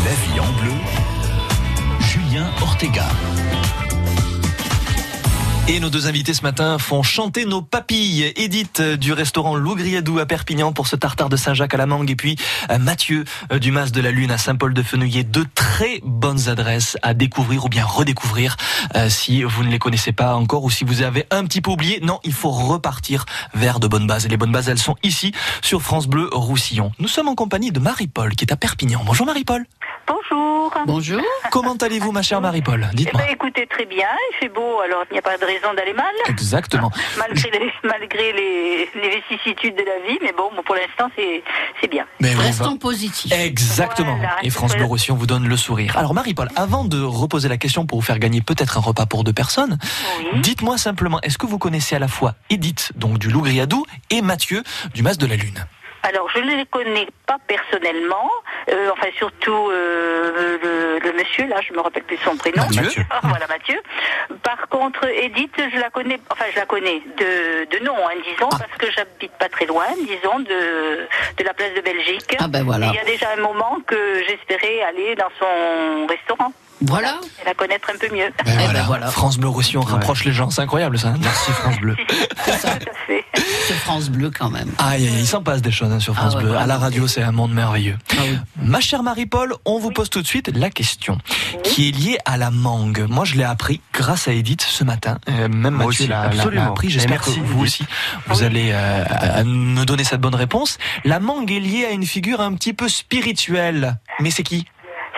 La 0.03 0.11
vie 0.11 0.39
en 0.41 0.61
bleu, 0.61 0.73
Julien 2.01 2.45
Ortega. 2.61 3.05
Et 5.67 5.79
nos 5.79 5.89
deux 5.89 6.05
invités 6.05 6.35
ce 6.35 6.43
matin 6.43 6.77
font 6.77 7.01
chanter 7.01 7.45
nos 7.45 7.63
papilles. 7.63 8.31
Edith 8.35 8.81
euh, 8.81 8.97
du 8.97 9.13
restaurant 9.13 9.55
Lougriadou 9.55 10.19
à 10.19 10.27
Perpignan 10.27 10.73
pour 10.73 10.85
ce 10.85 10.95
tartare 10.95 11.27
de 11.27 11.37
Saint-Jacques 11.37 11.73
à 11.73 11.77
la 11.77 11.87
mangue 11.87 12.11
et 12.11 12.15
puis 12.15 12.35
euh, 12.69 12.77
Mathieu 12.77 13.23
euh, 13.51 13.57
du 13.57 13.71
Mas 13.71 13.91
de 13.91 13.99
la 13.99 14.11
Lune 14.11 14.29
à 14.29 14.37
Saint-Paul-de-Fenouillet. 14.37 15.23
Deux 15.23 15.47
très 15.55 16.01
bonnes 16.03 16.49
adresses 16.49 16.99
à 17.01 17.15
découvrir 17.15 17.65
ou 17.65 17.69
bien 17.69 17.83
redécouvrir 17.83 18.57
si 19.09 19.41
vous 19.41 19.63
ne 19.63 19.71
les 19.71 19.79
connaissez 19.79 20.11
pas 20.11 20.35
encore 20.35 20.63
ou 20.63 20.69
si 20.69 20.83
vous 20.83 21.01
avez 21.01 21.25
un 21.31 21.43
petit 21.45 21.61
peu 21.61 21.71
oublié. 21.71 21.99
Non, 22.01 22.19
il 22.23 22.33
faut 22.33 22.51
repartir 22.51 23.25
vers 23.55 23.79
de 23.79 23.87
bonnes 23.87 24.05
bases. 24.05 24.27
Et 24.27 24.29
les 24.29 24.37
bonnes 24.37 24.51
bases, 24.51 24.69
elles 24.69 24.77
sont 24.77 24.95
ici 25.01 25.33
sur 25.63 25.81
France 25.81 26.05
Bleu 26.07 26.29
Roussillon. 26.31 26.91
Nous 26.99 27.07
sommes 27.07 27.27
en 27.27 27.35
compagnie 27.35 27.71
de 27.71 27.79
Marie-Paul 27.79 28.35
qui 28.35 28.45
est 28.45 28.53
à 28.53 28.55
Perpignan. 28.55 29.01
Bonjour 29.03 29.25
Marie-Paul. 29.25 29.65
Bonjour. 30.07 30.71
Bonjour. 30.85 31.21
Comment 31.51 31.75
allez-vous 31.75 32.11
ma 32.11 32.21
chère 32.21 32.41
Marie-Paul? 32.41 32.89
Dites-moi. 32.93 33.21
Eh 33.23 33.27
ben, 33.27 33.33
écoutez, 33.33 33.65
très 33.67 33.85
bien. 33.85 34.07
Il 34.31 34.37
fait 34.39 34.49
beau, 34.49 34.79
alors 34.81 35.03
il 35.09 35.13
n'y 35.13 35.19
a 35.19 35.21
pas 35.21 35.37
de 35.37 35.45
raison 35.55 35.73
d'aller 35.73 35.93
mal. 35.93 36.13
Exactement. 36.27 36.91
malgré 37.17 37.51
les, 37.51 37.71
malgré 37.83 38.33
les, 38.33 38.89
vicissitudes 39.29 39.75
de 39.75 39.83
la 39.83 40.07
vie, 40.07 40.19
mais 40.21 40.33
bon, 40.33 40.49
pour 40.63 40.75
l'instant, 40.75 41.09
c'est 41.15 41.89
bien. 41.89 42.05
Mais 42.19 42.33
Restons 42.33 42.77
positifs. 42.77 43.31
Exactement. 43.31 44.17
Et 44.43 44.49
France 44.49 44.75
Bleu 44.75 44.85
Roussillon 44.85 45.15
vous 45.15 45.27
donne 45.27 45.47
le 45.47 45.57
sourire. 45.57 45.97
Alors 45.97 46.13
Marie-Paul, 46.13 46.49
avant 46.55 46.85
de 46.85 47.01
reposer 47.01 47.49
la 47.49 47.57
question 47.57 47.85
pour 47.85 47.99
vous 47.99 48.05
faire 48.05 48.19
gagner 48.19 48.41
peut-être 48.41 48.77
un 48.77 48.81
repas 48.81 49.05
pour 49.05 49.23
deux 49.23 49.33
personnes, 49.33 49.77
dites-moi 50.35 50.77
simplement, 50.77 51.19
est-ce 51.21 51.37
que 51.37 51.45
vous 51.45 51.57
connaissez 51.57 51.95
à 51.95 51.99
la 51.99 52.07
fois 52.07 52.35
Edith, 52.49 52.91
donc 52.95 53.17
du 53.17 53.29
Lougriadou, 53.29 53.85
et 54.09 54.21
Mathieu, 54.21 54.63
du 54.93 55.03
Mas 55.03 55.17
de 55.17 55.25
la 55.25 55.35
Lune? 55.35 55.65
Alors, 56.05 56.29
je 56.29 56.39
ne 56.39 56.55
les 56.55 56.65
connais 56.67 57.07
pas 57.25 57.37
personnellement, 57.47 58.29
euh, 58.69 58.91
enfin 58.91 59.07
surtout 59.17 59.69
euh, 59.71 60.99
le, 61.03 61.13
monsieur, 61.13 61.47
là, 61.47 61.61
je 61.67 61.73
me 61.73 61.79
rappelle 61.79 62.03
plus 62.03 62.17
son 62.17 62.37
prénom. 62.37 62.63
Mathieu. 62.63 63.03
voilà, 63.23 63.47
Mathieu. 63.47 63.81
Par 64.43 64.69
contre, 64.69 65.07
Edith, 65.07 65.55
je 65.57 65.79
la 65.79 65.89
connais, 65.89 66.19
enfin 66.29 66.45
je 66.53 66.59
la 66.59 66.67
connais 66.67 67.01
de, 67.17 67.75
de 67.75 67.83
nom, 67.83 67.95
hein, 67.97 68.13
disons, 68.23 68.49
ah. 68.53 68.57
parce 68.59 68.77
que 68.77 68.91
j'habite 68.91 69.31
pas 69.39 69.49
très 69.49 69.65
loin, 69.65 69.85
disons, 69.97 70.39
de, 70.41 71.07
de 71.37 71.43
la 71.43 71.53
place 71.55 71.73
de 71.73 71.81
Belgique. 71.81 72.37
Ah 72.39 72.47
ben 72.47 72.63
voilà. 72.63 72.87
il 72.87 72.93
y 72.93 72.99
a 72.99 73.05
déjà 73.05 73.31
un 73.35 73.41
moment 73.41 73.79
que 73.87 74.23
j'espérais 74.27 74.83
aller 74.83 75.15
dans 75.15 75.31
son 75.39 76.05
restaurant. 76.05 76.53
Voilà. 76.81 77.19
Et 77.41 77.45
la 77.45 77.53
connaître 77.53 77.89
un 77.93 77.97
peu 77.97 78.13
mieux. 78.13 78.29
Ben 78.45 78.57
eh 78.69 78.73
ben 78.73 78.83
voilà. 78.85 79.07
France 79.07 79.37
Bleu 79.37 79.49
Roussillon 79.49 79.81
rapproche 79.81 80.25
les 80.25 80.33
gens. 80.33 80.49
C'est 80.49 80.61
incroyable 80.61 80.97
ça. 80.99 81.13
Merci 81.21 81.51
France 81.51 81.79
Bleu. 81.79 81.95
Tout 82.09 82.51
à 82.51 82.57
fait. 83.07 83.25
C'est 83.67 83.73
France 83.73 84.09
Bleu 84.09 84.29
quand 84.29 84.49
même. 84.49 84.71
Ah, 84.77 84.97
il 84.97 85.25
s'en 85.25 85.41
passe 85.41 85.61
des 85.61 85.71
choses 85.71 85.91
hein, 85.91 85.99
sur 85.99 86.13
France 86.15 86.33
ah 86.37 86.41
Bleu. 86.41 86.55
À 86.55 86.65
la 86.65 86.77
radio, 86.77 87.07
c'est 87.07 87.23
un 87.23 87.31
monde 87.31 87.53
merveilleux. 87.53 87.97
Ah 88.11 88.21
Ma 88.61 88.79
chère 88.79 89.03
Marie-Paul, 89.03 89.55
on 89.65 89.79
vous 89.79 89.91
pose 89.91 90.09
tout 90.09 90.21
de 90.21 90.27
suite 90.27 90.51
la 90.55 90.69
question 90.69 91.17
qui 91.63 91.89
est 91.89 91.91
liée 91.91 92.17
à 92.25 92.37
la 92.37 92.51
mangue. 92.51 93.05
Moi, 93.09 93.25
je 93.25 93.35
l'ai 93.35 93.43
appris 93.43 93.81
grâce 93.93 94.27
à 94.27 94.33
Edith 94.33 94.61
ce 94.61 94.83
matin. 94.83 95.17
Euh, 95.29 95.47
même 95.47 95.75
Mathieu 95.75 96.07
l'a 96.07 96.29
appris. 96.65 96.89
J'espère 96.89 97.21
que 97.21 97.29
vous 97.29 97.63
aussi, 97.63 97.85
vous 98.27 98.43
allez 98.43 98.71
euh, 98.73 99.43
me 99.43 99.85
donner 99.85 100.03
cette 100.03 100.21
bonne 100.21 100.35
réponse. 100.35 100.77
La 101.03 101.19
mangue 101.19 101.51
est 101.51 101.59
liée 101.59 101.85
à 101.85 101.91
une 101.91 102.05
figure 102.05 102.41
un 102.41 102.53
petit 102.53 102.73
peu 102.73 102.89
spirituelle. 102.89 103.97
Mais 104.19 104.31
c'est 104.31 104.43
qui? 104.43 104.65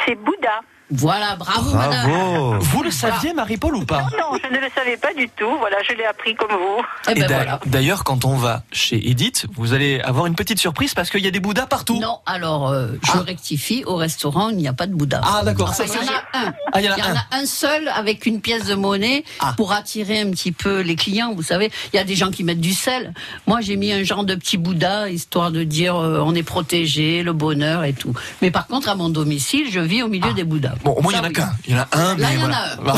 C'est 0.06 0.16
Bouddha. 0.16 0.62
Voilà, 0.90 1.36
bravo, 1.36 1.72
bravo. 1.72 2.60
Vous 2.60 2.84
le 2.84 2.92
saviez, 2.92 3.34
Marie-Paul, 3.34 3.76
ou 3.76 3.86
pas 3.86 4.08
Non, 4.18 4.38
je 4.42 4.48
ne 4.50 4.60
le 4.60 4.68
savais 4.74 4.96
pas 4.96 5.14
du 5.14 5.28
tout. 5.30 5.58
Voilà, 5.60 5.78
je 5.88 5.94
l'ai 5.94 6.06
appris 6.06 6.34
comme 6.36 6.52
vous. 6.52 6.82
Eh 7.10 7.14
ben 7.14 7.60
d'ailleurs, 7.66 8.04
quand 8.04 8.24
on 8.24 8.36
va 8.36 8.64
chez 8.72 9.10
Edith, 9.10 9.48
vous 9.56 9.74
allez 9.74 10.00
avoir 10.00 10.28
une 10.28 10.36
petite 10.36 10.60
surprise 10.60 10.94
parce 10.94 11.10
qu'il 11.10 11.22
y 11.22 11.28
a 11.28 11.32
des 11.32 11.42
bouddhas 11.42 11.66
partout. 11.66 12.00
Non, 12.00 12.20
alors 12.26 12.70
euh, 12.70 12.88
je 13.04 13.12
ah. 13.14 13.24
rectifie. 13.26 13.84
Au 13.86 13.96
restaurant, 13.96 14.50
il 14.50 14.58
n'y 14.58 14.68
a 14.68 14.74
pas 14.74 14.88
de 14.88 14.94
bouddha. 14.94 15.22
Ah 15.24 15.42
d'accord. 15.44 15.74
il 15.78 15.88
y 15.88 15.98
en 15.98 16.14
a 16.14 16.48
un. 16.48 16.54
Ah, 16.72 16.82
il 16.82 16.86
y 16.86 16.90
en 16.90 16.94
a, 16.94 17.38
un. 17.38 17.46
seul 17.46 17.90
avec 17.90 18.26
une 18.26 18.40
pièce 18.40 18.66
de 18.66 18.76
monnaie 18.76 19.26
ah. 19.40 19.54
pour 19.58 19.74
attirer 19.74 20.22
un 20.22 20.32
petit 20.32 20.54
peu 20.54 20.80
les 20.80 20.96
clients. 20.96 21.34
Vous 21.36 21.44
savez, 21.44 21.70
il 21.94 21.98
y 21.98 22.00
a 22.00 22.06
des 22.06 22.16
gens 22.16 22.32
qui 22.32 22.46
mettent 22.46 22.62
du 22.62 22.74
sel. 22.74 23.14
Moi, 23.46 23.60
j'ai 23.60 23.76
mis 23.76 23.92
un 23.92 24.04
genre 24.04 24.24
de 24.24 24.36
petit 24.36 24.58
bouddha 24.58 25.10
histoire 25.10 25.52
de 25.52 25.64
dire 25.64 25.96
euh, 25.98 26.22
on 26.24 26.34
est 26.34 26.44
protégé, 26.44 27.24
le 27.24 27.34
bonheur 27.34 27.84
et 27.84 27.94
tout. 27.94 28.14
Mais 28.42 28.52
par 28.52 28.68
contre, 28.68 28.88
à 28.88 28.96
mon 28.96 29.10
domicile, 29.10 29.68
je 29.70 29.80
vis 29.80 30.02
au 30.02 30.08
milieu 30.08 30.34
des 30.34 30.46
bouddhas. 30.46 30.77
Bon, 30.84 30.92
au 30.92 31.02
moins 31.02 31.14
il 31.14 31.18
y 31.18 31.20
en 31.20 31.24
a 31.24 31.30
qu'un. 31.30 31.50
Il 31.68 31.74
y 31.74 31.78
en 31.78 31.82
a 31.82 31.88
un. 31.92 32.18
Là, 32.18 32.28
il 32.34 32.40
y 32.40 32.44
en 32.44 32.52
a 32.52 32.58
un. 32.58 32.76
Bah, 32.78 32.96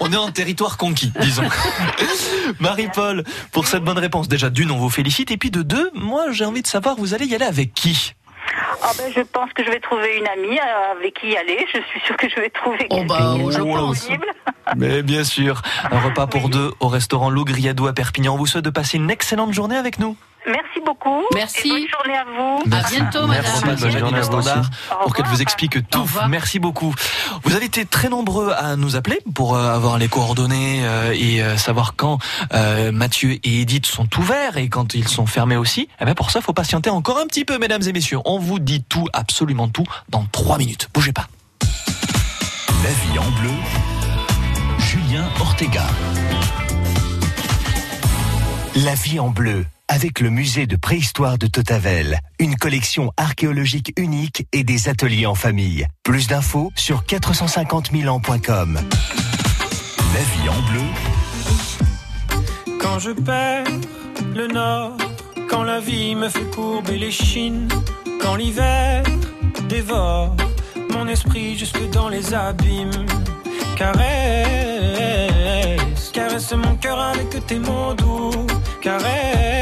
on 0.00 0.12
est 0.12 0.16
en 0.16 0.30
territoire 0.30 0.76
conquis, 0.76 1.12
disons. 1.20 1.44
Marie-Paul, 2.60 3.24
pour 3.52 3.66
cette 3.66 3.84
bonne 3.84 3.98
réponse, 3.98 4.28
déjà 4.28 4.50
d'une, 4.50 4.70
on 4.70 4.78
vous 4.78 4.90
félicite, 4.90 5.30
et 5.30 5.36
puis 5.36 5.50
de 5.50 5.62
deux, 5.62 5.90
moi 5.94 6.26
j'ai 6.30 6.44
envie 6.44 6.62
de 6.62 6.66
savoir, 6.66 6.96
vous 6.96 7.14
allez 7.14 7.26
y 7.26 7.34
aller 7.34 7.44
avec 7.44 7.74
qui? 7.74 8.14
Ah 8.82 8.90
ben, 8.98 9.12
je 9.14 9.20
pense 9.20 9.52
que 9.52 9.64
je 9.64 9.70
vais 9.70 9.78
trouver 9.78 10.16
une 10.18 10.26
amie 10.26 10.58
euh, 10.58 10.98
avec 10.98 11.14
qui 11.14 11.28
y 11.28 11.36
aller. 11.36 11.64
Je 11.72 11.78
suis 11.88 12.00
sûre 12.04 12.16
que 12.16 12.28
je 12.28 12.36
vais 12.36 12.50
trouver 12.50 12.86
oh 12.90 13.04
bah, 13.04 13.36
je 13.50 13.58
pense. 13.58 14.08
Mais 14.76 15.02
bien 15.02 15.24
sûr, 15.24 15.62
un 15.90 16.00
repas 16.00 16.26
pour 16.26 16.48
deux 16.48 16.72
au 16.80 16.88
restaurant 16.88 17.30
Lou 17.30 17.44
Griadou 17.44 17.86
à 17.86 17.92
Perpignan. 17.92 18.34
On 18.34 18.36
vous 18.36 18.46
souhaite 18.46 18.64
de 18.64 18.70
passer 18.70 18.96
une 18.96 19.10
excellente 19.10 19.52
journée 19.52 19.76
avec 19.76 19.98
nous. 19.98 20.16
Merci 20.46 20.80
beaucoup. 20.84 21.22
Merci. 21.34 21.68
bonne 21.68 21.88
journée 21.88 22.16
à 22.16 22.24
vous. 22.24 22.62
À 22.72 22.88
bientôt, 22.88 23.26
madame. 23.26 23.44
Merci, 23.64 24.26
Standard, 24.26 24.70
pour 25.02 25.14
qu'elle 25.14 25.26
vous 25.26 25.42
explique 25.42 25.88
tout. 25.88 26.08
Merci 26.28 26.58
beaucoup. 26.58 26.94
Vous 27.44 27.54
avez 27.54 27.66
été 27.66 27.84
très 27.84 28.08
nombreux 28.08 28.52
à 28.52 28.76
nous 28.76 28.96
appeler 28.96 29.20
pour 29.34 29.54
euh, 29.54 29.74
avoir 29.74 29.98
les 29.98 30.08
coordonnées 30.08 30.84
euh, 30.84 31.14
et 31.14 31.42
euh, 31.42 31.56
savoir 31.56 31.94
quand 31.96 32.18
Mathieu 32.92 33.32
et 33.44 33.60
Edith 33.60 33.86
sont 33.86 34.08
ouverts 34.18 34.56
et 34.56 34.68
quand 34.68 34.94
ils 34.94 35.08
sont 35.08 35.26
fermés 35.26 35.56
aussi. 35.56 35.82
Et 35.82 35.88
eh 36.00 36.04
bien 36.04 36.14
pour 36.14 36.30
ça, 36.30 36.40
il 36.40 36.42
faut 36.42 36.52
patienter 36.52 36.90
encore 36.90 37.18
un 37.18 37.26
petit 37.26 37.44
peu, 37.44 37.58
mesdames 37.58 37.82
et 37.86 37.92
messieurs. 37.92 38.18
On 38.24 38.38
vous 38.38 38.58
dit 38.58 38.82
tout, 38.82 39.06
absolument 39.12 39.68
tout, 39.68 39.86
dans 40.08 40.24
trois 40.30 40.58
minutes. 40.58 40.88
Bougez 40.92 41.12
pas. 41.12 41.26
La 42.82 42.90
vie 42.90 43.18
en 43.18 43.30
bleu. 43.40 43.50
Julien 44.78 45.24
Ortega. 45.40 45.84
La 48.74 48.94
vie 48.94 49.20
en 49.20 49.28
bleu 49.28 49.64
avec 49.92 50.20
le 50.20 50.30
musée 50.30 50.66
de 50.66 50.76
préhistoire 50.76 51.36
de 51.36 51.46
Totavel, 51.46 52.18
une 52.38 52.56
collection 52.56 53.12
archéologique 53.18 53.92
unique 53.98 54.46
et 54.50 54.64
des 54.64 54.88
ateliers 54.88 55.26
en 55.26 55.34
famille. 55.34 55.86
Plus 56.02 56.28
d'infos 56.28 56.72
sur 56.76 57.04
450 57.04 57.90
ans.com. 58.08 58.80
La 60.14 60.20
vie 60.20 60.48
en 60.48 60.62
bleu. 60.70 60.80
Quand 62.80 62.98
je 63.00 63.10
perds 63.10 63.66
le 64.34 64.46
nord, 64.46 64.96
quand 65.50 65.62
la 65.62 65.78
vie 65.78 66.14
me 66.14 66.30
fait 66.30 66.50
courber 66.54 66.96
les 66.96 67.12
chines, 67.12 67.68
quand 68.18 68.36
l'hiver 68.36 69.02
dévore 69.68 70.34
mon 70.90 71.06
esprit 71.06 71.58
jusque 71.58 71.90
dans 71.90 72.08
les 72.08 72.32
abîmes, 72.32 73.04
caresse, 73.76 74.00
caresse 76.14 76.52
mon 76.52 76.76
cœur 76.76 76.98
avec 76.98 77.46
tes 77.46 77.58
mots 77.58 77.92
doux 77.92 78.46
caresse, 78.80 79.61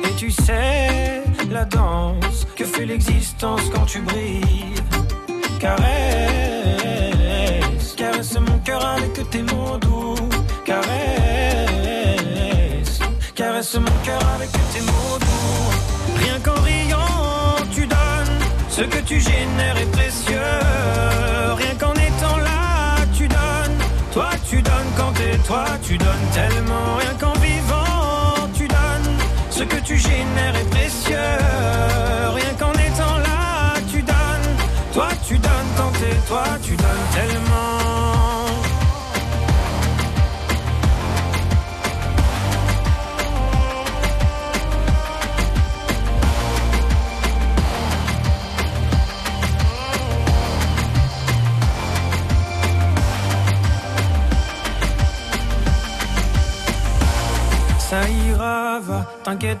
Tu 0.21 0.29
sais, 0.29 1.23
la 1.49 1.65
danse 1.65 2.45
que 2.55 2.63
fait 2.63 2.85
l'existence 2.85 3.61
quand 3.73 3.87
tu 3.87 4.01
brilles. 4.01 4.75
Caresse, 5.59 5.81
caresse 7.97 8.37
mon 8.39 8.59
cœur 8.59 8.85
avec 8.85 9.13
tes 9.31 9.41
mots 9.41 9.79
doux. 9.79 10.13
Caresse, 10.63 10.91
caresse 13.33 13.73
mon 13.73 13.97
cœur 14.03 14.21
avec 14.35 14.51
tes 14.51 14.81
mots 14.81 15.17
doux. 15.21 15.71
Rien 16.23 16.39
qu'en 16.39 16.61
riant, 16.61 17.55
tu 17.73 17.87
donnes 17.87 18.41
ce 18.69 18.81
que 18.83 18.99
tu 19.03 19.19
génères 19.19 19.77
est 19.79 19.91
précieux. 19.91 20.37
Rien 21.55 21.73
qu'en 21.79 21.93
étant 21.93 22.37
là, 22.37 22.97
tu 23.17 23.27
donnes. 23.27 23.79
Toi, 24.13 24.29
tu 24.47 24.61
donnes 24.61 24.91
quand 24.95 25.13
t'es 25.13 25.39
toi, 25.47 25.65
tu 25.81 25.90
tu 29.91 29.97
génères 29.97 30.55
est 30.55 30.69
précieux. 30.69 31.17
Rien 32.33 32.53
qu'en 32.57 32.71
étant 32.71 33.17
là, 33.17 33.73
tu 33.91 34.01
donnes. 34.01 34.51
Toi, 34.93 35.09
tu 35.27 35.37
donnes 35.37 35.71
quand 35.77 35.91
t'es 35.99 36.15
toi, 36.27 36.43
tu 36.63 36.75
donnes 36.75 37.07
tellement. 37.13 37.81
ça 57.91 58.07
ira, 58.07 58.79
va, 58.79 59.05
t'inquiète 59.21 59.60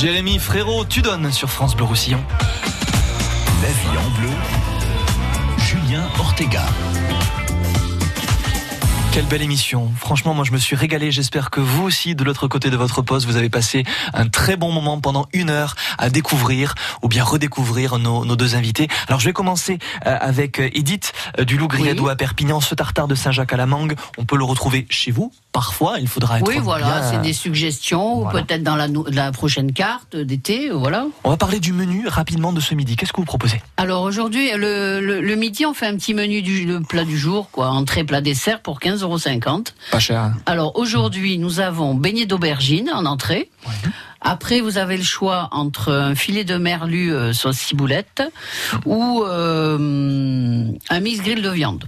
Jérémy 0.00 0.38
Frérot, 0.38 0.84
tu 0.84 1.02
donnes 1.02 1.32
sur 1.32 1.50
France 1.50 1.74
Bleu 1.74 1.84
Roussillon. 1.84 2.22
La 3.60 3.68
vie 3.68 3.98
en 3.98 4.10
bleu, 4.20 4.30
Julien 5.58 6.08
Ortega. 6.20 6.64
Quelle 9.10 9.26
belle 9.26 9.42
émission. 9.42 9.90
Franchement, 9.96 10.34
moi, 10.34 10.44
je 10.44 10.52
me 10.52 10.58
suis 10.58 10.76
régalé. 10.76 11.10
J'espère 11.10 11.50
que 11.50 11.58
vous 11.58 11.82
aussi, 11.82 12.14
de 12.14 12.22
l'autre 12.22 12.46
côté 12.46 12.70
de 12.70 12.76
votre 12.76 13.02
poste, 13.02 13.26
vous 13.26 13.34
avez 13.34 13.50
passé 13.50 13.82
un 14.14 14.28
très 14.28 14.56
bon 14.56 14.70
moment 14.70 15.00
pendant 15.00 15.26
une 15.32 15.50
heure 15.50 15.74
à 15.98 16.10
découvrir 16.10 16.76
ou 17.02 17.08
bien 17.08 17.24
redécouvrir 17.24 17.98
nos, 17.98 18.24
nos 18.24 18.36
deux 18.36 18.54
invités. 18.54 18.86
Alors, 19.08 19.18
je 19.18 19.24
vais 19.24 19.32
commencer 19.32 19.80
euh, 20.06 20.16
avec 20.20 20.60
euh, 20.60 20.70
Edith 20.74 21.12
euh, 21.40 21.44
du 21.44 21.56
Loup 21.56 21.66
Griadou 21.66 22.08
à 22.08 22.14
Perpignan. 22.14 22.60
Ce 22.60 22.76
tartare 22.76 23.08
de 23.08 23.16
Saint-Jacques 23.16 23.52
à 23.52 23.56
la 23.56 23.66
mangue, 23.66 23.96
on 24.16 24.24
peut 24.24 24.36
le 24.36 24.44
retrouver 24.44 24.86
chez 24.90 25.10
vous. 25.10 25.32
Parfois, 25.58 25.98
il 25.98 26.06
faudra 26.06 26.38
être. 26.38 26.46
Oui, 26.46 26.58
voilà, 26.62 27.02
c'est 27.10 27.20
des 27.20 27.32
suggestions, 27.32 28.20
ou 28.20 28.28
peut-être 28.28 28.62
dans 28.62 28.76
la, 28.76 28.86
la, 29.08 29.32
prochaine 29.32 29.72
carte 29.72 30.14
d'été, 30.14 30.70
voilà. 30.70 31.06
On 31.24 31.30
va 31.30 31.36
parler 31.36 31.58
du 31.58 31.72
menu 31.72 32.06
rapidement 32.06 32.52
de 32.52 32.60
ce 32.60 32.76
midi. 32.76 32.94
Qu'est-ce 32.94 33.12
que 33.12 33.20
vous 33.20 33.26
proposez? 33.26 33.60
Alors 33.76 34.02
aujourd'hui, 34.02 34.52
le, 34.54 35.00
le, 35.00 35.34
midi, 35.34 35.66
on 35.66 35.74
fait 35.74 35.86
un 35.88 35.96
petit 35.96 36.14
menu 36.14 36.42
du 36.42 36.78
plat 36.88 37.02
du 37.02 37.18
jour, 37.18 37.50
quoi, 37.50 37.70
entrée, 37.70 38.04
plat, 38.04 38.20
dessert 38.20 38.62
pour 38.62 38.78
15 38.78 39.02
euros. 39.02 39.18
Pas 39.90 39.98
cher. 39.98 40.32
Alors 40.46 40.76
aujourd'hui, 40.76 41.38
nous 41.38 41.58
avons 41.58 41.94
beignet 41.94 42.24
d'aubergine 42.24 42.88
en 42.94 43.04
entrée. 43.04 43.50
Après, 44.20 44.60
vous 44.60 44.78
avez 44.78 44.96
le 44.96 45.02
choix 45.02 45.48
entre 45.50 45.92
un 45.92 46.14
filet 46.14 46.44
de 46.44 46.56
merlu 46.56 47.12
euh, 47.12 47.32
sauce 47.32 47.56
ciboulette 47.56 48.22
ou 48.86 49.24
euh, 49.24 50.70
un 50.88 51.00
mix 51.00 51.20
grill 51.20 51.42
de 51.42 51.50
viande. 51.50 51.84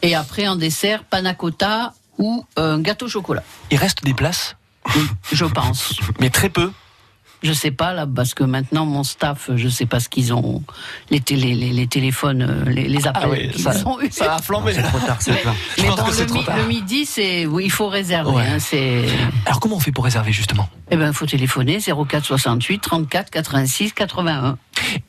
Et 0.00 0.14
après, 0.14 0.48
en 0.48 0.56
dessert, 0.56 1.04
panna 1.04 1.34
cotta 1.34 1.92
ou 2.18 2.44
un 2.56 2.78
gâteau 2.80 3.06
au 3.06 3.08
chocolat. 3.08 3.42
Il 3.70 3.78
reste 3.78 4.04
des 4.04 4.14
places 4.14 4.56
Oui, 4.94 5.02
je 5.32 5.44
pense. 5.44 5.94
Mais 6.20 6.30
très 6.30 6.48
peu. 6.48 6.70
Je 7.42 7.52
sais 7.52 7.70
pas 7.70 7.92
là 7.92 8.06
parce 8.06 8.32
que 8.32 8.42
maintenant 8.44 8.86
mon 8.86 9.04
staff, 9.04 9.50
je 9.56 9.68
sais 9.68 9.84
pas 9.84 10.00
ce 10.00 10.08
qu'ils 10.08 10.32
ont, 10.32 10.62
les, 11.10 11.20
télé, 11.20 11.54
les, 11.54 11.70
les 11.70 11.86
téléphones, 11.86 12.42
euh, 12.42 12.64
les, 12.70 12.88
les 12.88 13.06
appels 13.06 13.22
Ah 13.26 13.28
oui, 13.30 13.50
qu'ils 13.50 13.62
ça- 13.62 13.86
ont 13.86 14.00
eu. 14.00 14.10
ça 14.10 14.36
a 14.36 14.38
flambé. 14.42 14.72
C'est 14.72 14.82
trop 14.82 14.98
tard, 14.98 15.18
c'est 15.20 15.32
Mais. 15.32 15.54
Je 15.76 15.82
mais 15.82 15.88
pense 15.88 15.98
bon, 16.00 16.04
que 16.06 16.12
c'est 16.12 16.22
le, 16.22 16.28
trop 16.28 16.38
mi- 16.38 16.44
tard. 16.46 16.56
le 16.56 16.64
midi, 16.64 17.04
c'est 17.04 17.44
oui, 17.44 17.64
il 17.66 17.70
faut 17.70 17.88
réserver. 17.88 18.30
Ouais. 18.30 18.46
hein, 18.46 18.58
c'est 18.58 19.04
Alors 19.44 19.60
comment 19.60 19.76
on 19.76 19.80
fait 19.80 19.92
pour 19.92 20.04
réserver 20.04 20.32
justement? 20.32 20.66
Eh 20.90 20.96
ben, 20.96 21.12
faut 21.12 21.26
téléphoner 21.26 21.78
04 21.80 22.24
68 22.24 22.78
34 22.80 23.30
86 23.30 23.92
81. 23.92 24.56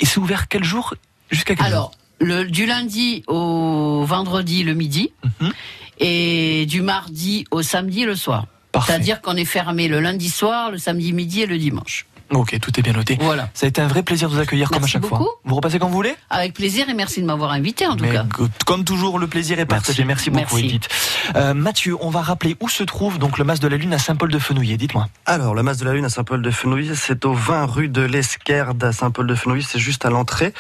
Et 0.02 0.06
c'est 0.06 0.18
ouvert 0.20 0.50
quel 0.50 0.66
jour? 0.66 0.96
Jusqu'à 1.32 1.56
quel 1.56 1.66
Alors, 1.66 1.92
le, 2.20 2.44
du 2.44 2.66
lundi 2.66 3.24
au 3.28 4.04
vendredi 4.06 4.64
le 4.64 4.74
midi 4.74 5.12
Mhm. 5.40 5.54
Et 6.00 6.66
du 6.68 6.82
mardi 6.82 7.46
au 7.52 7.62
samedi 7.62 8.06
le 8.06 8.16
soir. 8.16 8.46
Parfait. 8.72 8.92
C'est-à-dire 8.94 9.22
qu'on 9.22 9.36
est 9.36 9.46
fermé 9.46 9.88
le 9.88 10.00
lundi 10.00 10.30
soir, 10.30 10.72
le 10.72 10.78
samedi 10.78 11.14
midi 11.14 11.42
et 11.42 11.46
le 11.46 11.58
dimanche. 11.58 12.06
Ok, 12.30 12.60
tout 12.60 12.78
est 12.78 12.84
bien 12.84 12.92
noté. 12.92 13.18
Voilà. 13.22 13.50
Ça 13.54 13.66
a 13.68 13.70
été 13.70 13.80
un 13.80 13.88
vrai 13.88 14.04
plaisir 14.04 14.28
de 14.30 14.34
vous 14.36 14.42
accueillir 14.42 14.68
comme 14.68 14.80
à 14.80 14.80
Merci 14.82 14.92
chaque 14.92 15.06
fois. 15.06 15.18
beaucoup. 15.18 15.30
Vous 15.46 15.56
repassez 15.56 15.80
quand 15.80 15.88
vous 15.88 15.94
voulez 15.94 16.14
Avec 16.30 16.54
plaisir 16.54 16.90
et 16.90 16.94
merci 16.94 17.22
de 17.22 17.26
m'avoir 17.26 17.54
invité 17.54 17.88
en 17.88 17.96
tout 17.96 18.04
Mais 18.04 18.12
cas. 18.12 18.26
comme 18.66 18.84
toujours, 18.84 19.18
le 19.18 19.28
plaisir 19.28 19.58
est 19.60 19.66
partagé. 19.66 20.04
Merci, 20.04 20.30
beaucoup, 20.30 20.56
Merci. 20.58 20.66
Edith. 20.66 20.90
Euh, 21.38 21.54
Mathieu, 21.54 21.96
on 22.02 22.10
va 22.10 22.22
rappeler 22.22 22.58
où 22.60 22.68
se 22.68 22.84
trouve 22.84 23.18
donc 23.18 23.38
le 23.38 23.46
Mas 23.46 23.62
de 23.62 23.68
la 23.70 23.78
Lune 23.78 23.94
à 23.94 23.98
Saint-Paul-de-Fenouillet. 23.98 24.76
Dites-moi. 24.76 25.08
Alors, 25.26 25.56
le 25.56 25.64
Mas 25.64 25.78
de 25.78 25.86
la 25.86 25.94
Lune 25.94 26.04
à 26.04 26.10
Saint-Paul-de-Fenouillet, 26.10 26.96
c'est 26.96 27.24
au 27.24 27.32
20 27.34 27.66
rue 27.66 27.88
de 27.88 28.02
l'Esquerde 28.02 28.84
à 28.84 28.92
Saint-Paul-de-Fenouillet. 28.92 29.64
C'est 29.66 29.80
juste 29.80 30.06
à 30.06 30.10
l'entrée, 30.10 30.54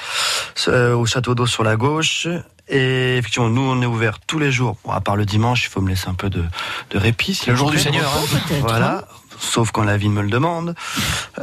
euh, 0.69 0.95
au 0.95 1.05
château 1.05 1.35
d'eau 1.35 1.47
sur 1.47 1.63
la 1.65 1.75
gauche. 1.75 2.29
Et 2.69 3.17
effectivement, 3.17 3.49
nous, 3.49 3.61
on 3.61 3.81
est 3.81 3.85
ouvert 3.85 4.19
tous 4.19 4.39
les 4.39 4.51
jours. 4.51 4.77
Bon, 4.83 4.91
à 4.91 5.01
part 5.01 5.15
le 5.15 5.25
dimanche, 5.25 5.65
il 5.65 5.69
faut 5.69 5.81
me 5.81 5.89
laisser 5.89 6.09
un 6.09 6.13
peu 6.13 6.29
de, 6.29 6.43
de 6.89 6.97
répit. 6.97 7.33
s'il 7.33 7.51
Le 7.51 7.55
jour 7.55 7.71
du. 7.71 7.79
Seigneur, 7.79 8.11
hein. 8.11 8.55
Voilà. 8.61 9.07
Sauf 9.39 9.71
quand 9.71 9.83
la 9.83 9.97
vie 9.97 10.09
me 10.09 10.21
le 10.21 10.29
demande. 10.29 10.75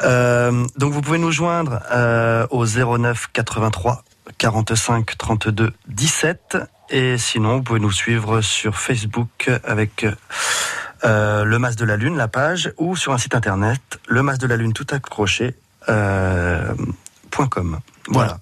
Euh, 0.02 0.66
donc, 0.76 0.92
vous 0.92 1.00
pouvez 1.00 1.18
nous 1.18 1.30
joindre 1.30 1.80
euh, 1.92 2.46
au 2.50 2.66
09 2.66 3.28
83 3.32 4.02
45 4.38 5.16
32 5.16 5.72
17. 5.88 6.58
Et 6.90 7.16
sinon, 7.18 7.56
vous 7.56 7.62
pouvez 7.62 7.80
nous 7.80 7.92
suivre 7.92 8.40
sur 8.40 8.76
Facebook 8.76 9.50
avec 9.64 10.06
euh, 11.04 11.44
le 11.44 11.58
Mas 11.58 11.76
de 11.76 11.84
la 11.84 11.96
Lune, 11.96 12.16
la 12.16 12.28
page, 12.28 12.72
ou 12.78 12.96
sur 12.96 13.12
un 13.12 13.18
site 13.18 13.34
internet, 13.34 13.80
le 14.06 14.22
Mas 14.22 14.38
de 14.38 14.46
la 14.46 14.56
Lune 14.56 14.72
tout 14.72 14.86
accroché, 14.90 15.54
euh, 15.88 16.74
point 17.30 17.46
.com. 17.46 17.80
Voilà. 18.08 18.38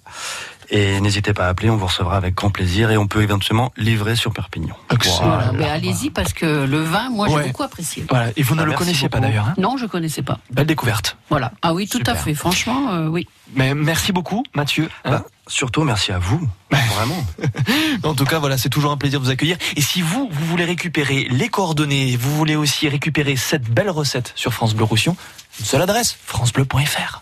Et 0.75 0.99
n'hésitez 1.01 1.33
pas 1.33 1.45
à 1.45 1.49
appeler, 1.49 1.69
on 1.69 1.77
vous 1.77 1.85
recevra 1.85 2.17
avec 2.17 2.33
grand 2.33 2.49
plaisir 2.49 2.89
et 2.89 2.97
on 2.97 3.05
peut 3.07 3.21
éventuellement 3.21 3.71
livrer 3.77 4.15
sur 4.15 4.33
Perpignan. 4.33 4.75
Voilà, 5.21 5.51
mais 5.53 5.69
allez-y 5.69 6.09
parce 6.09 6.33
que 6.33 6.65
le 6.65 6.81
vin, 6.81 7.11
moi 7.11 7.27
j'ai 7.29 7.47
beaucoup 7.49 7.61
apprécié. 7.61 8.03
Voilà. 8.09 8.31
Et 8.35 8.41
vous 8.41 8.55
ne 8.55 8.63
Ah, 8.63 8.65
le 8.65 8.73
connaissiez 8.73 9.07
pas 9.07 9.19
d'ailleurs. 9.19 9.49
hein? 9.49 9.53
Non, 9.59 9.77
je 9.77 9.85
connaissais 9.85 10.23
pas. 10.23 10.39
Belle 10.51 10.65
découverte. 10.65 11.15
Voilà. 11.29 11.51
Ah 11.61 11.75
oui, 11.75 11.87
tout 11.87 12.01
à 12.07 12.15
fait. 12.15 12.33
Franchement, 12.33 12.91
euh, 12.91 13.07
oui. 13.07 13.27
Mais 13.55 13.75
merci 13.75 14.11
beaucoup, 14.11 14.43
Mathieu. 14.55 14.89
hein? 15.05 15.11
Bah, 15.11 15.25
surtout, 15.47 15.83
merci 15.83 16.11
à 16.11 16.17
vous. 16.19 16.41
Vraiment. 16.71 17.23
En 18.03 18.15
tout 18.15 18.25
cas, 18.25 18.39
voilà, 18.39 18.57
c'est 18.57 18.69
toujours 18.69 18.91
un 18.91 18.97
plaisir 18.97 19.19
de 19.19 19.25
vous 19.25 19.31
accueillir. 19.31 19.57
Et 19.77 19.81
si 19.81 20.01
vous, 20.01 20.27
vous 20.31 20.45
voulez 20.47 20.65
récupérer 20.65 21.27
les 21.29 21.49
coordonnées, 21.49 22.17
vous 22.17 22.35
voulez 22.35 22.55
aussi 22.55 22.89
récupérer 22.89 23.35
cette 23.37 23.69
belle 23.69 23.89
recette 23.89 24.33
sur 24.35 24.53
France 24.53 24.73
Bleu 24.73 24.83
Roussillon, 24.85 25.15
une 25.59 25.65
seule 25.65 25.81
adresse, 25.83 26.17
francebleu.fr. 26.25 27.21